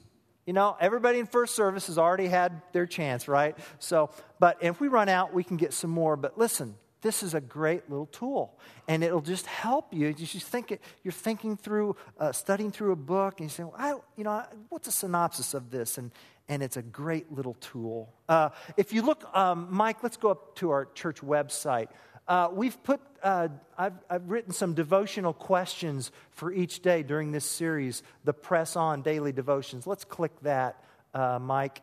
you 0.46 0.52
know, 0.52 0.76
everybody 0.78 1.18
in 1.18 1.26
first 1.26 1.56
service 1.56 1.86
has 1.86 1.96
already 1.96 2.26
had 2.26 2.60
their 2.72 2.86
chance, 2.86 3.26
right? 3.26 3.56
So, 3.78 4.10
but 4.38 4.58
if 4.60 4.80
we 4.80 4.88
run 4.88 5.08
out, 5.08 5.32
we 5.32 5.42
can 5.42 5.56
get 5.56 5.72
some 5.72 5.90
more. 5.90 6.16
But 6.16 6.38
listen, 6.38 6.76
this 7.06 7.22
is 7.22 7.34
a 7.34 7.40
great 7.40 7.88
little 7.88 8.06
tool 8.06 8.58
and 8.88 9.04
it'll 9.04 9.20
just 9.20 9.46
help 9.46 9.94
you 9.94 10.08
you 10.08 10.26
just 10.26 10.48
think 10.48 10.72
it, 10.72 10.80
you're 11.04 11.12
thinking 11.12 11.56
through 11.56 11.94
uh, 12.18 12.32
studying 12.32 12.72
through 12.72 12.90
a 12.90 12.96
book 12.96 13.38
and 13.38 13.48
you 13.48 13.54
say 13.54 13.62
well, 13.62 13.74
I, 13.78 13.90
you 14.16 14.24
know 14.24 14.42
what's 14.70 14.88
a 14.88 14.92
synopsis 14.92 15.54
of 15.54 15.70
this 15.70 15.98
and 15.98 16.10
and 16.48 16.62
it's 16.62 16.76
a 16.76 16.82
great 16.82 17.32
little 17.32 17.54
tool. 17.54 18.12
Uh, 18.28 18.50
if 18.76 18.92
you 18.92 19.02
look, 19.02 19.24
um, 19.36 19.66
Mike, 19.70 20.04
let's 20.04 20.16
go 20.16 20.30
up 20.30 20.54
to 20.56 20.70
our 20.70 20.86
church 20.94 21.20
website. 21.20 21.88
Uh, 22.28 22.48
we've 22.52 22.80
put, 22.82 23.00
uh, 23.22 23.48
I've, 23.76 23.98
I've, 24.10 24.28
written 24.28 24.52
some 24.52 24.74
devotional 24.74 25.32
questions 25.32 26.10
for 26.30 26.52
each 26.52 26.82
day 26.82 27.02
during 27.02 27.30
this 27.32 27.44
series, 27.44 28.02
the 28.24 28.32
Press 28.32 28.76
On 28.76 29.02
Daily 29.02 29.32
Devotions. 29.32 29.86
Let's 29.86 30.04
click 30.04 30.32
that, 30.42 30.82
uh, 31.14 31.38
Mike. 31.40 31.82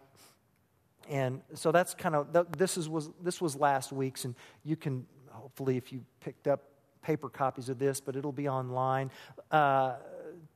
And 1.10 1.42
so 1.54 1.72
that's 1.72 1.94
kind 1.94 2.16
of, 2.16 2.58
this, 2.58 2.78
is, 2.78 2.88
was, 2.88 3.10
this 3.22 3.42
was 3.42 3.56
last 3.56 3.92
week's, 3.92 4.26
and 4.26 4.36
you 4.64 4.76
can, 4.76 5.06
hopefully, 5.30 5.78
if 5.78 5.92
you 5.92 6.02
picked 6.22 6.48
up 6.48 6.62
paper 7.02 7.30
copies 7.30 7.70
of 7.70 7.78
this, 7.80 8.00
but 8.00 8.16
it'll 8.16 8.32
be 8.32 8.48
online. 8.48 9.12
Uh, 9.52 9.96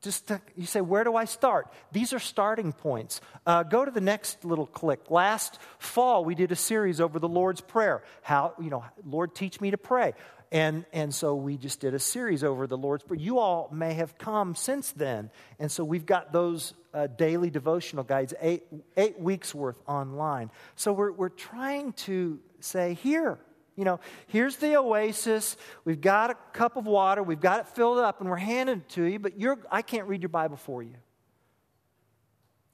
just 0.01 0.27
to, 0.27 0.41
you 0.55 0.65
say, 0.65 0.81
where 0.81 1.03
do 1.03 1.15
I 1.15 1.25
start? 1.25 1.67
These 1.91 2.13
are 2.13 2.19
starting 2.19 2.71
points. 2.71 3.19
Uh, 3.45 3.63
go 3.63 3.83
to 3.83 3.91
the 3.91 4.01
next 4.01 4.45
little 4.45 4.67
click. 4.67 5.09
Last 5.09 5.59
fall, 5.79 6.23
we 6.23 6.35
did 6.35 6.51
a 6.51 6.55
series 6.55 7.01
over 7.01 7.19
the 7.19 7.27
Lord's 7.27 7.61
Prayer. 7.61 8.03
How, 8.21 8.53
you 8.61 8.69
know, 8.69 8.85
Lord, 9.05 9.35
teach 9.35 9.59
me 9.59 9.71
to 9.71 9.77
pray. 9.77 10.13
And, 10.51 10.85
and 10.93 11.13
so 11.13 11.35
we 11.35 11.57
just 11.57 11.81
did 11.81 11.93
a 11.93 11.99
series 11.99 12.43
over 12.43 12.67
the 12.67 12.77
Lord's 12.77 13.03
Prayer. 13.03 13.19
You 13.19 13.39
all 13.39 13.69
may 13.71 13.93
have 13.95 14.17
come 14.17 14.55
since 14.55 14.91
then. 14.91 15.29
And 15.59 15.69
so 15.71 15.83
we've 15.83 16.05
got 16.05 16.31
those 16.31 16.73
uh, 16.93 17.07
daily 17.07 17.49
devotional 17.49 18.05
guides, 18.05 18.33
eight, 18.39 18.63
eight 18.95 19.19
weeks 19.19 19.53
worth 19.53 19.81
online. 19.87 20.49
So 20.75 20.93
we're, 20.93 21.11
we're 21.11 21.29
trying 21.29 21.93
to 21.93 22.39
say, 22.61 22.93
here, 22.93 23.39
you 23.75 23.83
know, 23.83 23.99
here's 24.27 24.55
the 24.55 24.77
oasis. 24.77 25.57
We've 25.83 25.99
got 26.01 26.31
a 26.31 26.37
cup 26.53 26.77
of 26.77 26.87
water. 26.87 27.21
We've 27.21 27.39
got 27.39 27.59
it 27.59 27.67
filled 27.67 27.99
up, 27.99 28.21
and 28.21 28.29
we're 28.29 28.37
handing 28.37 28.77
it 28.77 28.89
to 28.89 29.03
you, 29.03 29.19
but 29.19 29.39
you're, 29.39 29.59
I 29.69 29.81
can't 29.81 30.07
read 30.07 30.21
your 30.21 30.29
Bible 30.29 30.57
for 30.57 30.81
you. 30.81 30.95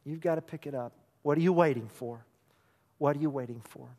You've 0.05 0.21
got 0.21 0.35
to 0.35 0.41
pick 0.41 0.67
it 0.67 0.75
up. 0.75 0.93
What 1.23 1.37
are 1.37 1.41
you 1.41 1.53
waiting 1.53 1.89
for? 1.89 2.25
What 2.99 3.17
are 3.17 3.19
you 3.19 3.29
waiting 3.29 3.61
for? 3.67 3.89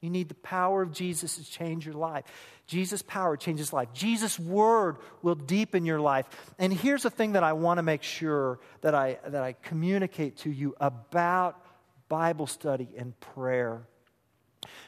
You 0.00 0.10
need 0.10 0.28
the 0.28 0.34
power 0.36 0.82
of 0.82 0.92
Jesus 0.92 1.36
to 1.36 1.44
change 1.44 1.84
your 1.84 1.94
life. 1.94 2.24
Jesus' 2.66 3.02
power 3.02 3.36
changes 3.36 3.72
life. 3.72 3.92
Jesus' 3.92 4.38
word 4.38 4.98
will 5.22 5.34
deepen 5.34 5.84
your 5.84 6.00
life. 6.00 6.26
And 6.58 6.72
here's 6.72 7.02
the 7.02 7.10
thing 7.10 7.32
that 7.32 7.42
I 7.42 7.54
want 7.54 7.78
to 7.78 7.82
make 7.82 8.02
sure 8.02 8.60
that 8.82 8.94
I, 8.94 9.18
that 9.26 9.42
I 9.42 9.54
communicate 9.54 10.36
to 10.38 10.50
you 10.50 10.76
about 10.78 11.60
Bible 12.08 12.46
study 12.46 12.88
and 12.96 13.18
prayer. 13.20 13.82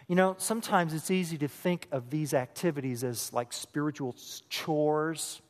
You 0.07 0.17
know, 0.17 0.37
sometimes 0.39 0.95
it's 0.95 1.11
easy 1.11 1.39
to 1.39 1.49
think 1.49 1.89
of 1.91 2.11
these 2.11 2.35
activities 2.35 3.03
as 3.03 3.33
like 3.33 3.53
spiritual 3.53 4.15
chores. 4.49 5.41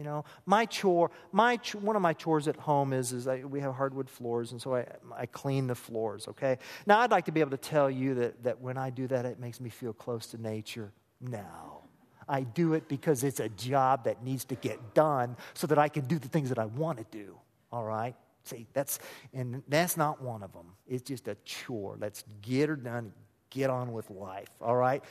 You 0.00 0.04
know, 0.04 0.24
my 0.46 0.64
chore, 0.64 1.10
my 1.30 1.58
ch- 1.58 1.74
one 1.74 1.94
of 1.94 2.00
my 2.00 2.14
chores 2.14 2.48
at 2.48 2.56
home 2.56 2.94
is, 2.94 3.12
is 3.12 3.28
I, 3.28 3.40
we 3.44 3.60
have 3.60 3.74
hardwood 3.74 4.08
floors, 4.08 4.52
and 4.52 4.62
so 4.62 4.74
I, 4.74 4.86
I 5.14 5.26
clean 5.26 5.66
the 5.66 5.74
floors, 5.74 6.26
okay? 6.26 6.56
Now, 6.86 7.00
I'd 7.00 7.10
like 7.10 7.26
to 7.26 7.32
be 7.32 7.40
able 7.40 7.50
to 7.50 7.58
tell 7.58 7.90
you 7.90 8.14
that, 8.14 8.42
that 8.44 8.62
when 8.62 8.78
I 8.78 8.88
do 8.88 9.06
that, 9.08 9.26
it 9.26 9.38
makes 9.38 9.60
me 9.60 9.68
feel 9.68 9.92
close 9.92 10.28
to 10.28 10.40
nature. 10.40 10.90
No. 11.20 11.82
I 12.26 12.44
do 12.44 12.72
it 12.72 12.88
because 12.88 13.24
it's 13.24 13.40
a 13.40 13.50
job 13.50 14.04
that 14.04 14.24
needs 14.24 14.46
to 14.46 14.54
get 14.54 14.94
done 14.94 15.36
so 15.52 15.66
that 15.66 15.78
I 15.78 15.90
can 15.90 16.06
do 16.06 16.18
the 16.18 16.28
things 16.28 16.48
that 16.48 16.58
I 16.58 16.64
want 16.64 16.96
to 16.96 17.04
do, 17.10 17.36
all 17.70 17.84
right? 17.84 18.14
See, 18.44 18.68
that's, 18.72 19.00
and 19.34 19.62
that's 19.68 19.98
not 19.98 20.22
one 20.22 20.42
of 20.42 20.54
them. 20.54 20.72
It's 20.88 21.02
just 21.02 21.28
a 21.28 21.36
chore. 21.44 21.98
Let's 22.00 22.24
get 22.40 22.70
her 22.70 22.76
done, 22.76 23.12
get 23.50 23.68
on 23.68 23.92
with 23.92 24.08
life, 24.08 24.48
all 24.62 24.76
right? 24.76 25.04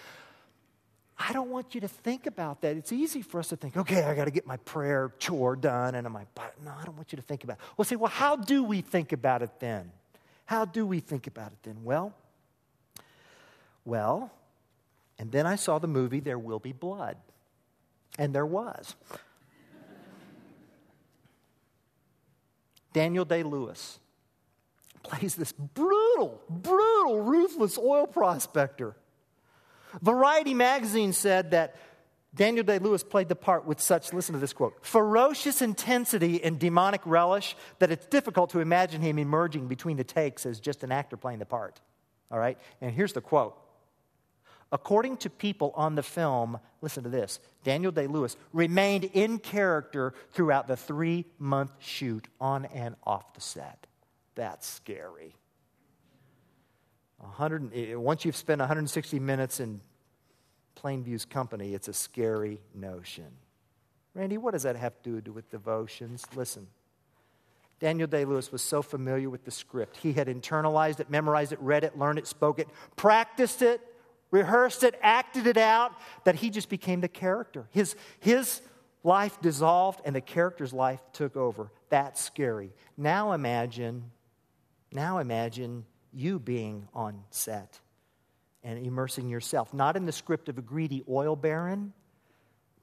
I 1.21 1.33
don't 1.33 1.49
want 1.49 1.75
you 1.75 1.81
to 1.81 1.87
think 1.87 2.27
about 2.27 2.61
that. 2.61 2.77
It's 2.77 2.93
easy 2.93 3.21
for 3.21 3.39
us 3.39 3.49
to 3.49 3.57
think, 3.57 3.75
okay, 3.75 4.03
I 4.03 4.15
got 4.15 4.25
to 4.25 4.31
get 4.31 4.47
my 4.47 4.55
prayer 4.57 5.11
chore 5.19 5.57
done, 5.57 5.95
and 5.95 6.07
I'm 6.07 6.13
like, 6.13 6.33
but 6.33 6.55
no, 6.63 6.71
I 6.79 6.85
don't 6.85 6.95
want 6.95 7.11
you 7.11 7.17
to 7.17 7.21
think 7.21 7.43
about 7.43 7.57
it. 7.57 7.63
Well, 7.75 7.85
say, 7.85 7.97
well, 7.97 8.09
how 8.09 8.37
do 8.37 8.63
we 8.63 8.79
think 8.79 9.11
about 9.11 9.41
it 9.41 9.51
then? 9.59 9.91
How 10.45 10.63
do 10.63 10.85
we 10.85 11.01
think 11.01 11.27
about 11.27 11.51
it 11.51 11.57
then? 11.63 11.83
Well, 11.83 12.13
well, 13.83 14.31
and 15.19 15.29
then 15.31 15.45
I 15.45 15.57
saw 15.57 15.77
the 15.77 15.87
movie 15.87 16.21
There 16.21 16.39
Will 16.39 16.59
Be 16.59 16.71
Blood. 16.71 17.17
And 18.17 18.33
there 18.33 18.45
was. 18.45 18.95
Daniel 22.93 23.25
Day 23.25 23.43
Lewis 23.43 23.99
plays 25.03 25.35
this 25.35 25.51
brutal, 25.51 26.41
brutal, 26.49 27.21
ruthless 27.21 27.77
oil 27.77 28.07
prospector 28.07 28.95
Variety 30.01 30.53
magazine 30.53 31.13
said 31.13 31.51
that 31.51 31.75
Daniel 32.35 32.63
Day 32.63 32.77
Lewis 32.77 33.03
played 33.03 33.27
the 33.27 33.35
part 33.35 33.65
with 33.65 33.81
such, 33.81 34.13
listen 34.13 34.33
to 34.33 34.39
this 34.39 34.53
quote, 34.53 34.85
ferocious 34.85 35.61
intensity 35.61 36.43
and 36.43 36.59
demonic 36.59 37.01
relish 37.05 37.55
that 37.79 37.91
it's 37.91 38.05
difficult 38.05 38.51
to 38.51 38.59
imagine 38.59 39.01
him 39.01 39.17
emerging 39.17 39.67
between 39.67 39.97
the 39.97 40.03
takes 40.03 40.45
as 40.45 40.59
just 40.59 40.83
an 40.83 40.91
actor 40.91 41.17
playing 41.17 41.39
the 41.39 41.45
part. 41.45 41.81
All 42.31 42.37
right? 42.37 42.57
And 42.81 42.91
here's 42.91 43.13
the 43.13 43.21
quote. 43.21 43.57
According 44.71 45.17
to 45.17 45.31
people 45.31 45.73
on 45.75 45.95
the 45.95 46.03
film, 46.03 46.59
listen 46.81 47.03
to 47.03 47.09
this 47.09 47.39
Daniel 47.63 47.91
Day 47.91 48.05
Lewis 48.05 48.37
remained 48.53 49.05
in 49.05 49.39
character 49.39 50.13
throughout 50.31 50.67
the 50.67 50.77
three 50.77 51.25
month 51.39 51.71
shoot 51.79 52.27
on 52.39 52.65
and 52.65 52.95
off 53.03 53.33
the 53.33 53.41
set. 53.41 53.87
That's 54.35 54.67
scary. 54.67 55.35
100, 57.19 57.71
eh, 57.73 57.95
once 57.95 58.25
you've 58.25 58.35
spent 58.35 58.59
160 58.59 59.19
minutes 59.19 59.59
in 59.59 59.81
Plainview's 60.75 61.25
company, 61.25 61.73
it's 61.73 61.87
a 61.87 61.93
scary 61.93 62.61
notion. 62.73 63.27
Randy, 64.13 64.37
what 64.37 64.51
does 64.51 64.63
that 64.63 64.75
have 64.75 65.01
to 65.03 65.21
do 65.21 65.31
with 65.31 65.49
devotions? 65.49 66.25
Listen, 66.35 66.67
Daniel 67.79 68.07
Day 68.07 68.25
Lewis 68.25 68.51
was 68.51 68.61
so 68.61 68.81
familiar 68.81 69.29
with 69.29 69.45
the 69.45 69.51
script. 69.51 69.97
He 69.97 70.13
had 70.13 70.27
internalized 70.27 70.99
it, 70.99 71.09
memorized 71.09 71.53
it, 71.53 71.59
read 71.61 71.83
it, 71.83 71.97
learned 71.97 72.19
it, 72.19 72.27
spoke 72.27 72.59
it, 72.59 72.67
practiced 72.95 73.61
it, 73.61 73.81
rehearsed 74.31 74.83
it, 74.83 74.99
acted 75.01 75.47
it 75.47 75.57
out, 75.57 75.93
that 76.25 76.35
he 76.35 76.49
just 76.49 76.69
became 76.69 77.01
the 77.01 77.07
character. 77.07 77.67
His, 77.71 77.95
his 78.19 78.61
life 79.03 79.39
dissolved 79.41 80.01
and 80.05 80.15
the 80.15 80.21
character's 80.21 80.73
life 80.73 81.01
took 81.13 81.37
over. 81.37 81.71
That's 81.89 82.21
scary. 82.21 82.73
Now 82.97 83.31
imagine, 83.31 84.11
now 84.91 85.19
imagine 85.19 85.85
you 86.13 86.39
being 86.39 86.87
on 86.93 87.23
set 87.29 87.79
and 88.63 88.85
immersing 88.85 89.29
yourself, 89.29 89.73
not 89.73 89.95
in 89.95 90.05
the 90.05 90.11
script 90.11 90.49
of 90.49 90.57
a 90.57 90.61
greedy 90.61 91.03
oil 91.09 91.35
baron, 91.35 91.93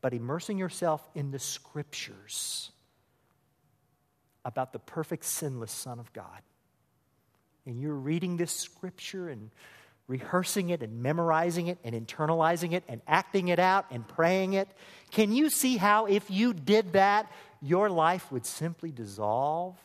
but 0.00 0.14
immersing 0.14 0.58
yourself 0.58 1.06
in 1.14 1.30
the 1.30 1.38
scriptures 1.38 2.70
about 4.44 4.72
the 4.72 4.78
perfect, 4.78 5.24
sinless 5.24 5.72
Son 5.72 5.98
of 5.98 6.12
God. 6.12 6.40
And 7.66 7.80
you're 7.80 7.94
reading 7.94 8.36
this 8.36 8.52
scripture 8.52 9.28
and 9.28 9.50
rehearsing 10.06 10.70
it 10.70 10.82
and 10.82 11.02
memorizing 11.02 11.66
it 11.66 11.78
and 11.82 11.94
internalizing 11.94 12.72
it 12.72 12.84
and 12.88 13.02
acting 13.08 13.48
it 13.48 13.58
out 13.58 13.86
and 13.90 14.06
praying 14.06 14.52
it. 14.52 14.68
Can 15.10 15.32
you 15.32 15.50
see 15.50 15.76
how, 15.76 16.06
if 16.06 16.30
you 16.30 16.54
did 16.54 16.92
that, 16.92 17.30
your 17.60 17.90
life 17.90 18.30
would 18.30 18.46
simply 18.46 18.92
dissolve 18.92 19.76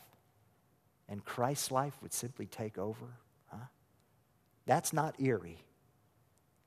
and 1.10 1.26
Christ's 1.26 1.72
life 1.72 1.98
would 2.04 2.14
simply 2.14 2.46
take 2.46 2.78
over? 2.78 3.08
That's 4.66 4.93
not 4.93 5.20
eerie. 5.20 5.59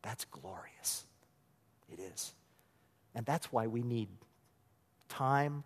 That's 0.02 0.24
glorious. 0.26 1.04
It 1.90 2.00
is. 2.00 2.34
And 3.14 3.24
that's 3.24 3.52
why 3.52 3.66
we 3.66 3.82
need 3.82 4.08
time 5.08 5.64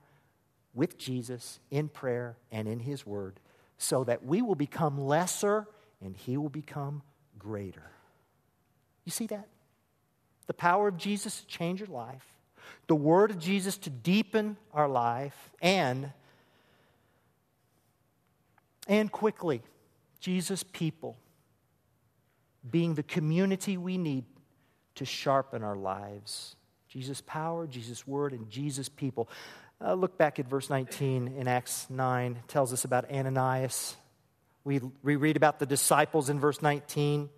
with 0.75 0.99
Jesus 0.99 1.59
in 1.71 1.89
prayer 1.89 2.37
and 2.53 2.69
in 2.69 2.81
His 2.81 3.07
Word 3.07 3.41
so 3.79 4.05
that 4.05 4.25
we 4.25 4.43
will 4.43 4.55
become 4.55 5.07
lesser 5.07 5.67
and 6.05 6.17
He 6.17 6.37
will 6.37 6.49
become 6.49 7.03
greater. 7.39 7.91
You 9.05 9.13
see 9.13 9.27
that? 9.29 9.49
The 10.47 10.55
power 10.55 10.89
of 10.89 10.99
Jesus 10.99 11.41
to 11.41 11.47
change 11.47 11.81
your 11.81 11.89
life, 11.89 12.25
the 12.87 12.95
Word 12.95 13.31
of 13.31 13.39
Jesus 13.39 13.79
to 13.79 13.91
deepen 13.91 14.57
our 14.73 14.89
life, 14.89 15.51
and, 15.63 16.13
and 18.87 19.11
quickly, 19.11 19.63
Jesus' 20.21 20.63
people 20.63 21.17
being 22.69 22.95
the 22.95 23.03
community 23.03 23.77
we 23.77 23.99
need 23.99 24.25
to 24.97 25.05
sharpen 25.05 25.63
our 25.63 25.77
lives. 25.77 26.57
Jesus' 26.89 27.21
power, 27.21 27.67
Jesus' 27.67 28.07
word, 28.07 28.33
and 28.33 28.49
Jesus' 28.51 28.89
people. 28.89 29.29
Uh, 29.85 29.95
look 29.95 30.19
back 30.19 30.39
at 30.39 30.49
verse 30.49 30.71
19 30.71 31.29
in 31.39 31.47
Acts 31.47 31.89
9. 31.89 32.33
It 32.33 32.49
tells 32.49 32.73
us 32.73 32.85
about 32.85 33.11
Ananias. 33.11 33.97
We, 34.65 34.81
we 35.03 35.17
read 35.17 35.37
about 35.37 35.59
the 35.61 35.67
disciples 35.67 36.31
in 36.31 36.41
verse 36.41 36.61
19. 36.61 37.29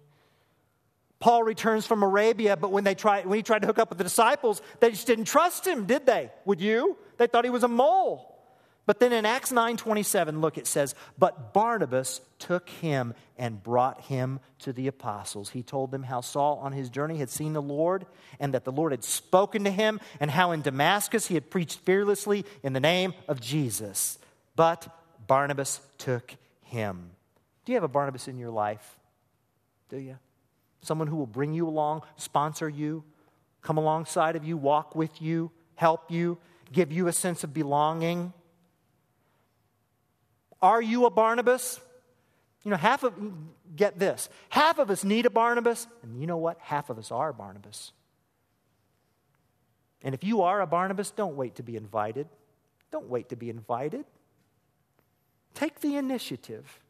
Paul 1.19 1.43
returns 1.43 1.85
from 1.85 2.03
Arabia, 2.03 2.57
but 2.57 2.73
when, 2.73 2.83
they 2.83 2.95
tried, 2.95 3.27
when 3.27 3.37
he 3.37 3.43
tried 3.43 3.61
to 3.61 3.67
hook 3.67 3.79
up 3.79 3.91
with 3.91 3.99
the 3.99 4.05
disciples, 4.05 4.63
they 4.81 4.91
just 4.91 5.07
didn't 5.07 5.27
trust 5.27 5.67
him, 5.67 5.85
did 5.85 6.07
they? 6.07 6.31
Would 6.47 6.63
you? 6.63 6.97
They 7.19 7.27
thought 7.27 7.45
he 7.45 7.51
was 7.51 7.63
a 7.63 7.69
mole. 7.69 8.30
But 8.91 8.99
then 8.99 9.13
in 9.13 9.25
Acts 9.25 9.53
9:27, 9.53 10.41
look, 10.41 10.59
it 10.59 10.67
says, 10.67 10.97
"But 11.17 11.55
Barnabas 11.55 12.21
took 12.41 12.69
him 12.69 13.15
and 13.39 13.63
brought 13.63 14.01
him 14.01 14.41
to 14.59 14.73
the 14.73 14.89
apostles. 14.89 15.51
He 15.51 15.63
told 15.63 15.93
them 15.93 16.03
how 16.03 16.23
Saul 16.23 16.59
on 16.59 16.73
his 16.73 16.91
journey 16.91 17.19
had 17.19 17.31
seen 17.31 17.53
the 17.53 17.63
Lord 17.63 18.05
and 18.41 18.53
that 18.53 18.65
the 18.65 18.73
Lord 18.73 18.91
had 18.91 19.05
spoken 19.05 19.63
to 19.63 19.71
him 19.71 20.01
and 20.19 20.33
how 20.33 20.51
in 20.51 20.63
Damascus 20.63 21.29
he 21.29 21.35
had 21.35 21.51
preached 21.51 21.79
fearlessly 21.79 22.45
in 22.65 22.73
the 22.73 22.81
name 22.81 23.15
of 23.29 23.41
Jesus. 23.41 24.19
But 24.57 24.89
Barnabas 25.25 25.81
took 25.97 26.35
him." 26.65 27.13
Do 27.65 27.71
you 27.71 27.77
have 27.77 27.85
a 27.85 27.89
Barnabas 27.89 28.27
in 28.27 28.39
your 28.39 28.51
life? 28.51 28.99
Do 29.89 29.99
you? 29.99 30.19
Someone 30.83 31.07
who 31.07 31.15
will 31.15 31.29
bring 31.29 31.53
you 31.53 31.69
along, 31.69 32.03
sponsor 32.17 32.69
you, 32.69 33.05
come 33.63 33.79
alongside 33.79 34.35
of 34.35 34.45
you, 34.45 34.57
walk 34.57 34.97
with 34.97 35.23
you, 35.23 35.53
help 35.77 36.11
you, 36.11 36.39
give 36.73 36.91
you 36.91 37.07
a 37.07 37.13
sense 37.13 37.45
of 37.45 37.55
belonging. 37.55 38.33
Are 40.63 40.83
you 40.83 41.07
a 41.07 41.11
Barnabas? 41.11 41.81
You 42.63 42.71
know, 42.71 42.77
half 42.77 43.03
of, 43.03 43.15
get 43.75 43.99
this, 43.99 44.29
half 44.51 44.79
of 44.79 44.91
us 44.91 45.03
need 45.03 45.25
a 45.25 45.31
Barnabas, 45.31 45.87
and 46.03 46.21
you 46.21 46.27
know 46.27 46.37
what? 46.37 46.59
Half 46.61 46.91
of 46.91 46.99
us 46.99 47.11
are 47.11 47.33
Barnabas. 47.33 47.93
And 50.03 50.15
if 50.15 50.25
you 50.25 50.43
are 50.43 50.61
a 50.61 50.67
Barnabas, 50.67 51.11
don't 51.11 51.37
wait 51.37 51.57
to 51.57 51.63
be 51.63 51.77
invited. 51.77 52.29
Don't 52.91 53.09
wait 53.09 53.31
to 53.31 53.37
be 53.37 53.49
invited. 53.49 54.05
Take 55.55 55.81
the 55.81 55.97
initiative. 55.97 56.81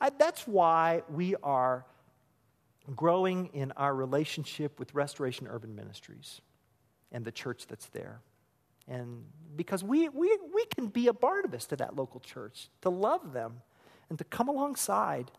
I, 0.00 0.10
that's 0.10 0.46
why 0.46 1.02
we 1.10 1.34
are 1.42 1.84
growing 2.94 3.50
in 3.52 3.72
our 3.72 3.94
relationship 3.94 4.78
with 4.78 4.94
Restoration 4.94 5.46
Urban 5.46 5.74
Ministries 5.74 6.40
and 7.12 7.24
the 7.24 7.32
church 7.32 7.66
that's 7.66 7.86
there. 7.86 8.20
And 8.88 9.24
because 9.56 9.82
we, 9.82 10.08
we, 10.08 10.36
we 10.54 10.64
can 10.74 10.88
be 10.88 11.08
a 11.08 11.12
Barnabas 11.12 11.66
to 11.66 11.76
that 11.76 11.96
local 11.96 12.20
church, 12.20 12.68
to 12.82 12.90
love 12.90 13.32
them 13.32 13.60
and 14.08 14.18
to 14.18 14.24
come 14.24 14.48
alongside. 14.48 15.30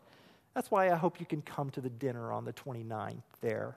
That's 0.54 0.70
why 0.70 0.90
I 0.90 0.96
hope 0.96 1.20
you 1.20 1.26
can 1.26 1.42
come 1.42 1.70
to 1.70 1.80
the 1.80 1.90
dinner 1.90 2.32
on 2.32 2.44
the 2.44 2.52
29th 2.52 3.22
there. 3.40 3.76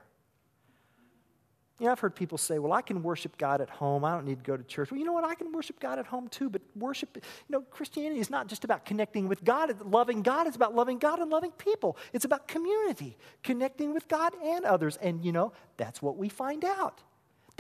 You 1.80 1.88
know, 1.88 1.93
I've 1.93 1.99
heard 1.99 2.15
people 2.15 2.38
say, 2.38 2.59
well, 2.59 2.74
I 2.74 2.84
can 2.84 3.01
worship 3.01 3.39
God 3.39 3.59
at 3.59 3.69
home. 3.69 4.05
I 4.05 4.11
don't 4.11 4.26
need 4.26 4.38
to 4.38 4.43
go 4.43 4.55
to 4.55 4.63
church. 4.63 4.91
Well, 4.91 4.99
you 4.99 5.05
know 5.05 5.13
what? 5.13 5.24
I 5.24 5.34
can 5.34 5.51
worship 5.51 5.80
God 5.80 5.97
at 5.97 6.05
home 6.05 6.28
too, 6.28 6.47
but 6.47 6.61
worship, 6.76 7.09
you 7.15 7.22
know, 7.49 7.61
Christianity 7.61 8.19
is 8.19 8.30
not 8.30 8.45
just 8.45 8.63
about 8.63 8.86
connecting 8.86 9.28
with 9.28 9.43
God, 9.43 9.82
loving 9.82 10.22
God. 10.22 10.45
It's 10.45 10.55
about 10.55 10.76
loving 10.76 10.99
God 10.99 11.17
and 11.17 11.32
loving 11.32 11.49
people. 11.49 11.97
It's 12.13 12.24
about 12.24 12.47
community, 12.47 13.17
connecting 13.41 13.95
with 13.95 14.07
God 14.07 14.34
and 14.43 14.63
others. 14.63 14.97
And, 14.97 15.26
you 15.26 15.32
know, 15.32 15.53
that's 15.78 16.03
what 16.03 16.17
we 16.17 16.30
find 16.30 16.63
out. 16.63 17.01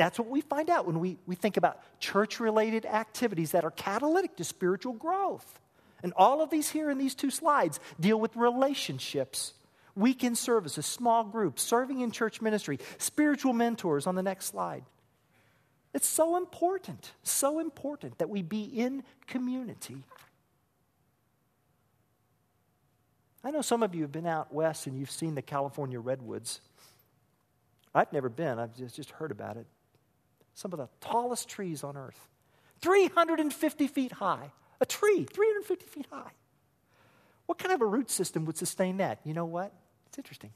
That's 0.01 0.17
what 0.17 0.29
we 0.29 0.41
find 0.41 0.71
out 0.71 0.87
when 0.87 0.99
we, 0.99 1.19
we 1.27 1.35
think 1.35 1.57
about 1.57 1.79
church 1.99 2.39
related 2.39 2.87
activities 2.87 3.51
that 3.51 3.63
are 3.63 3.69
catalytic 3.69 4.35
to 4.37 4.43
spiritual 4.43 4.93
growth. 4.93 5.59
And 6.01 6.11
all 6.15 6.41
of 6.41 6.49
these 6.49 6.71
here 6.71 6.89
in 6.89 6.97
these 6.97 7.13
two 7.13 7.29
slides 7.29 7.79
deal 7.99 8.19
with 8.19 8.35
relationships 8.35 9.53
weekend 9.95 10.39
services, 10.39 10.87
small 10.87 11.23
groups, 11.23 11.61
serving 11.61 11.99
in 11.99 12.09
church 12.09 12.41
ministry, 12.41 12.79
spiritual 12.97 13.53
mentors 13.53 14.07
on 14.07 14.15
the 14.15 14.23
next 14.23 14.45
slide. 14.45 14.83
It's 15.93 16.07
so 16.07 16.35
important, 16.35 17.11
so 17.21 17.59
important 17.59 18.17
that 18.17 18.29
we 18.29 18.41
be 18.41 18.63
in 18.63 19.03
community. 19.27 19.97
I 23.43 23.51
know 23.51 23.61
some 23.61 23.83
of 23.83 23.93
you 23.93 24.01
have 24.01 24.11
been 24.11 24.25
out 24.25 24.51
west 24.51 24.87
and 24.87 24.97
you've 24.97 25.11
seen 25.11 25.35
the 25.35 25.43
California 25.43 25.99
redwoods. 25.99 26.59
I've 27.93 28.11
never 28.11 28.29
been, 28.29 28.57
I've 28.57 28.75
just, 28.75 28.95
just 28.95 29.11
heard 29.11 29.29
about 29.29 29.57
it. 29.57 29.67
Some 30.53 30.73
of 30.73 30.79
the 30.79 30.89
tallest 30.99 31.47
trees 31.47 31.83
on 31.83 31.97
earth, 31.97 32.27
350 32.81 33.87
feet 33.87 34.11
high. 34.13 34.51
A 34.79 34.85
tree, 34.85 35.25
350 35.31 35.85
feet 35.85 36.07
high. 36.11 36.31
What 37.45 37.59
kind 37.59 37.71
of 37.73 37.81
a 37.81 37.85
root 37.85 38.09
system 38.09 38.45
would 38.45 38.57
sustain 38.57 38.97
that? 38.97 39.19
You 39.23 39.33
know 39.33 39.45
what? 39.45 39.71
It's 40.07 40.17
interesting. 40.17 40.51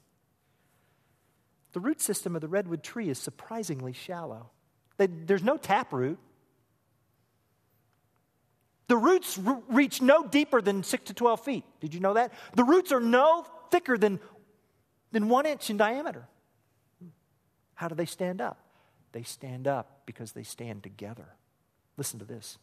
The 1.73 1.79
root 1.79 2.01
system 2.01 2.35
of 2.35 2.41
the 2.41 2.47
redwood 2.47 2.83
tree 2.83 3.09
is 3.09 3.19
surprisingly 3.19 3.93
shallow. 3.93 4.49
there's 4.97 5.43
no 5.43 5.57
tap 5.57 5.93
root. 5.93 6.17
The 8.87 8.97
roots 8.97 9.37
reach 9.67 10.01
no 10.01 10.25
deeper 10.25 10.61
than 10.61 10.83
6 10.83 11.03
to 11.05 11.13
12 11.13 11.41
feet. 11.41 11.63
Did 11.81 11.93
you 11.93 11.99
know 11.99 12.13
that? 12.13 12.33
The 12.55 12.63
roots 12.63 12.91
are 12.91 12.99
no 12.99 13.45
thicker 13.71 13.97
than, 13.97 14.19
than 15.11 15.27
one 15.27 15.45
inch 15.45 15.69
in 15.69 15.77
diameter. 15.77 16.27
How 17.73 17.87
do 17.87 17.95
they 17.95 18.05
stand 18.05 18.41
up? 18.41 18.57
They 19.15 19.23
stand 19.23 19.65
up 19.65 20.01
because 20.05 20.33
they 20.33 20.43
stand 20.43 20.83
together. 20.83 21.27
Listen 21.95 22.19
to 22.19 22.25
this. 22.25 22.57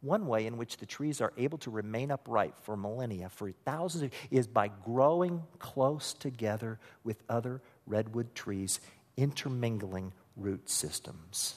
One 0.00 0.26
way 0.26 0.46
in 0.46 0.56
which 0.56 0.78
the 0.78 0.86
trees 0.86 1.20
are 1.20 1.34
able 1.36 1.58
to 1.58 1.70
remain 1.70 2.10
upright 2.10 2.54
for 2.62 2.74
millennia, 2.74 3.28
for 3.28 3.50
thousands 3.66 4.04
of 4.04 4.12
is 4.30 4.46
by 4.46 4.70
growing 4.86 5.42
close 5.58 6.14
together 6.14 6.78
with 7.04 7.22
other 7.28 7.60
redwood 7.86 8.34
trees, 8.34 8.80
intermingling 9.18 10.14
root 10.38 10.70
systems. 10.70 11.54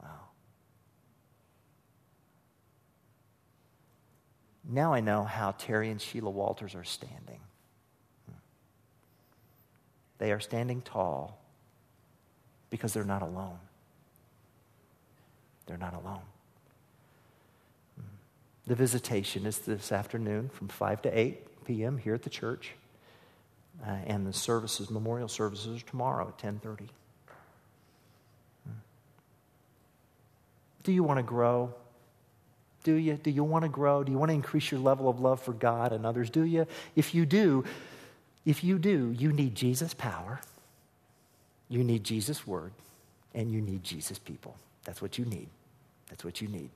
Wow. 0.00 0.28
Now 4.62 4.94
I 4.94 5.00
know 5.00 5.24
how 5.24 5.56
Terry 5.58 5.90
and 5.90 6.00
Sheila 6.00 6.30
Walters 6.30 6.76
are 6.76 6.84
standing. 6.84 7.40
Hmm. 8.28 8.36
They 10.18 10.30
are 10.30 10.38
standing 10.38 10.82
tall 10.82 11.42
because 12.70 12.92
they're 12.92 13.04
not 13.04 13.22
alone. 13.22 13.58
They're 15.66 15.76
not 15.76 15.94
alone. 15.94 16.22
The 18.66 18.74
visitation 18.74 19.46
is 19.46 19.58
this 19.58 19.92
afternoon 19.92 20.48
from 20.48 20.68
5 20.68 21.02
to 21.02 21.18
8 21.18 21.64
p.m. 21.64 21.98
here 21.98 22.14
at 22.14 22.22
the 22.22 22.30
church. 22.30 22.72
Uh, 23.84 23.90
and 24.06 24.26
the 24.26 24.32
services, 24.32 24.90
memorial 24.90 25.28
services, 25.28 25.82
are 25.82 25.86
tomorrow 25.86 26.28
at 26.28 26.38
10:30. 26.38 26.88
Do 30.82 30.92
you 30.92 31.02
want 31.02 31.18
to 31.18 31.22
grow? 31.22 31.74
Do 32.84 32.94
you? 32.94 33.16
Do 33.16 33.30
you 33.30 33.44
want 33.44 33.64
to 33.64 33.68
grow? 33.68 34.02
Do 34.02 34.12
you 34.12 34.18
want 34.18 34.30
to 34.30 34.34
increase 34.34 34.70
your 34.70 34.80
level 34.80 35.08
of 35.08 35.20
love 35.20 35.42
for 35.42 35.52
God 35.52 35.92
and 35.92 36.06
others? 36.06 36.30
Do 36.30 36.44
you? 36.44 36.66
If 36.94 37.14
you 37.14 37.26
do, 37.26 37.64
if 38.46 38.64
you 38.64 38.78
do, 38.78 39.14
you 39.18 39.30
need 39.30 39.54
Jesus' 39.54 39.92
power, 39.92 40.40
you 41.68 41.82
need 41.82 42.04
Jesus' 42.04 42.46
word, 42.46 42.72
and 43.34 43.50
you 43.50 43.60
need 43.60 43.82
Jesus' 43.82 44.18
people. 44.18 44.56
That's 44.84 45.02
what 45.02 45.18
you 45.18 45.24
need. 45.24 45.48
That's 46.08 46.24
what 46.24 46.40
you 46.40 46.48
need. 46.48 46.70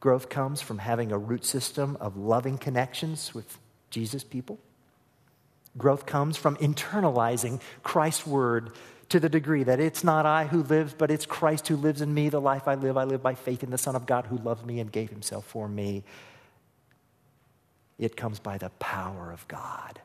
Growth 0.00 0.28
comes 0.28 0.60
from 0.60 0.78
having 0.78 1.12
a 1.12 1.18
root 1.18 1.44
system 1.44 1.96
of 2.00 2.16
loving 2.16 2.58
connections 2.58 3.34
with 3.34 3.58
Jesus 3.90 4.24
people. 4.24 4.58
Growth 5.78 6.06
comes 6.06 6.36
from 6.36 6.56
internalizing 6.56 7.60
Christ's 7.82 8.26
word 8.26 8.72
to 9.10 9.20
the 9.20 9.28
degree 9.28 9.62
that 9.62 9.78
it's 9.78 10.02
not 10.02 10.26
I 10.26 10.46
who 10.46 10.62
lives, 10.62 10.94
but 10.96 11.10
it's 11.10 11.26
Christ 11.26 11.68
who 11.68 11.76
lives 11.76 12.00
in 12.00 12.12
me. 12.12 12.30
The 12.30 12.40
life 12.40 12.66
I 12.66 12.74
live, 12.74 12.96
I 12.96 13.04
live 13.04 13.22
by 13.22 13.34
faith 13.34 13.62
in 13.62 13.70
the 13.70 13.78
Son 13.78 13.94
of 13.94 14.06
God 14.06 14.26
who 14.26 14.38
loved 14.38 14.66
me 14.66 14.80
and 14.80 14.90
gave 14.90 15.10
himself 15.10 15.44
for 15.44 15.68
me. 15.68 16.02
It 17.98 18.16
comes 18.16 18.38
by 18.38 18.58
the 18.58 18.70
power 18.70 19.30
of 19.30 19.46
God, 19.48 20.00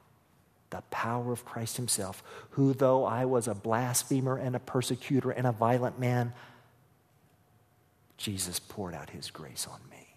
the 0.70 0.82
power 0.90 1.32
of 1.32 1.46
Christ 1.46 1.78
himself, 1.78 2.24
who, 2.52 2.74
though 2.74 3.06
I 3.06 3.26
was 3.26 3.48
a 3.48 3.56
blasphemer 3.56 4.38
and 4.38 4.56
a 4.56 4.60
persecutor 4.60 5.32
and 5.32 5.48
a 5.48 5.52
violent 5.52 6.00
man, 6.00 6.34
Jesus 8.18 8.60
poured 8.60 8.94
out 8.94 9.12
his 9.12 9.32
grace 9.32 9.68
on 9.70 9.80
me. 9.90 10.08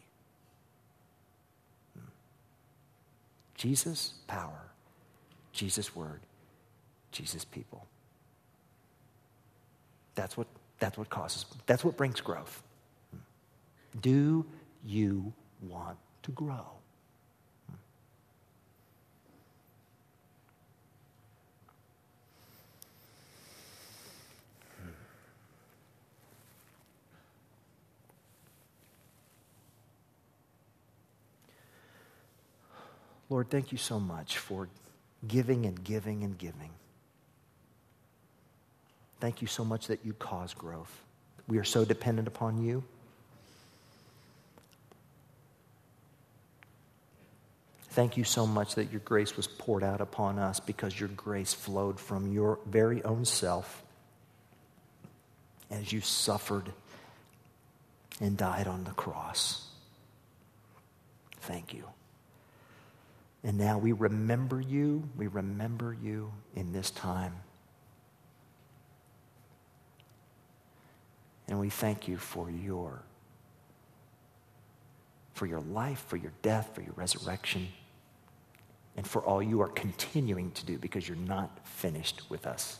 Hmm. 1.94 2.08
Jesus' 3.54 4.14
power, 4.26 4.70
Jesus' 5.52 5.94
word, 5.94 6.20
Jesus' 7.12 7.44
people. 7.44 7.86
That's 10.14 10.36
what, 10.36 10.48
that's 10.78 10.98
what 10.98 11.10
causes, 11.10 11.44
that's 11.66 11.84
what 11.84 11.96
brings 11.96 12.20
growth. 12.20 12.62
Hmm. 13.12 13.18
Do 14.00 14.46
you 14.84 15.32
want 15.62 15.98
to 16.22 16.32
grow? 16.32 16.79
Lord, 33.30 33.48
thank 33.48 33.70
you 33.70 33.78
so 33.78 34.00
much 34.00 34.36
for 34.38 34.68
giving 35.26 35.64
and 35.64 35.82
giving 35.82 36.24
and 36.24 36.36
giving. 36.36 36.70
Thank 39.20 39.40
you 39.40 39.46
so 39.48 39.64
much 39.64 39.86
that 39.86 40.04
you 40.04 40.12
cause 40.14 40.52
growth. 40.52 41.02
We 41.46 41.58
are 41.58 41.64
so 41.64 41.84
dependent 41.84 42.26
upon 42.26 42.62
you. 42.62 42.82
Thank 47.90 48.16
you 48.16 48.24
so 48.24 48.46
much 48.46 48.76
that 48.76 48.90
your 48.90 49.00
grace 49.00 49.36
was 49.36 49.46
poured 49.46 49.82
out 49.82 50.00
upon 50.00 50.38
us 50.38 50.60
because 50.60 50.98
your 50.98 51.08
grace 51.10 51.52
flowed 51.52 51.98
from 51.98 52.32
your 52.32 52.58
very 52.66 53.02
own 53.04 53.24
self 53.24 53.82
as 55.70 55.92
you 55.92 56.00
suffered 56.00 56.72
and 58.20 58.36
died 58.36 58.66
on 58.66 58.84
the 58.84 58.92
cross. 58.92 59.66
Thank 61.40 61.74
you. 61.74 61.84
And 63.42 63.56
now 63.56 63.78
we 63.78 63.92
remember 63.92 64.60
you, 64.60 65.08
we 65.16 65.26
remember 65.26 65.96
you 66.00 66.32
in 66.54 66.72
this 66.72 66.90
time. 66.90 67.34
And 71.48 71.58
we 71.58 71.70
thank 71.70 72.06
you 72.06 72.16
for 72.16 72.50
your 72.50 73.02
for 75.34 75.46
your 75.46 75.60
life, 75.60 76.04
for 76.06 76.18
your 76.18 76.32
death, 76.42 76.70
for 76.74 76.82
your 76.82 76.92
resurrection, 76.96 77.66
and 78.94 79.06
for 79.06 79.22
all 79.22 79.42
you 79.42 79.62
are 79.62 79.68
continuing 79.68 80.50
to 80.50 80.66
do 80.66 80.76
because 80.76 81.08
you're 81.08 81.16
not 81.16 81.66
finished 81.66 82.28
with 82.28 82.46
us. 82.46 82.78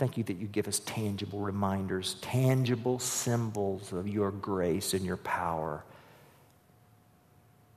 Thank 0.00 0.16
you 0.16 0.24
that 0.24 0.38
you 0.38 0.46
give 0.46 0.66
us 0.66 0.78
tangible 0.78 1.40
reminders, 1.40 2.14
tangible 2.22 2.98
symbols 2.98 3.92
of 3.92 4.08
your 4.08 4.30
grace 4.30 4.94
and 4.94 5.04
your 5.04 5.18
power 5.18 5.84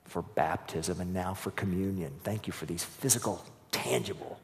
for 0.06 0.22
baptism 0.22 1.02
and 1.02 1.12
now 1.12 1.34
for 1.34 1.50
communion. 1.50 2.10
Thank 2.22 2.46
you 2.46 2.54
for 2.54 2.64
these 2.64 2.82
physical, 2.82 3.44
tangible 3.72 4.40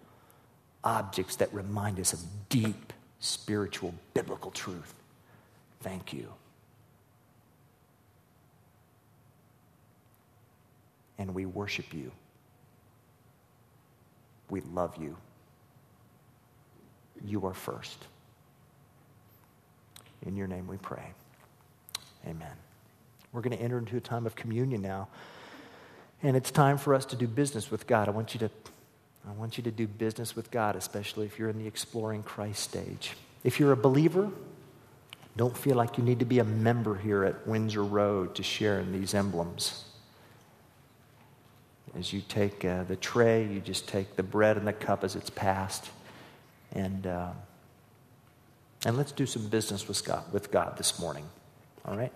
objects 0.84 1.36
that 1.36 1.54
remind 1.54 1.98
us 1.98 2.12
of 2.12 2.20
deep 2.50 2.92
spiritual, 3.18 3.94
biblical 4.12 4.50
truth. 4.50 4.92
Thank 5.80 6.12
you. 6.12 6.28
and 11.20 11.34
we 11.34 11.44
worship 11.44 11.92
you. 11.92 12.10
We 14.48 14.62
love 14.62 14.96
you. 14.96 15.18
You 17.24 17.46
are 17.46 17.54
first. 17.54 18.06
In 20.26 20.36
your 20.36 20.46
name 20.46 20.66
we 20.66 20.76
pray. 20.76 21.12
Amen. 22.26 22.52
We're 23.32 23.40
going 23.40 23.56
to 23.56 23.62
enter 23.62 23.78
into 23.78 23.96
a 23.96 24.00
time 24.00 24.26
of 24.26 24.34
communion 24.34 24.82
now. 24.82 25.08
And 26.22 26.36
it's 26.36 26.50
time 26.50 26.76
for 26.76 26.94
us 26.94 27.06
to 27.06 27.16
do 27.16 27.26
business 27.26 27.70
with 27.70 27.86
God. 27.86 28.08
I 28.08 28.10
want 28.10 28.34
you 28.34 28.40
to, 28.40 28.50
I 29.26 29.32
want 29.32 29.56
you 29.56 29.64
to 29.64 29.70
do 29.70 29.86
business 29.86 30.36
with 30.36 30.50
God, 30.50 30.76
especially 30.76 31.26
if 31.26 31.38
you're 31.38 31.48
in 31.48 31.58
the 31.58 31.66
exploring 31.66 32.22
Christ 32.22 32.62
stage. 32.62 33.16
If 33.42 33.58
you're 33.58 33.72
a 33.72 33.76
believer, 33.76 34.30
don't 35.36 35.56
feel 35.56 35.76
like 35.76 35.96
you 35.96 36.04
need 36.04 36.18
to 36.18 36.24
be 36.24 36.40
a 36.40 36.44
member 36.44 36.96
here 36.96 37.24
at 37.24 37.46
Windsor 37.46 37.84
Road 37.84 38.34
to 38.34 38.42
share 38.42 38.80
in 38.80 38.92
these 38.92 39.14
emblems. 39.14 39.84
As 41.98 42.12
you 42.12 42.20
take 42.20 42.64
uh, 42.64 42.84
the 42.84 42.96
tray, 42.96 43.46
you 43.46 43.60
just 43.60 43.88
take 43.88 44.16
the 44.16 44.22
bread 44.22 44.56
and 44.56 44.66
the 44.66 44.72
cup 44.72 45.02
as 45.02 45.16
it's 45.16 45.30
passed. 45.30 45.88
And, 46.72 47.06
uh, 47.06 47.30
and 48.84 48.96
let's 48.96 49.12
do 49.12 49.26
some 49.26 49.48
business 49.48 49.88
with 49.88 50.04
God, 50.04 50.32
with 50.32 50.50
God 50.50 50.76
this 50.76 50.98
morning. 50.98 51.24
All 51.84 51.96
right? 51.96 52.12